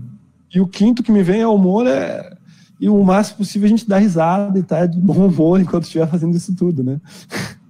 E 0.54 0.60
o 0.60 0.68
quinto 0.68 1.04
que 1.04 1.12
me 1.12 1.22
vem 1.24 1.42
é 1.42 1.48
o 1.48 1.54
humor, 1.54 1.86
é, 1.86 2.36
e 2.80 2.90
o 2.90 3.04
máximo 3.04 3.40
possível 3.40 3.68
a 3.68 3.70
gente 3.70 3.88
dar 3.88 4.00
risada 4.00 4.58
e 4.58 4.62
estar 4.62 4.80
tá 4.80 4.86
de 4.88 5.00
bom 5.00 5.28
humor 5.28 5.60
enquanto 5.62 5.84
estiver 5.84 6.08
fazendo 6.08 6.36
isso 6.36 6.56
tudo, 6.56 6.84
né? 6.84 7.00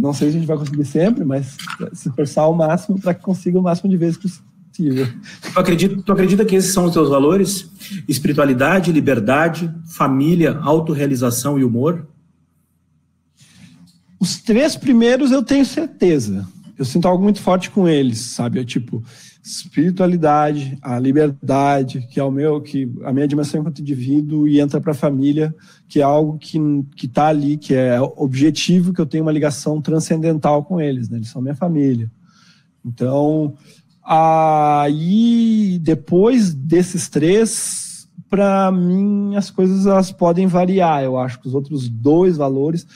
Não 0.00 0.14
sei 0.14 0.30
se 0.30 0.36
a 0.36 0.40
gente 0.40 0.48
vai 0.48 0.56
conseguir 0.56 0.84
sempre, 0.86 1.24
mas 1.24 1.58
se 1.92 2.08
forçar 2.10 2.44
ao 2.44 2.54
máximo 2.54 2.98
para 2.98 3.12
que 3.12 3.22
consiga 3.22 3.58
o 3.58 3.62
máximo 3.62 3.90
de 3.90 3.98
vezes 3.98 4.16
possível. 4.16 5.06
Tu 5.52 5.60
acredita, 5.60 6.02
tu 6.02 6.12
acredita 6.12 6.44
que 6.44 6.56
esses 6.56 6.72
são 6.72 6.86
os 6.86 6.94
teus 6.94 7.10
valores? 7.10 7.70
Espiritualidade, 8.08 8.90
liberdade, 8.90 9.70
família, 9.84 10.58
autorrealização 10.62 11.58
e 11.58 11.64
humor? 11.64 12.08
Os 14.18 14.38
três 14.38 14.74
primeiros 14.74 15.32
eu 15.32 15.42
tenho 15.42 15.66
certeza. 15.66 16.48
Eu 16.78 16.86
sinto 16.86 17.06
algo 17.06 17.22
muito 17.22 17.42
forte 17.42 17.68
com 17.68 17.86
eles, 17.86 18.20
sabe? 18.20 18.58
É 18.58 18.64
tipo, 18.64 19.04
espiritualidade, 19.50 20.78
a 20.80 20.98
liberdade, 20.98 22.06
que 22.10 22.20
é 22.20 22.24
o 22.24 22.30
meu, 22.30 22.60
que 22.60 22.90
a 23.04 23.12
minha 23.12 23.26
dimensão 23.26 23.60
enquanto 23.60 23.80
indivíduo 23.80 24.46
e 24.46 24.60
entra 24.60 24.80
para 24.80 24.92
a 24.92 24.94
família, 24.94 25.54
que 25.88 26.00
é 26.00 26.02
algo 26.02 26.38
que 26.38 26.58
que 26.96 27.06
está 27.06 27.26
ali, 27.26 27.56
que 27.56 27.74
é 27.74 28.00
objetivo, 28.00 28.92
que 28.92 29.00
eu 29.00 29.06
tenho 29.06 29.24
uma 29.24 29.32
ligação 29.32 29.80
transcendental 29.80 30.64
com 30.64 30.80
eles, 30.80 31.08
né? 31.08 31.18
Eles 31.18 31.28
são 31.28 31.42
minha 31.42 31.54
família. 31.54 32.10
Então, 32.84 33.54
aí 34.04 35.78
depois 35.82 36.54
desses 36.54 37.08
três, 37.08 38.08
para 38.28 38.70
mim 38.70 39.34
as 39.34 39.50
coisas 39.50 39.86
elas 39.86 40.12
podem 40.12 40.46
variar. 40.46 41.02
Eu 41.02 41.18
acho 41.18 41.40
que 41.40 41.48
os 41.48 41.54
outros 41.54 41.88
dois 41.88 42.36
valores 42.36 42.86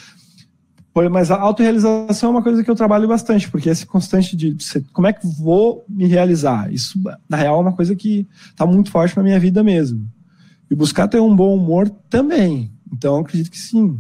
mas 1.11 1.31
a 1.31 1.41
autorrealização 1.41 2.29
é 2.29 2.33
uma 2.33 2.43
coisa 2.43 2.63
que 2.63 2.71
eu 2.71 2.75
trabalho 2.77 3.09
bastante, 3.09 3.51
porque 3.51 3.69
esse 3.69 3.85
constante 3.85 4.37
de 4.37 4.57
como 4.93 5.09
é 5.09 5.13
que 5.13 5.27
vou 5.27 5.85
me 5.89 6.07
realizar, 6.07 6.73
isso 6.73 7.01
na 7.29 7.37
real 7.37 7.59
é 7.59 7.63
uma 7.63 7.73
coisa 7.73 7.97
que 7.97 8.29
está 8.49 8.65
muito 8.65 8.93
forte 8.93 9.17
na 9.17 9.23
minha 9.23 9.41
vida 9.41 9.63
mesmo. 9.63 10.09
E 10.71 10.75
buscar 10.75 11.09
ter 11.09 11.21
um 11.21 11.35
bom 11.35 11.55
humor 11.55 11.91
também. 12.09 12.71
Então, 12.93 13.19
acredito 13.19 13.51
que 13.51 13.59
sim. 13.59 13.99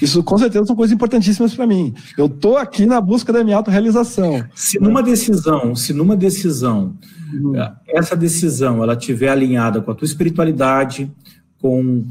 Isso 0.00 0.22
com 0.22 0.38
certeza 0.38 0.66
são 0.66 0.76
coisas 0.76 0.94
importantíssimas 0.94 1.52
para 1.52 1.66
mim. 1.66 1.92
Eu 2.16 2.28
tô 2.28 2.56
aqui 2.56 2.86
na 2.86 3.00
busca 3.00 3.32
da 3.32 3.42
minha 3.42 3.56
autorrealização. 3.56 4.44
Se 4.54 4.78
numa 4.78 5.02
decisão, 5.02 5.74
se 5.74 5.92
numa 5.92 6.16
decisão, 6.16 6.96
uhum. 7.32 7.54
essa 7.88 8.14
decisão 8.14 8.84
ela 8.84 8.94
tiver 8.94 9.30
alinhada 9.30 9.80
com 9.80 9.90
a 9.90 9.94
tua 9.94 10.06
espiritualidade, 10.06 11.10
com, 11.60 12.04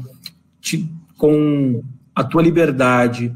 com 1.16 1.82
a 2.14 2.22
tua 2.22 2.42
liberdade, 2.42 3.32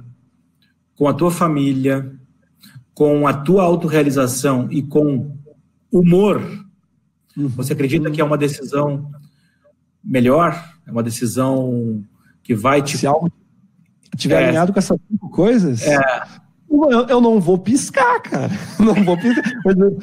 com 1.01 1.09
a 1.09 1.14
tua 1.14 1.30
família, 1.30 2.12
com 2.92 3.26
a 3.26 3.32
tua 3.32 3.62
autorrealização 3.62 4.68
e 4.70 4.82
com 4.82 5.34
humor, 5.90 6.42
uhum. 7.34 7.48
você 7.48 7.72
acredita 7.72 8.11
que 8.11 8.20
é 8.20 8.24
uma 8.24 8.36
decisão 8.36 9.11
melhor? 10.05 10.62
É 10.86 10.92
uma 10.92 11.03
decisão 11.03 12.05
que 12.42 12.55
vai 12.55 12.82
te. 12.82 12.98
Se 12.98 13.07
algo 13.07 13.32
estiver 14.14 14.42
é, 14.42 14.48
alinhado 14.48 14.74
com 14.74 14.78
essas 14.78 14.98
cinco 15.11 15.30
coisas. 15.30 15.86
É, 15.86 16.22
eu, 16.70 17.09
eu, 17.09 17.20
não 17.22 17.40
vou 17.40 17.57
piscar, 17.57 18.20
cara. 18.20 18.53
Não 18.78 18.94
vou 19.03 19.16
piscar. 19.16 19.51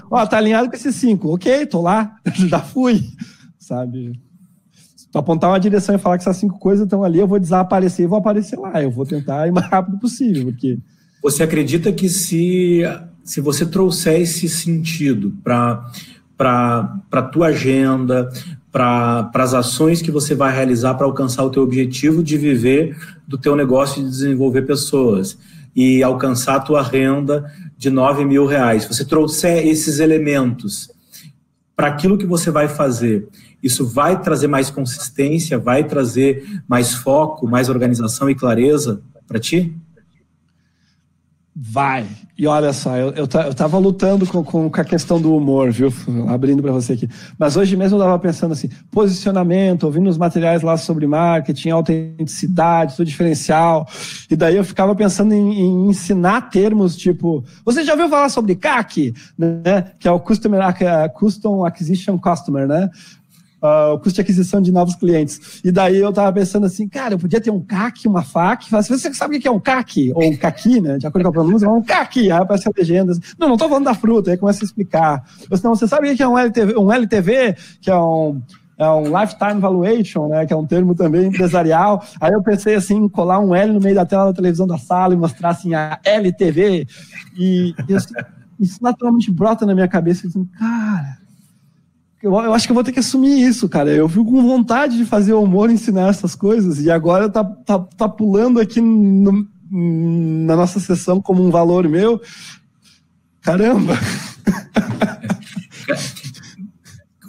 Ó, 0.10 0.26
tá 0.26 0.38
alinhado 0.38 0.68
com 0.68 0.76
esses 0.76 0.96
cinco. 0.96 1.36
Ok, 1.36 1.68
tô 1.68 1.80
lá. 1.80 2.18
Já 2.50 2.60
fui. 2.60 3.08
Sabe? 3.60 4.20
Tu 5.12 5.18
apontar 5.18 5.50
uma 5.50 5.60
direção 5.60 5.96
e 5.96 5.98
falar 5.98 6.18
que 6.18 6.24
essas 6.24 6.38
cinco 6.38 6.60
coisas 6.60 6.86
estão 6.86 7.04
ali, 7.04 7.20
eu 7.20 7.28
vou 7.28 7.40
desaparecer 7.40 8.06
e 8.06 8.08
vou 8.08 8.20
aparecer 8.20 8.58
lá. 8.58 8.82
Eu 8.82 8.92
vou 8.92 9.06
tentar 9.06 9.48
ir 9.48 9.52
mais 9.52 9.68
rápido 9.70 9.98
possível, 9.98 10.46
porque... 10.46 10.78
Você 11.24 11.44
acredita 11.44 11.92
que 11.92 12.08
se, 12.10 12.82
se 13.24 13.42
você 13.42 13.66
trouxer 13.66 14.22
esse 14.22 14.48
sentido 14.48 15.34
para 15.44 15.84
a 17.12 17.22
tua 17.24 17.48
agenda, 17.48 18.30
para 18.72 19.32
as 19.34 19.54
ações 19.54 20.02
que 20.02 20.12
você 20.12 20.36
vai 20.36 20.54
realizar 20.54 20.94
para 20.94 21.08
alcançar 21.08 21.44
o 21.44 21.50
teu 21.50 21.64
objetivo 21.64 22.22
de 22.22 22.38
viver 22.38 22.96
do 23.28 23.38
teu 23.38 23.56
negócio 23.56 24.04
de 24.04 24.10
desenvolver 24.10 24.62
pessoas 24.64 25.38
e 25.76 26.04
alcançar 26.04 26.56
a 26.56 26.60
tua 26.60 26.84
renda 26.84 27.52
de 27.78 27.90
9 27.90 28.24
mil 28.26 28.46
reais. 28.46 28.84
Se 28.84 28.90
você 28.94 29.06
trouxer 29.06 29.68
esses 29.68 30.00
elementos 30.00 30.90
para 31.78 31.90
aquilo 31.90 32.18
que 32.18 32.26
você 32.26 32.50
vai 32.50 32.68
fazer, 32.68 33.28
isso 33.62 33.86
vai 33.86 34.20
trazer 34.20 34.48
mais 34.48 34.72
consistência, 34.72 35.60
vai 35.60 35.84
trazer 35.84 36.64
mais 36.68 36.96
foco, 36.96 37.48
mais 37.48 37.70
organização 37.70 38.28
e 38.28 38.34
clareza 38.34 39.00
para 39.28 39.40
ti? 39.40 39.78
Vai. 41.60 42.06
E 42.38 42.46
olha 42.46 42.72
só, 42.72 42.96
eu, 42.96 43.10
eu, 43.14 43.28
eu 43.28 43.54
tava 43.56 43.80
lutando 43.80 44.28
com, 44.28 44.44
com, 44.44 44.70
com, 44.70 44.82
a 44.82 44.84
questão 44.84 45.20
do 45.20 45.36
humor, 45.36 45.72
viu? 45.72 45.92
Abrindo 46.30 46.62
para 46.62 46.72
você 46.72 46.94
aqui. 46.94 47.10
Mas 47.36 47.58
hoje 47.58 47.76
mesmo 47.76 47.98
eu 47.98 48.04
tava 48.04 48.20
pensando 48.20 48.52
assim, 48.52 48.70
posicionamento, 48.92 49.86
ouvindo 49.86 50.08
os 50.08 50.20
materiais 50.20 50.62
lá 50.62 50.78
sobre 50.78 51.08
marketing, 51.08 51.72
autenticidade, 51.72 52.94
seu 52.94 53.04
diferencial. 53.04 53.88
E 54.30 54.36
daí 54.36 54.56
eu 54.56 54.64
ficava 54.64 54.94
pensando 54.94 55.34
em, 55.34 55.62
em, 55.62 55.90
ensinar 55.90 56.42
termos 56.52 56.96
tipo, 56.96 57.44
você 57.66 57.84
já 57.84 57.94
ouviu 57.94 58.08
falar 58.08 58.30
sobre 58.30 58.54
CAC, 58.54 59.16
né? 59.36 59.94
Que 59.98 60.08
é 60.08 60.12
o 60.12 60.20
Customer, 60.20 60.62
Custom 61.16 61.66
Acquisition 61.66 62.20
Customer, 62.20 62.68
né? 62.68 62.88
Uh, 63.62 63.94
o 63.94 64.00
custo 64.00 64.16
de 64.16 64.22
aquisição 64.22 64.62
de 64.62 64.72
novos 64.72 64.96
clientes. 64.96 65.62
E 65.64 65.72
daí 65.72 65.98
eu 65.98 66.12
tava 66.14 66.32
pensando 66.34 66.66
assim, 66.66 66.88
cara, 66.88 67.14
eu 67.14 67.20
podia 67.20 67.42
ter 67.42 67.52
um 67.52 67.62
CAC, 67.62 68.08
uma 68.08 68.24
FAC. 68.24 68.70
Você 68.70 69.14
sabe 69.14 69.38
o 69.38 69.42
que 69.42 69.48
é 69.48 69.52
um 69.52 69.60
CAC? 69.60 70.12
Ou 70.14 70.24
um 70.24 70.82
né? 70.82 70.98
De 70.98 71.08
acordo 71.08 71.24
com 71.24 71.30
a 71.30 71.44
pronúncia, 71.44 71.70
um 71.70 71.84
CAC. 71.84 72.32
Aí 72.32 72.32
aparece 72.32 72.68
a 72.68 72.72
legenda. 72.76 73.14
Não, 73.38 73.50
não 73.50 73.58
tô 73.58 73.68
falando 73.68 73.86
da 73.86 73.94
fruta. 73.94 74.32
Aí 74.32 74.38
começa 74.38 74.64
a 74.64 74.66
explicar. 74.66 75.24
Ou 75.50 75.58
senão, 75.58 75.76
você 75.76 75.88
sabe 75.88 76.12
o 76.12 76.16
que 76.16 76.24
é 76.24 76.28
um 76.28 76.38
LTV? 76.38 76.78
Um 76.78 76.92
LTV, 76.92 77.56
que 77.82 77.90
é 77.90 77.98
um 77.98 78.42
é 78.80 78.88
um 78.92 79.06
lifetime 79.06 79.60
valuation, 79.60 80.28
né, 80.28 80.46
que 80.46 80.54
é 80.54 80.56
um 80.56 80.66
termo 80.66 80.94
também 80.94 81.26
empresarial. 81.26 82.06
Aí 82.22 82.32
eu 82.32 82.44
pensei 82.44 82.76
assim, 82.76 83.10
colar 83.10 83.40
um 83.40 83.56
L 83.56 83.74
no 83.74 83.82
meio 83.82 83.96
da 83.96 84.06
tela 84.06 84.26
da 84.26 84.34
televisão 84.34 84.68
da 84.68 84.78
sala 84.78 85.16
e 85.16 85.18
mostrar 85.18 85.50
assim 85.50 85.74
a 85.74 86.00
LTV. 86.04 86.88
E, 87.36 87.74
assim, 87.96 88.14
isso 88.60 88.78
naturalmente 88.82 89.32
brota 89.32 89.66
na 89.66 89.74
minha 89.74 89.88
cabeça, 89.88 90.28
assim, 90.28 90.46
cara, 90.60 91.18
eu, 92.22 92.32
eu, 92.34 92.54
acho 92.54 92.66
que 92.66 92.72
eu 92.72 92.76
vou 92.76 92.84
ter 92.84 92.92
que 92.92 93.00
assumir 93.00 93.42
isso, 93.42 93.70
cara. 93.70 93.92
Eu 93.92 94.10
fico 94.10 94.26
com 94.26 94.42
vontade 94.42 94.98
de 94.98 95.06
fazer 95.06 95.34
o 95.34 95.44
humor, 95.44 95.70
ensinar 95.70 96.10
essas 96.10 96.36
coisas, 96.36 96.80
e 96.80 96.90
agora 96.90 97.30
tá, 97.30 97.44
tá, 97.44 97.80
tá 97.80 98.10
pulando 98.10 98.60
aqui 98.60 98.82
no, 98.82 99.48
na 99.70 100.56
nossa 100.56 100.80
sessão 100.80 101.22
como 101.22 101.46
um 101.46 101.52
valor 101.52 101.88
meu. 101.88 102.22
Caramba! 103.42 103.94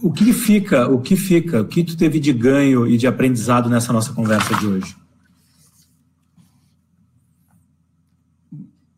O 0.00 0.12
que 0.12 0.32
fica, 0.32 0.88
o 0.88 1.00
que 1.00 1.16
fica, 1.16 1.60
o 1.60 1.66
que 1.66 1.82
tu 1.82 1.96
teve 1.96 2.20
de 2.20 2.32
ganho 2.32 2.86
e 2.86 2.96
de 2.96 3.06
aprendizado 3.06 3.68
nessa 3.68 3.92
nossa 3.92 4.12
conversa 4.12 4.54
de 4.54 4.66
hoje? 4.66 4.96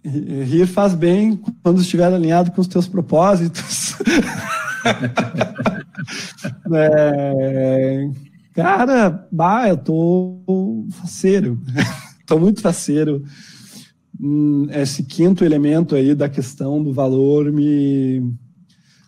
Rir 0.05 0.67
faz 0.67 0.95
bem 0.95 1.41
quando 1.63 1.81
estiver 1.81 2.13
alinhado 2.13 2.51
com 2.51 2.61
os 2.61 2.67
teus 2.67 2.87
propósitos. 2.87 3.97
é, 6.73 8.11
cara, 8.55 9.29
bah, 9.31 9.69
eu 9.69 9.77
tô 9.77 10.89
faceiro. 10.91 11.59
tô 12.27 12.39
muito 12.39 12.61
faceiro. 12.61 13.23
Hum, 14.21 14.67
esse 14.71 15.03
quinto 15.03 15.45
elemento 15.45 15.95
aí 15.95 16.15
da 16.15 16.29
questão 16.29 16.83
do 16.83 16.93
valor 16.93 17.51
me 17.51 18.23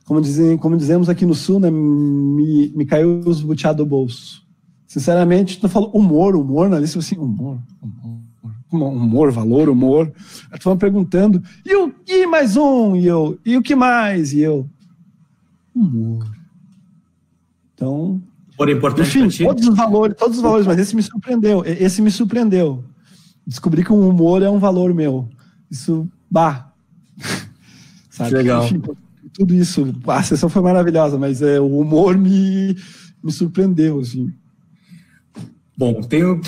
como, 0.04 0.20
dizem, 0.20 0.56
como 0.56 0.76
dizemos 0.76 1.08
aqui 1.08 1.24
no 1.24 1.34
Sul, 1.34 1.60
né, 1.60 1.70
me, 1.70 2.72
me 2.74 2.84
caiu 2.84 3.20
os 3.24 3.40
buteados 3.40 3.78
do 3.78 3.88
bolso. 3.88 4.42
Sinceramente, 4.86 5.58
tu 5.58 5.68
falou 5.68 5.90
humor, 5.94 6.36
humor, 6.36 6.68
na 6.68 6.78
lista, 6.78 6.98
assim, 6.98 7.16
humor, 7.16 7.58
humor, 8.70 8.92
humor, 8.92 9.30
valor, 9.30 9.68
humor. 9.70 10.12
Tu 10.60 10.76
perguntando, 10.76 11.42
e 11.64 11.74
o 11.76 11.90
que 11.90 12.26
mais 12.26 12.56
um? 12.56 12.94
E 12.94 13.06
eu, 13.06 13.38
e 13.44 13.56
o 13.56 13.62
que 13.62 13.74
mais? 13.74 14.32
E 14.34 14.40
eu, 14.40 14.68
humor. 15.74 16.30
Então, 17.74 18.22
Por 18.56 18.68
importante 18.70 19.18
enfim, 19.18 19.44
todos 19.44 19.66
os 19.66 19.76
valores, 19.76 20.16
todos 20.16 20.36
os 20.36 20.42
valores, 20.42 20.66
mas 20.66 20.78
esse 20.78 20.94
me 20.94 21.02
surpreendeu, 21.02 21.62
esse 21.64 22.00
me 22.00 22.10
surpreendeu. 22.10 22.84
Descobri 23.46 23.84
que 23.84 23.92
o 23.92 24.08
humor 24.08 24.42
é 24.42 24.50
um 24.50 24.58
valor 24.58 24.94
meu. 24.94 25.28
Isso, 25.70 26.08
bah. 26.30 26.72
Sabe? 28.10 28.34
Legal. 28.34 28.64
Enfim, 28.64 28.82
tudo 29.32 29.54
isso. 29.54 29.92
A 30.06 30.22
sessão 30.22 30.48
foi 30.48 30.62
maravilhosa, 30.62 31.18
mas 31.18 31.42
é, 31.42 31.58
o 31.58 31.78
humor 31.78 32.16
me, 32.16 32.76
me 33.22 33.32
surpreendeu, 33.32 33.98
assim. 33.98 34.32
Bom, 35.76 36.00
tenho, 36.02 36.40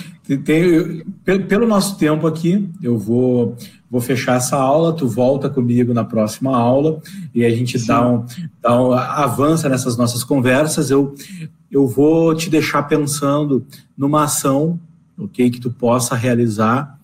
tenho, 0.44 1.04
pelo 1.48 1.66
nosso 1.66 1.96
tempo 1.96 2.26
aqui, 2.26 2.68
eu 2.82 2.98
vou, 2.98 3.56
vou 3.94 4.00
fechar 4.00 4.38
essa 4.38 4.56
aula, 4.56 4.92
tu 4.92 5.06
volta 5.06 5.48
comigo 5.48 5.94
na 5.94 6.02
próxima 6.02 6.56
aula 6.56 7.00
e 7.32 7.44
a 7.44 7.50
gente 7.50 7.78
dá 7.86 8.04
um, 8.04 8.26
dá 8.60 8.82
um, 8.82 8.92
avança 8.92 9.68
nessas 9.68 9.96
nossas 9.96 10.24
conversas. 10.24 10.90
Eu, 10.90 11.14
eu 11.70 11.86
vou 11.86 12.34
te 12.34 12.50
deixar 12.50 12.82
pensando 12.82 13.64
numa 13.96 14.24
ação, 14.24 14.80
ok, 15.16 15.48
que 15.48 15.60
tu 15.60 15.70
possa 15.70 16.16
realizar 16.16 16.98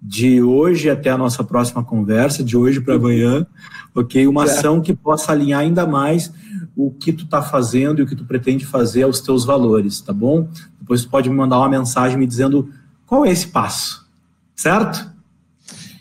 de 0.00 0.42
hoje 0.42 0.88
até 0.88 1.10
a 1.10 1.18
nossa 1.18 1.44
próxima 1.44 1.84
conversa, 1.84 2.42
de 2.42 2.56
hoje 2.56 2.80
para 2.80 2.94
amanhã, 2.94 3.46
ok? 3.94 4.26
Uma 4.26 4.44
ação 4.44 4.80
que 4.80 4.94
possa 4.94 5.32
alinhar 5.32 5.60
ainda 5.60 5.86
mais 5.86 6.32
o 6.74 6.90
que 6.90 7.12
tu 7.12 7.24
está 7.24 7.42
fazendo 7.42 8.00
e 8.00 8.04
o 8.04 8.06
que 8.06 8.16
tu 8.16 8.24
pretende 8.24 8.64
fazer 8.64 9.02
aos 9.02 9.20
teus 9.20 9.44
valores, 9.44 10.00
tá 10.00 10.14
bom? 10.14 10.48
Depois 10.80 11.02
tu 11.02 11.10
pode 11.10 11.28
me 11.28 11.36
mandar 11.36 11.58
uma 11.58 11.68
mensagem 11.68 12.16
me 12.16 12.26
dizendo 12.26 12.70
qual 13.06 13.26
é 13.26 13.30
esse 13.30 13.48
passo, 13.48 14.08
certo? 14.56 15.11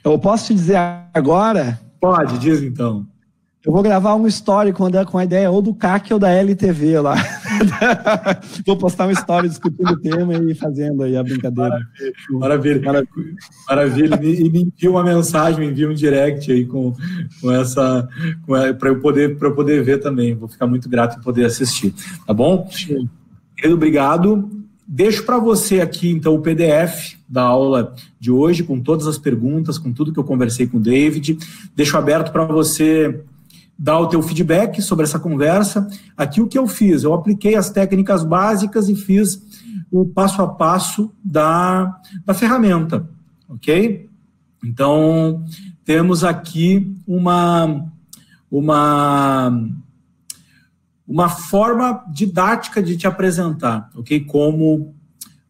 Eu 0.04 0.18
posso 0.18 0.48
te 0.48 0.54
dizer 0.54 0.78
agora? 1.14 1.80
Pode, 2.00 2.40
diz 2.40 2.62
então. 2.62 3.06
Eu 3.64 3.72
vou 3.72 3.84
gravar 3.84 4.16
um 4.16 4.26
story 4.26 4.74
com 4.74 5.18
a, 5.18 5.24
ideia 5.24 5.52
ou 5.52 5.62
do 5.62 5.72
CAC 5.72 6.12
ou 6.12 6.18
da 6.18 6.32
LTV 6.32 7.00
lá. 7.00 7.14
vou 8.66 8.76
postar 8.76 9.06
uma 9.06 9.12
história 9.12 9.48
discutindo 9.48 9.92
o 9.92 10.00
tema 10.00 10.34
e 10.34 10.56
fazendo 10.56 11.04
aí 11.04 11.16
a 11.16 11.22
brincadeira. 11.22 11.80
Maravilha, 12.32 12.82
maravilha. 12.82 13.36
maravilha. 13.70 14.20
E 14.24 14.50
me 14.50 14.64
envia 14.64 14.90
uma 14.90 15.04
mensagem, 15.04 15.60
me 15.60 15.68
envia 15.68 15.88
um 15.88 15.94
direct 15.94 16.52
aí 16.52 16.66
com, 16.66 16.92
com 17.40 17.52
essa, 17.52 18.10
para 18.80 18.90
eu 18.90 19.00
poder 19.00 19.38
eu 19.40 19.54
poder 19.54 19.84
ver 19.84 20.00
também. 20.00 20.34
Vou 20.34 20.50
ficar 20.50 20.66
muito 20.66 20.90
grato 20.90 21.20
em 21.20 21.22
poder 21.22 21.46
assistir, 21.46 21.94
tá 22.26 22.34
bom? 22.34 22.68
Querido, 23.56 23.76
obrigado. 23.76 24.50
Deixo 24.94 25.24
para 25.24 25.40
você 25.40 25.80
aqui 25.80 26.10
então 26.10 26.36
o 26.36 26.42
PDF 26.42 27.16
da 27.26 27.44
aula 27.44 27.96
de 28.20 28.30
hoje 28.30 28.62
com 28.62 28.78
todas 28.78 29.08
as 29.08 29.18
perguntas, 29.18 29.78
com 29.78 29.94
tudo 29.94 30.12
que 30.12 30.20
eu 30.20 30.24
conversei 30.26 30.68
com 30.68 30.76
o 30.76 30.82
David. 30.82 31.38
Deixo 31.74 31.98
aberto 31.98 32.30
para 32.30 32.44
você 32.44 33.24
dar 33.80 34.00
o 34.00 34.08
teu 34.08 34.22
feedback 34.22 34.82
sobre 34.82 35.06
essa 35.06 35.18
conversa. 35.18 35.88
Aqui 36.18 36.42
o 36.42 36.48
que 36.48 36.58
eu 36.58 36.68
fiz? 36.68 37.04
Eu 37.04 37.14
apliquei 37.14 37.56
as 37.56 37.70
técnicas 37.70 38.26
básicas 38.26 38.90
e 38.90 38.96
fiz 38.98 39.42
o 39.90 40.06
passo 40.06 40.42
a 40.42 40.48
passo 40.50 41.10
da, 41.24 41.98
da 42.26 42.34
ferramenta, 42.34 43.10
ok? 43.48 44.10
Então, 44.62 45.46
temos 45.86 46.26
aqui 46.26 46.94
uma, 47.08 47.86
uma, 48.52 49.58
uma 51.12 51.28
forma 51.28 52.06
didática 52.10 52.82
de 52.82 52.96
te 52.96 53.06
apresentar, 53.06 53.90
ok? 53.94 54.22
Como, 54.22 54.96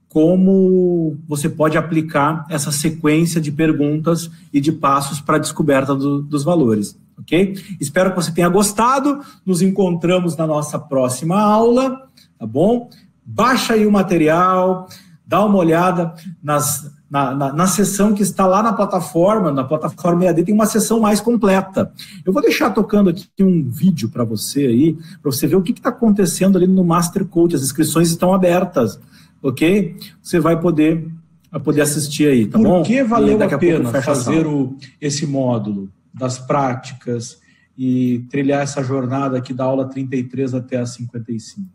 como 0.10 1.18
você 1.28 1.48
pode 1.48 1.78
aplicar 1.78 2.48
essa 2.50 2.72
sequência 2.72 3.40
de 3.40 3.52
perguntas 3.52 4.30
e 4.52 4.60
de 4.60 4.72
passos 4.72 5.22
para 5.22 5.36
a 5.36 5.40
descoberta 5.40 5.94
do, 5.96 6.24
dos 6.24 6.44
valores 6.44 7.00
ok? 7.20 7.56
Espero 7.80 8.10
que 8.10 8.16
você 8.16 8.32
tenha 8.32 8.50
gostado. 8.50 9.22
Nos 9.46 9.62
encontramos 9.62 10.36
na 10.36 10.48
nossa 10.48 10.80
próxima 10.80 11.40
aula, 11.40 12.08
tá 12.40 12.48
bom? 12.48 12.90
Baixa 13.24 13.76
aí 13.76 13.86
o 13.86 13.92
material, 13.92 14.88
dá 15.24 15.46
uma 15.46 15.60
olhada 15.60 16.16
nas, 16.42 16.92
na, 17.12 17.36
na, 17.36 17.54
na 17.54 17.68
sessão 17.68 18.14
que 18.14 18.24
está 18.24 18.48
lá 18.48 18.64
na 18.64 18.72
plataforma, 18.72 19.52
na 19.52 19.64
plataforma 19.64 20.26
EAD, 20.26 20.46
tem 20.46 20.56
uma 20.56 20.66
sessão 20.66 21.00
mais 21.00 21.20
completa. 21.20 21.92
Eu 22.26 22.32
vou 22.32 22.42
deixar 22.42 22.70
tocando 22.70 23.10
aqui 23.10 23.28
um 23.42 23.70
vídeo 23.70 24.10
para 24.10 24.24
você 24.24 24.66
aí, 24.66 24.98
para 25.22 25.32
você 25.32 25.46
ver 25.46 25.58
o 25.58 25.62
que 25.62 25.74
está 25.74 25.90
acontecendo 25.90 26.58
ali 26.58 26.68
no 26.68 26.84
Master 26.84 27.26
Code. 27.26 27.56
As 27.56 27.62
inscrições 27.62 28.10
estão 28.10 28.34
abertas, 28.34 29.00
ok? 29.44 29.98
Você 30.22 30.40
vai 30.40 30.60
poder, 30.60 31.08
vai 31.52 31.60
poder 31.60 31.82
assistir 31.82 32.28
aí, 32.28 32.48
tá 32.48 32.58
Por 32.58 32.66
bom? 32.66 32.78
Por 32.78 32.88
que 32.88 33.04
valeu 33.04 33.42
a, 33.42 33.46
a 33.46 33.58
pena 33.58 34.02
fazer 34.02 34.48
o, 34.48 34.78
esse 35.02 35.28
módulo? 35.28 35.90
das 36.14 36.38
práticas 36.38 37.40
e 37.78 38.26
trilhar 38.30 38.62
essa 38.62 38.84
jornada 38.84 39.38
aqui 39.38 39.54
da 39.54 39.64
aula 39.64 39.88
33 39.88 40.54
até 40.54 40.78
a 40.78 40.86
55. 40.86 41.70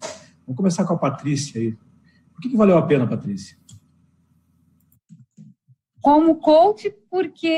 Vamos 0.46 0.56
começar 0.56 0.84
com 0.84 0.94
a 0.94 0.98
Patrícia 0.98 1.60
aí. 1.60 1.76
Por 2.32 2.42
que, 2.42 2.50
que 2.50 2.56
valeu 2.56 2.76
a 2.76 2.82
pena, 2.82 3.06
Patrícia? 3.06 3.56
Como 6.06 6.36
coach, 6.36 6.88
porque 7.10 7.48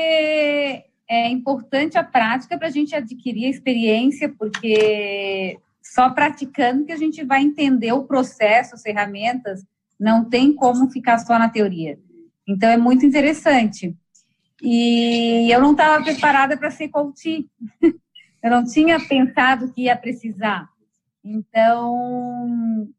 é 1.07 1.29
importante 1.29 1.99
a 1.99 2.03
prática 2.03 2.57
para 2.57 2.65
a 2.65 2.71
gente 2.71 2.95
adquirir 2.95 3.45
a 3.45 3.49
experiência, 3.51 4.27
porque 4.27 5.59
só 5.83 6.09
praticando 6.09 6.83
que 6.83 6.91
a 6.91 6.97
gente 6.97 7.23
vai 7.23 7.43
entender 7.43 7.91
o 7.91 8.05
processo, 8.05 8.73
as 8.73 8.81
ferramentas, 8.81 9.63
não 9.99 10.27
tem 10.27 10.51
como 10.51 10.89
ficar 10.89 11.19
só 11.19 11.37
na 11.37 11.47
teoria. 11.47 11.99
Então, 12.47 12.67
é 12.67 12.75
muito 12.75 13.05
interessante. 13.05 13.95
E 14.63 15.47
eu 15.53 15.61
não 15.61 15.73
estava 15.73 16.03
preparada 16.03 16.57
para 16.57 16.71
ser 16.71 16.87
coach. 16.87 17.47
eu 18.41 18.49
não 18.49 18.63
tinha 18.63 18.99
pensado 18.99 19.71
que 19.71 19.83
ia 19.83 19.95
precisar. 19.95 20.67
Então, 21.23 22.89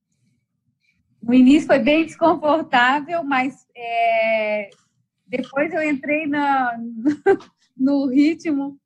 no 1.21 1.35
início 1.35 1.67
foi 1.67 1.81
bem 1.81 2.07
desconfortável, 2.07 3.25
mas 3.25 3.67
é, 3.77 4.71
depois 5.31 5.73
eu 5.73 5.83
entrei 5.83 6.27
na, 6.27 6.77
no 7.79 8.07
ritmo 8.07 8.77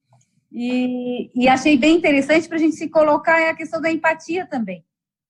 e, 0.53 1.31
e, 1.35 1.49
achei 1.49 1.77
bem 1.77 1.97
interessante 1.97 2.47
para 2.47 2.57
a 2.57 2.61
gente 2.61 2.77
se 2.77 2.89
colocar 2.89 3.41
é 3.41 3.51
a 3.51 3.57
questão 3.57 3.81
da 3.81 3.91
empatia 3.91 4.47
também. 4.47 4.85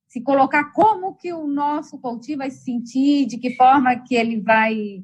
Se 0.06 0.20
colocar 0.20 0.72
como 0.72 1.14
que 1.14 1.32
o 1.32 1.46
nosso 1.46 1.98
coach 1.98 2.36
vai 2.36 2.50
se 2.50 2.62
sentir, 2.62 3.24
de 3.24 3.38
que 3.38 3.56
forma 3.56 3.96
que 4.00 4.14
ele 4.14 4.38
vai 4.38 5.02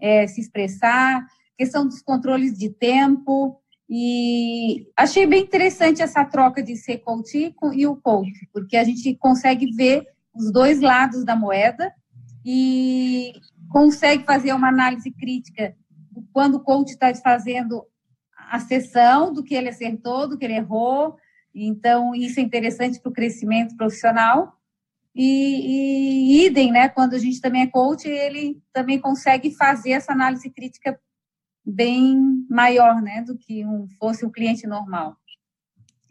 é, 0.00 0.26
se 0.26 0.40
expressar 0.40 1.24
questão 1.56 1.86
dos 1.86 2.02
controles 2.02 2.58
de 2.58 2.70
tempo. 2.70 3.56
E 3.88 4.88
achei 4.96 5.26
bem 5.26 5.42
interessante 5.42 6.02
essa 6.02 6.24
troca 6.24 6.62
de 6.62 6.74
ser 6.76 6.98
coach 6.98 7.54
e 7.74 7.86
o 7.86 7.94
coach, 7.94 8.48
porque 8.52 8.76
a 8.76 8.84
gente 8.84 9.14
consegue 9.14 9.70
ver 9.72 10.04
os 10.34 10.50
dois 10.50 10.80
lados 10.80 11.24
da 11.24 11.36
moeda 11.36 11.92
e 12.44 13.32
consegue 13.72 14.24
fazer 14.24 14.52
uma 14.52 14.68
análise 14.68 15.10
crítica 15.10 15.74
quando 16.32 16.56
o 16.56 16.60
coach 16.60 16.90
está 16.90 17.12
fazendo 17.14 17.84
a 18.50 18.58
sessão 18.60 19.32
do 19.32 19.42
que 19.42 19.54
ele 19.54 19.70
acertou, 19.70 20.28
do 20.28 20.36
que 20.36 20.44
ele 20.44 20.54
errou. 20.56 21.16
Então, 21.54 22.14
isso 22.14 22.38
é 22.38 22.42
interessante 22.42 23.00
para 23.00 23.10
o 23.10 23.14
crescimento 23.14 23.76
profissional. 23.76 24.52
e, 25.14 26.42
e 26.42 26.46
idem, 26.46 26.70
né? 26.72 26.88
Quando 26.88 27.14
a 27.14 27.18
gente 27.18 27.40
também 27.40 27.62
é 27.62 27.66
coach, 27.66 28.08
ele 28.08 28.62
também 28.72 28.98
consegue 28.98 29.50
fazer 29.54 29.92
essa 29.92 30.12
análise 30.12 30.48
crítica 30.50 30.98
bem 31.64 32.46
maior, 32.48 33.00
né, 33.00 33.22
do 33.22 33.36
que 33.36 33.64
um, 33.64 33.86
fosse 33.98 34.26
um 34.26 34.30
cliente 34.30 34.66
normal. 34.66 35.16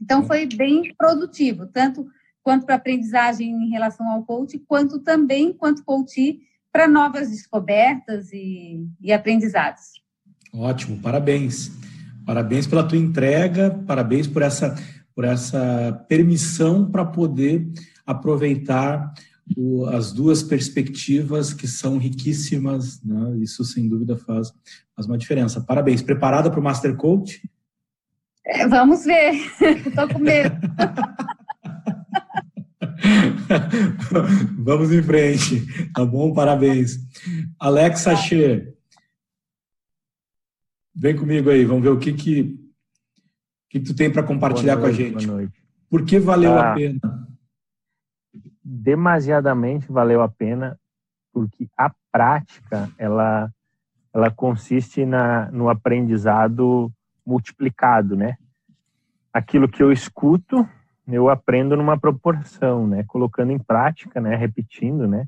Então 0.01 0.24
foi 0.24 0.45
bem 0.45 0.93
produtivo, 0.95 1.68
tanto 1.68 2.07
quanto 2.41 2.66
para 2.66 2.76
aprendizagem 2.76 3.51
em 3.51 3.70
relação 3.70 4.07
ao 4.09 4.24
coach, 4.24 4.57
quanto 4.59 4.99
também 4.99 5.53
quanto 5.53 5.84
coach 5.84 6.39
para 6.72 6.88
novas 6.88 7.30
descobertas 7.30 8.32
e, 8.32 8.86
e 9.01 9.11
aprendizados. 9.11 10.01
Ótimo, 10.53 10.99
parabéns. 10.99 11.72
Parabéns 12.26 12.67
pela 12.67 12.88
tua 12.88 12.97
entrega, 12.97 13.72
parabéns 13.88 14.28
por 14.28 14.41
essa, 14.41 14.76
por 15.15 15.26
essa 15.26 16.05
permissão 16.07 16.89
para 16.89 17.03
poder 17.03 17.67
aproveitar 18.05 19.11
o, 19.57 19.86
as 19.86 20.11
duas 20.11 20.43
perspectivas 20.43 21.53
que 21.53 21.67
são 21.67 21.97
riquíssimas, 21.97 23.03
né? 23.03 23.38
isso 23.39 23.63
sem 23.63 23.89
dúvida 23.89 24.15
faz, 24.17 24.53
faz 24.95 25.07
uma 25.07 25.17
diferença. 25.17 25.61
Parabéns. 25.61 26.01
Preparada 26.01 26.49
para 26.49 26.59
o 26.59 26.63
Master 26.63 26.95
Coach? 26.95 27.41
É, 28.45 28.67
vamos 28.67 29.05
ver, 29.05 29.34
estou 29.86 30.07
com 30.07 30.19
medo. 30.19 30.55
vamos 34.58 34.91
em 34.91 35.02
frente, 35.02 35.91
tá 35.93 36.06
bom? 36.06 36.34
Parabéns. 36.34 36.97
Alex 37.60 38.02
Sachê, 38.02 38.74
vem 40.95 41.16
comigo 41.16 41.49
aí, 41.49 41.66
vamos 41.66 41.84
ver 41.84 41.89
o 41.89 41.99
que 41.99 42.14
que, 42.14 42.60
que 43.70 43.80
tu 43.80 43.95
tem 43.95 44.12
para 44.12 44.24
compartilhar 44.24 44.76
noite, 44.78 44.84
com 44.84 44.89
a 44.89 45.06
gente. 45.06 45.26
Boa 45.26 45.38
noite. 45.38 45.64
Por 45.89 46.06
que 46.06 46.20
valeu 46.20 46.54
ah, 46.54 46.72
a 46.72 46.76
pena? 46.76 47.22
demasiadamente 48.72 49.91
valeu 49.91 50.22
a 50.22 50.30
pena, 50.30 50.80
porque 51.34 51.68
a 51.78 51.91
prática 52.12 52.89
ela 52.97 53.52
ela 54.14 54.30
consiste 54.30 55.06
na, 55.06 55.49
no 55.52 55.70
aprendizado 55.70 56.91
multiplicado, 57.26 58.16
né? 58.16 58.36
Aquilo 59.32 59.70
que 59.70 59.82
eu 59.82 59.89
escuto, 59.89 60.68
eu 61.16 61.30
aprendo 61.30 61.76
numa 61.76 61.99
proporção, 61.99 62.88
né? 62.88 63.03
Colocando 63.03 63.51
em 63.51 63.59
prática, 63.59 64.20
né? 64.20 64.36
Repetindo, 64.36 65.07
né? 65.07 65.26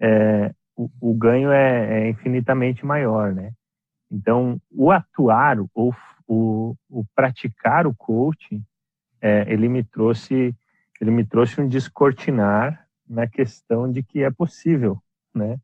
É, 0.00 0.54
o, 0.76 0.90
o, 1.00 1.14
ganho 1.14 1.52
é, 1.52 2.02
é, 2.04 2.08
infinitamente 2.08 2.84
maior, 2.84 3.34
né? 3.34 3.52
Então, 4.10 4.60
o 4.70 4.90
atuar, 4.90 5.58
ou 5.74 5.94
o, 6.26 6.74
o 6.88 7.04
praticar 7.14 7.86
o 7.86 7.94
coaching, 7.94 8.64
é, 9.20 9.44
ele 9.52 9.68
me 9.68 9.84
trouxe 9.84 10.54
ele 11.00 11.10
me 11.10 11.24
trouxe 11.24 11.60
um 11.60 11.66
descortinar 11.66 12.86
na 13.08 13.26
questão 13.26 13.90
de 13.90 14.02
que 14.02 14.22
é 14.22 14.30
possível, 14.30 15.02
né? 15.34 15.58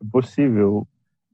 É 0.00 0.10
possível. 0.10 0.86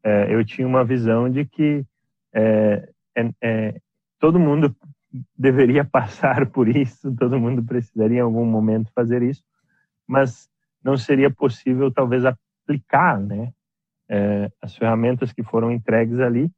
É, 0.02 0.32
eu 0.32 0.44
tinha 0.44 0.66
uma 0.66 0.84
visão 0.84 1.30
de 1.30 1.46
que 1.46 1.86
é, 2.34 2.88
é, 3.16 3.30
é 3.42 3.80
todo 4.18 4.38
mundo 4.38 4.74
deveria 5.36 5.84
passar 5.86 6.46
por 6.46 6.68
isso, 6.68 7.14
todo 7.16 7.38
mundo 7.38 7.62
precisaria 7.62 8.18
em 8.18 8.22
algum 8.22 8.44
momento 8.44 8.92
fazer 8.94 9.22
isso, 9.22 9.42
mas 10.06 10.48
não 10.82 10.96
seria 10.96 11.30
possível 11.30 11.92
talvez 11.92 12.24
aplicar, 12.24 13.18
né? 13.20 13.52
É, 14.10 14.50
as 14.62 14.74
ferramentas 14.74 15.32
que 15.32 15.42
foram 15.42 15.70
entregues 15.70 16.18
ali 16.18 16.50